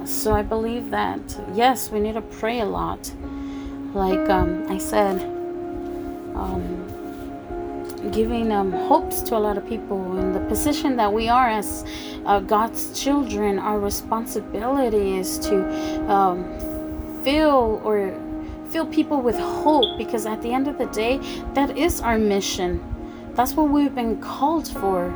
So 0.05 0.33
I 0.33 0.43
believe 0.43 0.91
that 0.91 1.21
yes, 1.55 1.91
we 1.91 2.01
need 2.01 2.15
to 2.15 2.23
pray 2.23 2.61
a 2.61 2.65
lot. 2.65 3.13
Like 3.95 4.29
um, 4.31 4.67
I 4.69 4.79
said, 4.79 5.21
um, 6.37 8.11
giving 8.13 8.53
um, 8.53 8.73
hopes 8.73 9.23
to 9.23 9.37
a 9.37 9.39
lot 9.39 9.59
of 9.59 9.67
people 9.67 10.19
in 10.19 10.33
the 10.33 10.41
position 10.41 10.97
that 10.97 11.13
we 11.13 11.29
are 11.29 11.49
as 11.49 11.85
uh, 12.25 12.41
God's 12.41 12.99
children. 13.01 13.59
Our 13.59 13.79
responsibility 13.79 15.17
is 15.17 15.39
to 15.41 16.11
um, 16.11 16.45
fill 17.25 17.81
or 17.85 18.15
fill 18.71 18.87
people 18.87 19.21
with 19.21 19.37
hope 19.39 19.99
because 19.99 20.27
at 20.27 20.43
the 20.43 20.53
end 20.53 20.69
of 20.69 20.79
the 20.79 20.87
day, 20.87 21.19
that 21.55 21.77
is 21.77 22.01
our 22.01 22.19
mission. 22.19 22.81
That's 23.35 23.55
what 23.55 23.69
we've 23.69 23.95
been 23.95 24.21
called 24.21 24.69
for. 24.69 25.13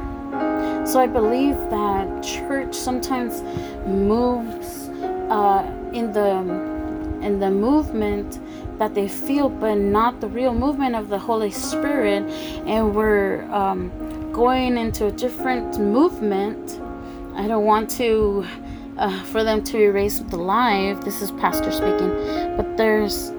So 0.85 1.01
I 1.01 1.07
believe 1.07 1.57
that 1.71 2.23
church 2.23 2.75
sometimes 2.75 3.43
moves 3.87 4.89
uh, 5.31 5.67
in 5.93 6.13
the 6.13 6.39
in 7.23 7.39
the 7.39 7.51
movement 7.51 8.41
that 8.81 8.95
they 8.95 9.07
feel, 9.07 9.51
but 9.51 9.75
not 9.75 10.23
the 10.23 10.27
real 10.27 10.55
movement 10.55 10.97
of 10.97 11.11
the 11.11 11.19
Holy 11.19 11.51
Spirit, 11.51 12.23
and 12.67 12.95
we're 12.97 13.45
um, 13.53 13.93
going 14.33 14.79
into 14.79 15.07
a 15.07 15.13
different 15.13 15.79
movement. 15.79 16.81
I 17.35 17.47
don't 17.47 17.67
want 17.67 17.91
to 17.99 18.47
uh, 18.97 19.23
for 19.25 19.45
them 19.45 19.63
to 19.65 19.79
erase 19.79 20.21
the 20.21 20.39
life. 20.39 20.99
This 21.03 21.21
is 21.21 21.31
Pastor 21.33 21.71
speaking, 21.71 22.09
but 22.57 22.79
there's 22.79 23.33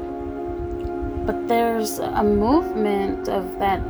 but 1.25 1.47
there's 1.47 1.97
a 1.97 2.23
movement 2.23 3.27
of 3.27 3.57
that 3.57 3.81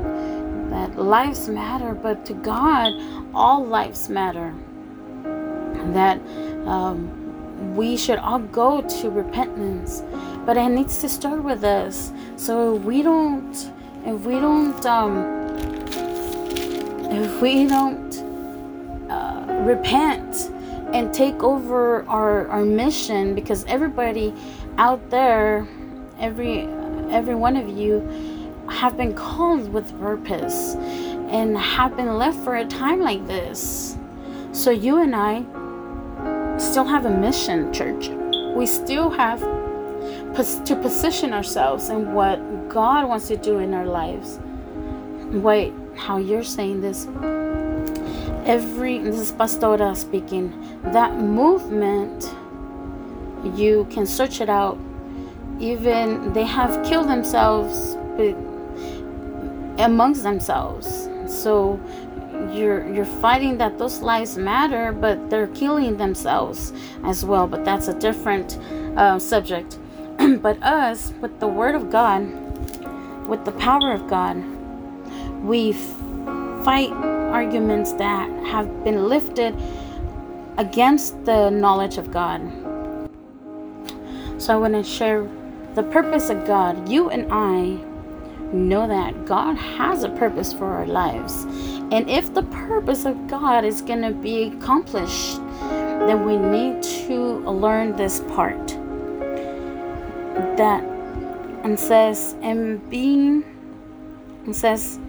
that 0.70 0.98
lives 0.98 1.50
matter. 1.50 1.94
But 1.94 2.26
to 2.28 2.34
god 2.34 2.94
all 3.34 3.66
lives 3.66 4.08
matter. 4.08 4.54
That 5.94 6.22
um, 6.66 7.76
we 7.76 7.98
should 7.98 8.20
all 8.20 8.40
go 8.40 8.82
to 8.82 9.10
repentance 9.10 10.02
but 10.46 10.58
it 10.58 10.70
needs 10.70 10.98
to 11.00 11.10
start 11.10 11.44
with 11.44 11.64
us 11.64 12.12
so 12.36 12.76
if 12.76 12.84
we 12.84 13.02
don't 13.02 13.72
if 14.06 14.22
we 14.22 14.34
don't 14.36 14.86
um, 14.86 15.18
if 17.12 17.42
we 17.42 17.68
don't 17.68 18.18
uh, 19.10 19.46
repent 19.66 20.50
and 20.94 21.14
take 21.14 21.44
over 21.44 22.06
our, 22.08 22.48
our 22.48 22.66
mission 22.66 23.36
because 23.36 23.64
everybody 23.66 24.34
out 24.78 25.10
there 25.10 25.68
every 26.20 26.68
every 27.12 27.36
one 27.36 27.58
of 27.58 27.68
you 27.68 28.00
have 28.70 28.96
been 28.98 29.14
called 29.14 29.72
with 29.74 29.98
purpose 30.00 30.76
and 30.76 31.58
have 31.58 31.96
been 31.96 32.18
left 32.18 32.38
for 32.44 32.56
a 32.56 32.66
time 32.66 33.02
like 33.02 33.26
this. 33.28 33.98
So 34.52 34.72
you 34.72 35.02
and 35.02 35.16
I 35.16 35.44
still 36.58 36.86
have 36.86 37.06
a 37.06 37.10
mission, 37.10 37.74
church. 37.74 38.10
We 38.56 38.66
still 38.66 39.10
have 39.10 39.42
to 40.36 40.76
position 40.76 41.34
ourselves 41.34 41.90
in 41.90 42.14
what 42.14 42.38
God 42.70 43.08
wants 43.08 43.28
to 43.28 43.38
do 43.38 43.60
in 43.60 43.74
our 43.74 43.86
lives. 43.86 44.40
Wait, 45.32 45.74
how 45.96 46.18
you're 46.18 46.44
saying 46.44 46.82
this? 46.82 47.08
Every 48.46 48.98
this 49.00 49.20
is 49.20 49.32
Pastora 49.32 49.96
speaking. 49.96 50.54
That 50.84 51.18
movement, 51.20 52.34
you 53.56 53.88
can 53.92 54.06
search 54.06 54.42
it 54.42 54.50
out 54.50 54.78
even 55.62 56.34
they 56.34 56.44
have 56.44 56.84
killed 56.84 57.08
themselves 57.08 57.96
amongst 59.78 60.24
themselves 60.24 61.08
so 61.28 61.80
you're 62.52 62.92
you're 62.94 63.06
fighting 63.06 63.58
that 63.58 63.78
those 63.78 64.02
lives 64.02 64.38
matter 64.38 64.92
but 64.92 65.30
they're 65.30 65.48
killing 65.48 65.98
themselves 65.98 66.74
as 67.04 67.24
well 67.24 67.48
but 67.48 67.64
that's 67.64 67.88
a 67.88 67.94
different 68.00 68.58
uh, 68.98 69.20
subject 69.20 69.78
but 70.42 70.62
us 70.64 71.14
with 71.22 71.40
the 71.40 71.48
word 71.48 71.76
of 71.76 71.90
god 71.90 72.22
with 73.28 73.44
the 73.46 73.52
power 73.54 73.92
of 73.92 74.08
god 74.08 74.36
we 75.44 75.74
fight 76.64 76.92
arguments 77.32 77.94
that 77.94 78.30
have 78.46 78.84
been 78.84 79.08
lifted 79.08 79.56
against 80.58 81.24
the 81.26 81.50
knowledge 81.50 81.98
of 81.98 82.12
god 82.12 82.42
so 84.38 84.54
i 84.54 84.58
want 84.58 84.74
to 84.74 84.84
share 84.84 85.28
the 85.76 85.84
purpose 85.84 86.30
of 86.30 86.46
God. 86.46 86.90
You 86.90 87.10
and 87.10 87.32
I 87.32 87.80
know 88.54 88.88
that 88.88 89.26
God 89.26 89.58
has 89.58 90.04
a 90.04 90.10
purpose 90.10 90.52
for 90.52 90.66
our 90.66 90.86
lives. 90.86 91.46
And 91.92 92.10
if 92.10 92.34
the 92.34 92.44
purpose 92.44 93.06
of 93.06 93.28
God 93.28 93.64
is 93.64 93.82
going 93.82 94.02
to 94.02 94.12
be 94.12 94.44
accomplished, 94.44 95.38
then 95.62 96.26
we 96.26 96.36
need 96.36 96.84
to 96.84 97.40
learn 97.50 97.96
this 97.96 98.20
part. 98.36 98.78
That 100.58 100.84
and 101.64 101.80
says, 101.80 102.36
and 102.42 102.88
being, 102.90 103.44
and 104.46 104.56
says, 104.56 105.00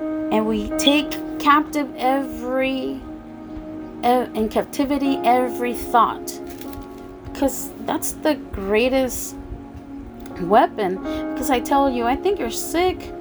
and 0.00 0.46
we 0.46 0.70
take 0.78 1.10
captive 1.38 1.92
every, 1.96 3.00
in 4.02 4.48
captivity 4.48 5.18
every 5.24 5.74
thought 5.74 6.40
because 7.38 7.70
that's 7.86 8.12
the 8.12 8.34
greatest 8.34 9.36
weapon. 10.42 10.96
Because 11.32 11.50
I 11.50 11.60
tell 11.60 11.88
you, 11.88 12.04
I 12.04 12.16
think 12.16 12.38
you're 12.40 12.50
sick, 12.50 13.12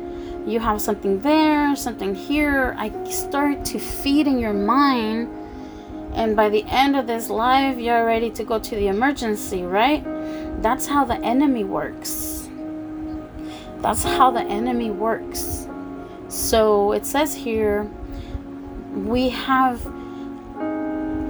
you 0.45 0.59
have 0.59 0.81
something 0.81 1.21
there, 1.21 1.75
something 1.75 2.15
here. 2.15 2.75
I 2.77 2.91
start 3.09 3.63
to 3.65 3.79
feed 3.79 4.27
in 4.27 4.39
your 4.39 4.53
mind, 4.53 5.29
and 6.13 6.35
by 6.35 6.49
the 6.49 6.63
end 6.63 6.95
of 6.95 7.05
this 7.05 7.29
life, 7.29 7.77
you're 7.77 8.05
ready 8.05 8.31
to 8.31 8.43
go 8.43 8.57
to 8.57 8.75
the 8.75 8.87
emergency, 8.87 9.61
right? 9.63 10.03
That's 10.57 10.87
how 10.87 11.05
the 11.05 11.15
enemy 11.15 11.63
works. 11.63 12.49
That's 13.79 14.03
how 14.03 14.31
the 14.31 14.41
enemy 14.41 14.89
works. 14.89 15.67
So 16.29 16.91
it 16.93 17.05
says 17.05 17.33
here, 17.35 17.89
we 18.93 19.29
have 19.29 19.85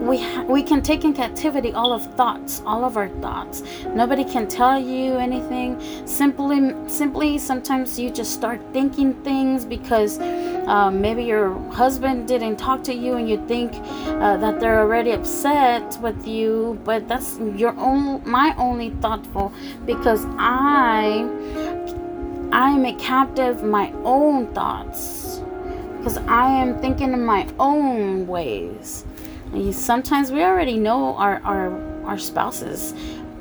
we 0.08 0.18
ha- 0.18 0.44
we 0.44 0.64
can 0.64 0.82
take 0.82 1.04
in 1.04 1.14
captivity 1.14 1.72
all 1.74 1.92
of 1.94 2.04
thoughts 2.16 2.62
all 2.66 2.84
of 2.86 2.98
our 2.98 3.10
thoughts 3.26 3.64
nobody 3.94 4.24
can 4.24 4.48
tell 4.48 4.80
you 4.80 5.16
anything 5.18 5.80
simply 6.06 6.74
simply 6.88 7.38
sometimes 7.38 8.00
you 8.00 8.10
just 8.10 8.32
start 8.34 8.62
thinking 8.74 9.14
things 9.24 9.66
because 9.66 10.20
Um, 10.68 11.00
maybe 11.00 11.24
your 11.24 11.56
husband 11.72 12.28
didn't 12.28 12.58
talk 12.60 12.84
to 12.84 12.94
you 12.94 13.16
and 13.16 13.30
you 13.32 13.38
think 13.48 13.72
uh, 13.72 14.36
that 14.44 14.60
they're 14.60 14.82
already 14.84 15.12
upset 15.16 15.98
with 16.04 16.28
you, 16.28 16.76
but 16.84 17.08
that's 17.08 17.40
your 17.56 17.72
own, 17.80 18.20
my 18.28 18.54
only 18.58 18.90
thoughtful 19.00 19.54
because 19.86 20.26
I, 20.36 21.24
I 22.52 22.76
am 22.76 22.84
a 22.84 22.92
captive 23.00 23.64
my 23.64 23.94
own 24.04 24.52
thoughts 24.52 25.40
because 25.98 26.20
I 26.28 26.52
am 26.60 26.76
thinking 26.84 27.16
in 27.16 27.24
my 27.24 27.48
own 27.64 28.28
ways. 28.28 29.07
Sometimes 29.72 30.32
we 30.32 30.44
already 30.44 30.78
know 30.78 31.16
our, 31.16 31.42
our, 31.44 32.06
our 32.06 32.18
spouses 32.18 32.94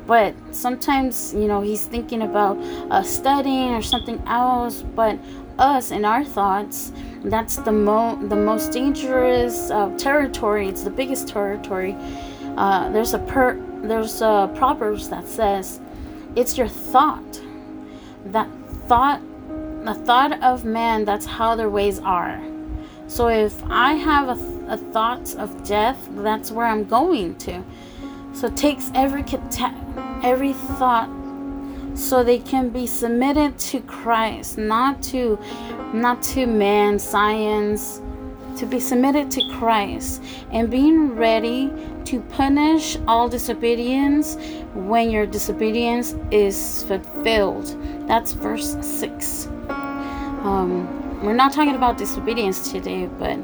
but 0.07 0.33
sometimes 0.51 1.33
you 1.33 1.49
know 1.49 1.59
he's 1.59 1.85
thinking 1.85 2.21
about 2.21 2.57
uh, 2.89 3.03
studying 3.03 3.73
or 3.73 3.81
something 3.81 4.23
else 4.25 4.81
but 4.81 5.19
us 5.59 5.91
and 5.91 6.05
our 6.05 6.23
thoughts 6.23 6.93
that's 7.23 7.57
the 7.57 7.71
mo 7.71 8.15
the 8.27 8.35
most 8.35 8.71
dangerous 8.71 9.69
uh, 9.71 9.89
territory. 9.97 10.67
It's 10.67 10.83
the 10.83 10.89
biggest 10.89 11.27
territory. 11.27 11.95
Uh, 12.55 12.89
there's 12.91 13.13
a 13.13 13.19
per 13.19 13.59
there's 13.81 14.21
a 14.21 14.51
proverbs 14.55 15.09
that 15.09 15.27
says 15.27 15.79
it's 16.35 16.57
your 16.57 16.67
thought 16.67 17.41
that 18.25 18.49
thought 18.87 19.21
the 19.83 19.93
thought 19.93 20.41
of 20.43 20.65
man 20.65 21.05
that's 21.05 21.25
how 21.25 21.55
their 21.55 21.69
ways 21.69 21.99
are. 21.99 22.41
So 23.07 23.27
if 23.29 23.63
i 23.65 23.93
have 23.93 24.29
a, 24.29 24.56
a 24.67 24.77
thought 24.77 25.35
of 25.35 25.63
death 25.65 26.07
that's 26.17 26.51
where 26.51 26.65
i'm 26.65 26.85
going 26.85 27.35
to 27.35 27.63
so 28.33 28.49
takes 28.49 28.91
every 28.93 29.23
every 30.23 30.53
thought 30.53 31.09
so 31.97 32.23
they 32.23 32.37
can 32.37 32.69
be 32.69 32.85
submitted 32.85 33.57
to 33.57 33.81
Christ, 33.81 34.57
not 34.57 35.01
to 35.03 35.39
not 35.93 36.21
to 36.33 36.45
man, 36.45 36.99
science, 36.99 38.01
to 38.57 38.65
be 38.65 38.79
submitted 38.79 39.31
to 39.31 39.41
Christ 39.57 40.23
and 40.51 40.69
being 40.69 41.15
ready 41.15 41.71
to 42.05 42.21
punish 42.21 42.97
all 43.07 43.27
disobedience 43.27 44.37
when 44.73 45.09
your 45.09 45.25
disobedience 45.25 46.15
is 46.29 46.83
fulfilled. 46.83 47.75
That's 48.07 48.33
verse 48.33 48.77
6. 48.81 49.47
Um, 50.45 51.23
we're 51.23 51.33
not 51.33 51.51
talking 51.51 51.75
about 51.75 51.97
disobedience 51.97 52.71
today, 52.71 53.07
but 53.07 53.39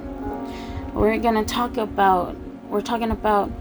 we're 0.93 1.17
going 1.17 1.35
to 1.35 1.45
talk 1.45 1.77
about, 1.77 2.35
we're 2.69 2.81
talking 2.81 3.11
about 3.11 3.51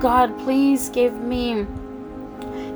God, 0.00 0.36
please 0.38 0.88
give 0.88 1.14
me 1.14 1.66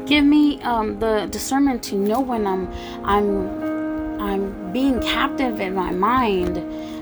give 0.06 0.24
me 0.24 0.60
um, 0.60 0.98
the 0.98 1.26
discernment 1.30 1.82
to 1.82 1.94
know 1.94 2.20
when 2.20 2.46
I'm 2.46 2.70
I'm 3.04 4.20
I'm 4.20 4.72
being 4.72 5.00
captive 5.00 5.60
in 5.60 5.74
my 5.74 5.90
mind. 5.90 6.58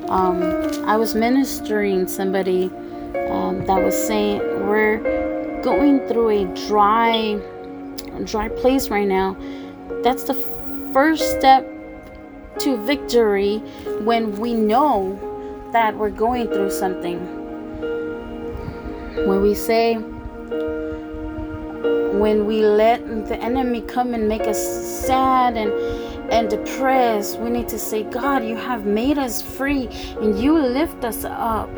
Um, 0.08 0.42
I 0.86 0.96
was 0.96 1.14
ministering 1.16 2.06
somebody 2.06 2.66
um, 3.30 3.64
that 3.66 3.82
was 3.82 3.96
saying 3.96 4.38
we're 4.68 4.98
going 5.62 6.06
through 6.06 6.28
a 6.28 6.44
dry 6.68 7.40
dry 8.24 8.48
place 8.48 8.88
right 8.88 9.08
now. 9.08 9.36
That's 10.04 10.22
the 10.22 10.34
first 10.92 11.38
step 11.38 11.66
to 12.58 12.76
victory 12.84 13.58
when 14.04 14.36
we 14.38 14.54
know 14.54 15.31
that 15.72 15.96
we're 15.96 16.10
going 16.10 16.46
through 16.48 16.70
something. 16.70 17.18
When 19.26 19.42
we 19.42 19.54
say 19.54 19.96
when 22.18 22.46
we 22.46 22.60
let 22.60 23.26
the 23.26 23.36
enemy 23.40 23.80
come 23.80 24.12
and 24.14 24.28
make 24.28 24.42
us 24.42 24.60
sad 25.06 25.56
and 25.56 25.72
and 26.30 26.48
depressed 26.48 27.38
we 27.40 27.50
need 27.50 27.68
to 27.68 27.78
say 27.78 28.02
god 28.04 28.44
you 28.44 28.54
have 28.54 28.84
made 28.84 29.18
us 29.18 29.42
free 29.42 29.88
and 30.20 30.38
you 30.38 30.58
lift 30.58 31.04
us 31.04 31.24
up. 31.24 31.70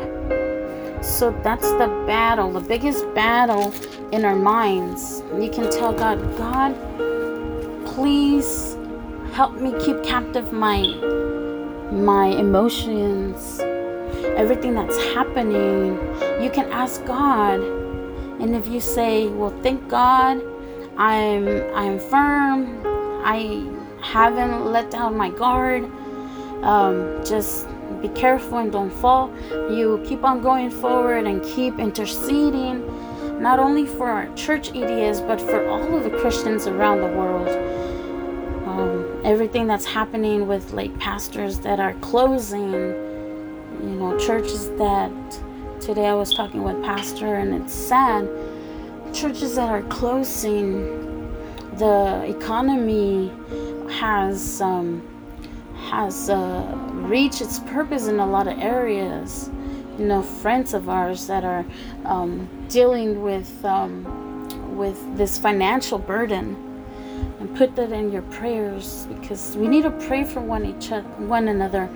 So 1.01 1.31
that's 1.43 1.69
the 1.71 1.87
battle 2.05 2.51
the 2.51 2.59
biggest 2.59 3.05
battle 3.15 3.73
in 4.11 4.25
our 4.25 4.35
minds. 4.35 5.23
You 5.39 5.49
can 5.49 5.71
tell 5.71 5.93
god 5.93 6.19
god 6.37 6.75
please 7.85 8.77
help 9.33 9.53
me 9.53 9.73
keep 9.83 10.03
captive 10.03 10.51
my 10.51 10.81
my 11.91 12.27
emotions 12.27 13.61
everything 14.35 14.73
that's 14.73 14.97
happening 15.13 15.97
you 16.41 16.49
can 16.49 16.69
ask 16.71 17.03
god 17.05 17.59
and 18.39 18.55
if 18.55 18.67
you 18.67 18.81
say, 18.81 19.27
"Well, 19.27 19.53
thank 19.63 19.87
God, 19.87 20.41
I'm 20.97 21.47
I'm 21.73 21.99
firm. 21.99 22.81
I 23.23 23.65
haven't 24.01 24.65
let 24.65 24.91
down 24.91 25.17
my 25.17 25.29
guard. 25.29 25.89
Um, 26.61 27.23
just 27.23 27.67
be 28.01 28.09
careful 28.09 28.57
and 28.57 28.71
don't 28.71 28.91
fall." 28.91 29.31
You 29.71 30.03
keep 30.05 30.23
on 30.23 30.41
going 30.41 30.69
forward 30.69 31.25
and 31.25 31.41
keep 31.43 31.79
interceding, 31.79 32.83
not 33.41 33.57
only 33.57 33.85
for 33.85 34.09
our 34.09 34.27
church 34.35 34.75
EDS, 34.75 35.21
but 35.21 35.39
for 35.39 35.65
all 35.67 35.95
of 35.95 36.03
the 36.03 36.17
Christians 36.19 36.67
around 36.67 36.99
the 36.99 37.13
world. 37.19 37.47
Um, 38.67 39.21
everything 39.23 39.65
that's 39.65 39.85
happening 39.85 40.45
with 40.45 40.73
like 40.73 40.91
pastors 40.99 41.59
that 41.59 41.79
are 41.79 41.93
closing, 42.01 42.93
you 43.85 43.95
know, 43.95 44.17
churches 44.17 44.69
that 44.71 45.11
Today 45.85 46.07
I 46.07 46.15
was 46.15 46.33
talking 46.33 46.63
with 46.63 46.81
pastor 46.83 47.35
and 47.35 47.53
it's 47.53 47.71
sad. 47.71 48.27
Churches 49.13 49.55
that 49.55 49.69
are 49.69 49.83
closing, 49.83 51.31
the 51.77 52.25
economy 52.27 53.31
has 53.91 54.61
um, 54.61 55.03
has 55.89 56.27
uh, 56.27 56.75
reached 56.93 57.39
its 57.39 57.59
purpose 57.59 58.07
in 58.07 58.19
a 58.19 58.25
lot 58.25 58.47
of 58.47 58.57
areas. 58.57 59.51
You 59.99 60.05
know, 60.05 60.23
friends 60.23 60.73
of 60.73 60.89
ours 60.89 61.27
that 61.27 61.43
are 61.43 61.63
um, 62.05 62.49
dealing 62.67 63.21
with 63.21 63.63
um, 63.63 64.75
with 64.75 64.97
this 65.17 65.37
financial 65.37 65.99
burden, 65.99 66.55
and 67.39 67.55
put 67.55 67.75
that 67.75 67.91
in 67.91 68.11
your 68.11 68.23
prayers 68.23 69.07
because 69.07 69.55
we 69.55 69.67
need 69.67 69.83
to 69.83 69.91
pray 69.91 70.23
for 70.23 70.39
one 70.39 70.65
each 70.65 70.89
one 71.17 71.47
another, 71.47 71.89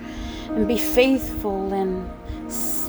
and 0.54 0.66
be 0.66 0.78
faithful 0.78 1.72
and 1.72 2.10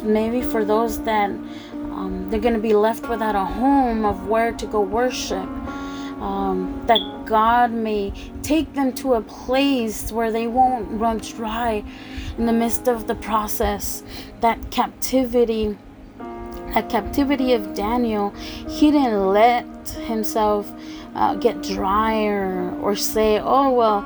maybe 0.04 0.42
for 0.42 0.66
those 0.66 1.02
that 1.04 1.30
um, 1.30 2.28
they're 2.30 2.40
going 2.40 2.56
to 2.56 2.60
be 2.60 2.74
left 2.74 3.08
without 3.08 3.36
a 3.36 3.46
home 3.46 4.06
of 4.06 4.28
where 4.28 4.52
to 4.52 4.66
go 4.66 4.82
worship. 4.82 5.48
Um, 6.22 6.84
that 6.86 7.26
God 7.26 7.72
may 7.72 8.14
take 8.44 8.76
them 8.76 8.94
to 8.94 9.16
a 9.16 9.22
place 9.22 10.12
where 10.12 10.32
they 10.32 10.46
won't 10.46 10.88
run 10.92 11.18
dry 11.18 11.84
in 12.38 12.46
the 12.46 12.54
midst 12.54 12.88
of 12.88 13.08
the 13.08 13.16
process. 13.16 14.04
That 14.40 14.70
captivity, 14.70 15.78
that 16.76 16.90
captivity 16.90 17.54
of 17.54 17.74
Daniel, 17.74 18.30
he 18.70 18.92
didn't 18.92 19.30
let 19.30 19.66
himself 19.90 20.72
uh, 21.16 21.34
get 21.36 21.64
dry 21.64 22.26
or, 22.26 22.72
or 22.82 22.96
say, 22.96 23.40
oh, 23.40 23.72
well, 23.72 24.02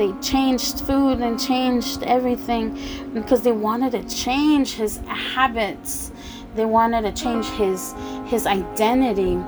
they 0.00 0.12
changed 0.22 0.80
food 0.80 1.20
and 1.20 1.38
changed 1.38 2.02
everything 2.04 2.66
because 3.12 3.42
they 3.42 3.52
wanted 3.52 3.92
to 3.92 4.02
change 4.08 4.72
his 4.72 4.96
habits. 5.06 6.10
They 6.54 6.64
wanted 6.64 7.02
to 7.02 7.12
change 7.12 7.44
his 7.48 7.94
his 8.24 8.46
identity 8.46 9.38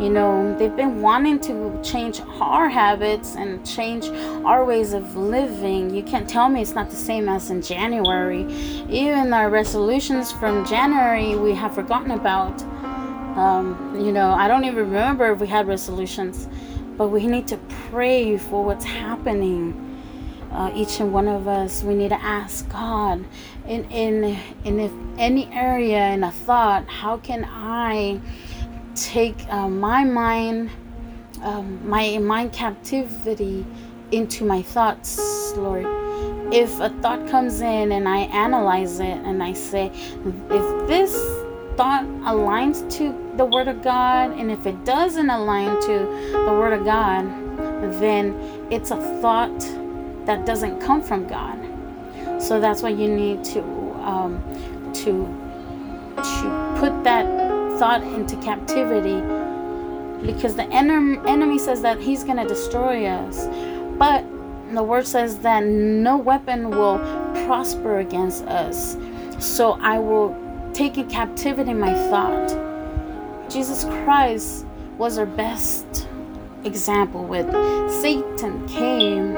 you 0.00 0.10
know. 0.10 0.54
They've 0.58 0.74
been 0.74 1.00
wanting 1.00 1.38
to 1.48 1.80
change 1.82 2.20
our 2.40 2.68
habits 2.68 3.36
and 3.36 3.64
change 3.66 4.06
our 4.44 4.64
ways 4.64 4.92
of 4.92 5.16
living. 5.16 5.94
You 5.94 6.02
can't 6.02 6.28
tell 6.28 6.48
me 6.48 6.60
it's 6.60 6.74
not 6.74 6.90
the 6.90 7.02
same 7.10 7.28
as 7.28 7.50
in 7.50 7.62
january. 7.62 8.42
Even 8.90 9.32
our 9.32 9.48
resolutions 9.48 10.30
from 10.30 10.66
january 10.66 11.36
we 11.36 11.52
have 11.54 11.74
forgotten 11.74 12.10
about. 12.10 12.62
Um, 13.36 13.96
you 13.98 14.12
know 14.12 14.32
i 14.32 14.46
don't 14.46 14.64
even 14.64 14.76
remember 14.90 15.32
if 15.32 15.38
we 15.40 15.46
had 15.46 15.66
resolutions 15.66 16.48
but 16.98 17.08
we 17.08 17.26
need 17.26 17.48
to 17.48 17.56
pray 17.88 18.36
for 18.36 18.62
what's 18.62 18.84
happening 18.84 19.91
uh, 20.52 20.70
each 20.74 21.00
and 21.00 21.12
one 21.12 21.28
of 21.28 21.48
us 21.48 21.82
we 21.82 21.94
need 21.94 22.10
to 22.10 22.22
ask 22.22 22.68
god 22.68 23.24
in 23.66 23.84
in 23.90 24.38
in 24.64 24.80
if 24.80 24.92
any 25.18 25.46
area 25.52 26.08
in 26.10 26.24
a 26.24 26.30
thought 26.30 26.86
how 26.88 27.16
can 27.18 27.44
i 27.50 28.20
take 28.94 29.46
uh, 29.48 29.68
my 29.68 30.04
mind 30.04 30.70
um, 31.42 31.88
my 31.88 32.18
mind 32.18 32.52
captivity 32.52 33.66
into 34.10 34.44
my 34.44 34.62
thoughts 34.62 35.54
lord? 35.56 35.86
If 36.52 36.80
a 36.80 36.90
thought 37.00 37.26
comes 37.28 37.62
in 37.62 37.92
and 37.92 38.06
i 38.06 38.18
analyze 38.18 39.00
it 39.00 39.18
and 39.24 39.42
i 39.42 39.54
say 39.54 39.86
if 40.26 40.86
this 40.86 41.14
thought 41.76 42.04
aligns 42.24 42.78
to 42.98 43.16
the 43.38 43.44
word 43.46 43.68
of 43.68 43.82
god 43.82 44.32
and 44.32 44.50
if 44.50 44.66
it 44.66 44.84
doesn't 44.84 45.30
align 45.30 45.80
to 45.80 45.98
the 46.32 46.52
word 46.52 46.74
of 46.74 46.84
god 46.84 47.24
then 48.00 48.34
it's 48.70 48.90
a 48.90 48.96
thought 49.22 49.81
that 50.26 50.46
doesn't 50.46 50.80
come 50.80 51.02
from 51.02 51.26
God. 51.26 51.58
So 52.40 52.60
that's 52.60 52.82
why 52.82 52.90
you 52.90 53.08
need 53.08 53.44
to 53.44 53.62
um, 54.02 54.42
to 54.94 55.26
to 56.16 56.76
put 56.78 57.04
that 57.04 57.26
thought 57.78 58.02
into 58.02 58.36
captivity 58.36 59.20
because 60.24 60.54
the 60.54 60.64
enemy 60.64 61.18
enemy 61.26 61.58
says 61.58 61.82
that 61.82 61.98
he's 62.00 62.24
going 62.24 62.36
to 62.36 62.46
destroy 62.46 63.06
us, 63.06 63.46
but 63.98 64.24
the 64.72 64.82
word 64.82 65.06
says 65.06 65.38
that 65.38 65.64
no 65.64 66.16
weapon 66.16 66.70
will 66.70 66.98
prosper 67.46 67.98
against 67.98 68.44
us. 68.46 68.96
So 69.38 69.72
I 69.80 69.98
will 69.98 70.36
take 70.72 70.96
in 70.96 71.08
captivity 71.10 71.74
my 71.74 71.94
thought. 72.08 73.50
Jesus 73.50 73.84
Christ 73.84 74.64
was 74.96 75.18
our 75.18 75.26
best 75.26 76.08
example 76.64 77.24
with 77.24 77.50
Satan 78.00 78.66
came 78.68 79.34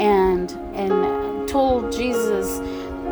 and 0.00 0.50
and 0.74 1.48
told 1.48 1.92
Jesus, 1.92 2.58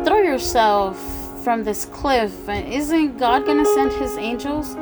throw 0.05 0.21
yourself 0.21 0.97
from 1.43 1.63
this 1.63 1.85
cliff. 1.85 2.49
Isn't 2.49 3.17
God 3.17 3.45
gonna 3.45 3.65
send 3.65 3.93
his 3.93 4.17
angels 4.17 4.75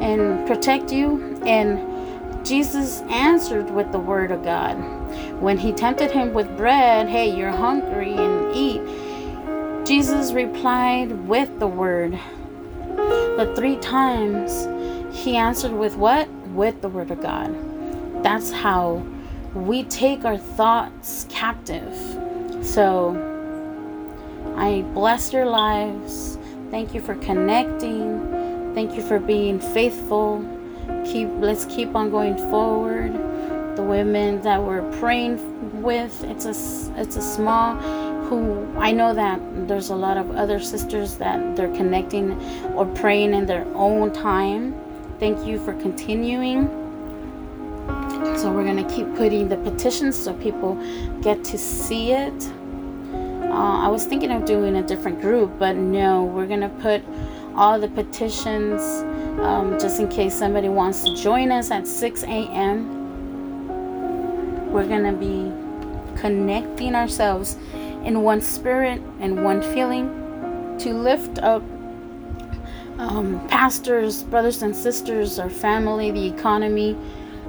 and 0.00 0.46
protect 0.46 0.92
you? 0.92 1.38
And 1.44 2.46
Jesus 2.46 3.00
answered 3.02 3.70
with 3.70 3.92
the 3.92 3.98
word 3.98 4.30
of 4.30 4.42
God. 4.42 4.74
When 5.40 5.58
he 5.58 5.72
tempted 5.72 6.10
him 6.10 6.32
with 6.32 6.56
bread, 6.56 7.08
hey, 7.08 7.36
you're 7.36 7.50
hungry 7.50 8.14
and 8.14 8.54
eat. 8.54 9.86
Jesus 9.86 10.32
replied 10.32 11.26
with 11.26 11.58
the 11.58 11.66
word. 11.66 12.18
The 12.96 13.52
three 13.56 13.76
times 13.76 14.68
he 15.16 15.36
answered 15.36 15.72
with 15.72 15.96
what? 15.96 16.28
With 16.54 16.80
the 16.82 16.88
word 16.88 17.10
of 17.10 17.20
God. 17.20 17.52
That's 18.22 18.52
how 18.52 19.04
we 19.54 19.84
take 19.84 20.24
our 20.24 20.38
thoughts 20.38 21.26
captive. 21.28 21.94
So 22.62 23.28
I 24.56 24.82
bless 24.94 25.32
your 25.32 25.46
lives. 25.46 26.38
Thank 26.70 26.94
you 26.94 27.00
for 27.00 27.14
connecting. 27.16 28.72
Thank 28.74 28.94
you 28.94 29.02
for 29.02 29.18
being 29.18 29.60
faithful. 29.60 30.44
Keep 31.04 31.28
let's 31.38 31.64
keep 31.66 31.94
on 31.94 32.10
going 32.10 32.36
forward. 32.50 33.12
The 33.76 33.82
women 33.82 34.40
that 34.42 34.62
we're 34.62 34.90
praying 34.98 35.82
with, 35.82 36.24
it's 36.24 36.44
a 36.44 37.00
it's 37.00 37.16
a 37.16 37.22
small 37.22 37.76
who 38.24 38.66
I 38.78 38.92
know 38.92 39.12
that 39.12 39.40
there's 39.68 39.90
a 39.90 39.96
lot 39.96 40.16
of 40.16 40.30
other 40.30 40.58
sisters 40.60 41.16
that 41.16 41.56
they're 41.56 41.74
connecting 41.76 42.32
or 42.74 42.86
praying 42.86 43.34
in 43.34 43.46
their 43.46 43.66
own 43.74 44.12
time. 44.12 44.74
Thank 45.18 45.46
you 45.46 45.62
for 45.62 45.74
continuing. 45.74 46.81
So 48.42 48.50
we're 48.50 48.64
going 48.64 48.84
to 48.84 48.92
keep 48.92 49.06
putting 49.14 49.48
the 49.48 49.56
petitions 49.58 50.16
so 50.18 50.34
people 50.34 50.74
get 51.22 51.44
to 51.44 51.56
see 51.56 52.10
it. 52.10 52.50
Uh, 53.14 53.84
I 53.84 53.86
was 53.86 54.04
thinking 54.04 54.32
of 54.32 54.44
doing 54.44 54.74
a 54.74 54.82
different 54.82 55.20
group, 55.20 55.56
but 55.60 55.76
no, 55.76 56.24
we're 56.24 56.48
going 56.48 56.62
to 56.62 56.68
put 56.68 57.04
all 57.54 57.78
the 57.78 57.86
petitions 57.86 58.82
um, 59.44 59.78
just 59.78 60.00
in 60.00 60.08
case 60.08 60.34
somebody 60.34 60.68
wants 60.68 61.04
to 61.04 61.14
join 61.14 61.52
us 61.52 61.70
at 61.70 61.86
6 61.86 62.24
a.m. 62.24 62.88
We're 64.72 64.88
going 64.88 65.04
to 65.04 65.12
be 65.12 65.52
connecting 66.20 66.96
ourselves 66.96 67.56
in 68.02 68.22
one 68.24 68.40
spirit 68.40 69.00
and 69.20 69.44
one 69.44 69.62
feeling 69.62 70.08
to 70.80 70.94
lift 70.94 71.38
up 71.38 71.62
um, 72.98 73.46
pastors, 73.46 74.24
brothers 74.24 74.62
and 74.62 74.74
sisters, 74.74 75.38
our 75.38 75.48
family, 75.48 76.10
the 76.10 76.26
economy, 76.26 76.96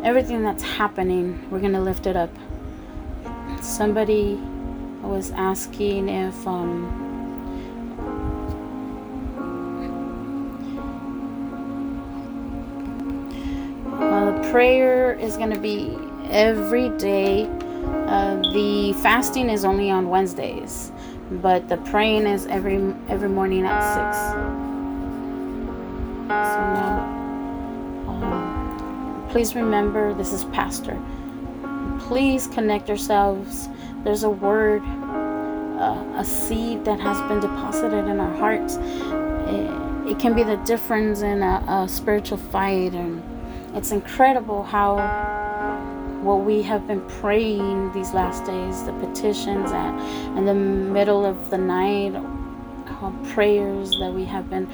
everything 0.04 0.44
that's 0.44 0.64
happening. 0.64 1.48
We're 1.50 1.60
going 1.60 1.74
to 1.74 1.82
lift 1.82 2.06
it 2.08 2.16
up. 2.16 2.30
Somebody 3.62 4.36
was 5.02 5.32
asking 5.32 6.10
if 6.10 6.48
um, 6.48 7.00
well, 14.00 14.52
prayer 14.52 15.14
is 15.14 15.38
going 15.38 15.52
to 15.52 15.60
be 15.60 15.98
every 16.30 16.90
day 16.98 17.50
uh, 18.08 18.36
the 18.54 18.94
fasting 19.02 19.50
is 19.50 19.66
only 19.66 19.90
on 19.90 20.10
Wednesdays, 20.10 20.92
but 21.32 21.68
the 21.70 21.78
praying 21.78 22.28
is 22.28 22.46
every 22.48 22.94
every 23.10 23.30
morning 23.30 23.66
at 23.66 23.80
six. 23.82 24.18
So 26.28 26.60
now, 26.74 27.13
please 29.34 29.56
remember 29.56 30.14
this 30.14 30.32
is 30.32 30.46
Pastor. 30.46 30.96
Please 32.02 32.46
connect 32.46 32.88
yourselves. 32.88 33.68
There's 34.04 34.22
a 34.22 34.30
word, 34.30 34.84
uh, 34.84 36.06
a 36.18 36.24
seed 36.24 36.86
that 36.86 37.00
has 37.00 37.20
been 37.28 37.40
deposited 37.40 38.06
in 38.06 38.20
our 38.20 38.32
hearts. 38.36 38.76
It, 38.76 40.12
it 40.12 40.20
can 40.20 40.36
be 40.36 40.44
the 40.44 40.58
difference 40.58 41.24
in 41.24 41.42
a, 41.42 41.66
a 41.68 41.90
spiritual 41.90 42.38
fight, 42.38 42.94
and 42.94 43.24
it's 43.76 43.92
incredible 43.92 44.62
how 44.62 44.98
what 46.22 46.42
we 46.42 46.62
have 46.62 46.86
been 46.86 47.02
praying 47.20 47.92
these 47.92 48.14
last 48.14 48.46
days, 48.46 48.84
the 48.84 48.94
petitions 48.94 49.72
and 49.72 50.38
in 50.38 50.46
the 50.46 50.54
middle 50.54 51.26
of 51.26 51.50
the 51.50 51.58
night, 51.58 52.14
prayers 53.34 53.98
that 53.98 54.14
we 54.14 54.26
have 54.26 54.48
been 54.52 54.68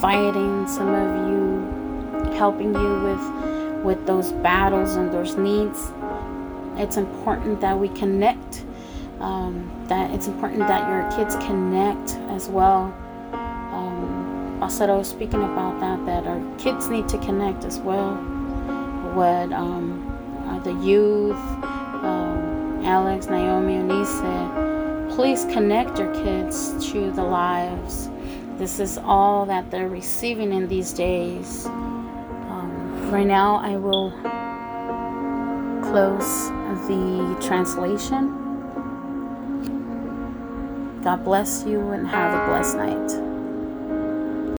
fighting, 0.00 0.66
some 0.66 0.92
of 0.92 1.28
you 1.28 2.32
helping 2.34 2.74
you 2.74 3.00
with 3.04 3.45
with 3.86 4.04
those 4.04 4.32
battles 4.32 4.96
and 4.96 5.14
those 5.14 5.36
needs. 5.36 5.92
It's 6.76 6.96
important 6.96 7.60
that 7.60 7.78
we 7.78 7.88
connect. 7.90 8.64
Um, 9.20 9.70
that 9.86 10.10
it's 10.10 10.26
important 10.26 10.66
that 10.66 10.90
your 10.90 11.10
kids 11.16 11.36
connect 11.36 12.16
as 12.34 12.48
well. 12.48 12.92
Um, 13.32 14.58
Basaro 14.60 14.98
was 14.98 15.08
speaking 15.08 15.42
about 15.42 15.78
that. 15.80 16.04
That 16.04 16.26
our 16.26 16.42
kids 16.58 16.88
need 16.88 17.08
to 17.08 17.18
connect 17.18 17.64
as 17.64 17.78
well. 17.78 18.16
What 19.14 19.52
um, 19.52 20.02
uh, 20.48 20.58
the 20.58 20.74
youth, 20.84 21.36
um, 22.04 22.82
Alex, 22.84 23.28
Naomi, 23.28 23.74
Eunice, 23.74 25.14
please 25.14 25.44
connect 25.44 25.98
your 25.98 26.12
kids 26.12 26.90
to 26.90 27.12
the 27.12 27.22
lives. 27.22 28.10
This 28.58 28.80
is 28.80 28.98
all 28.98 29.46
that 29.46 29.70
they're 29.70 29.88
receiving 29.88 30.52
in 30.52 30.66
these 30.66 30.92
days. 30.92 31.68
Right 33.10 33.26
now, 33.26 33.56
I 33.56 33.76
will 33.76 34.10
close 35.90 36.48
the 36.88 37.36
translation. 37.40 38.30
God 41.02 41.24
bless 41.24 41.64
you 41.64 41.92
and 41.92 42.06
have 42.08 42.34
a 42.34 42.46
blessed 42.48 42.76
night. 42.76 43.35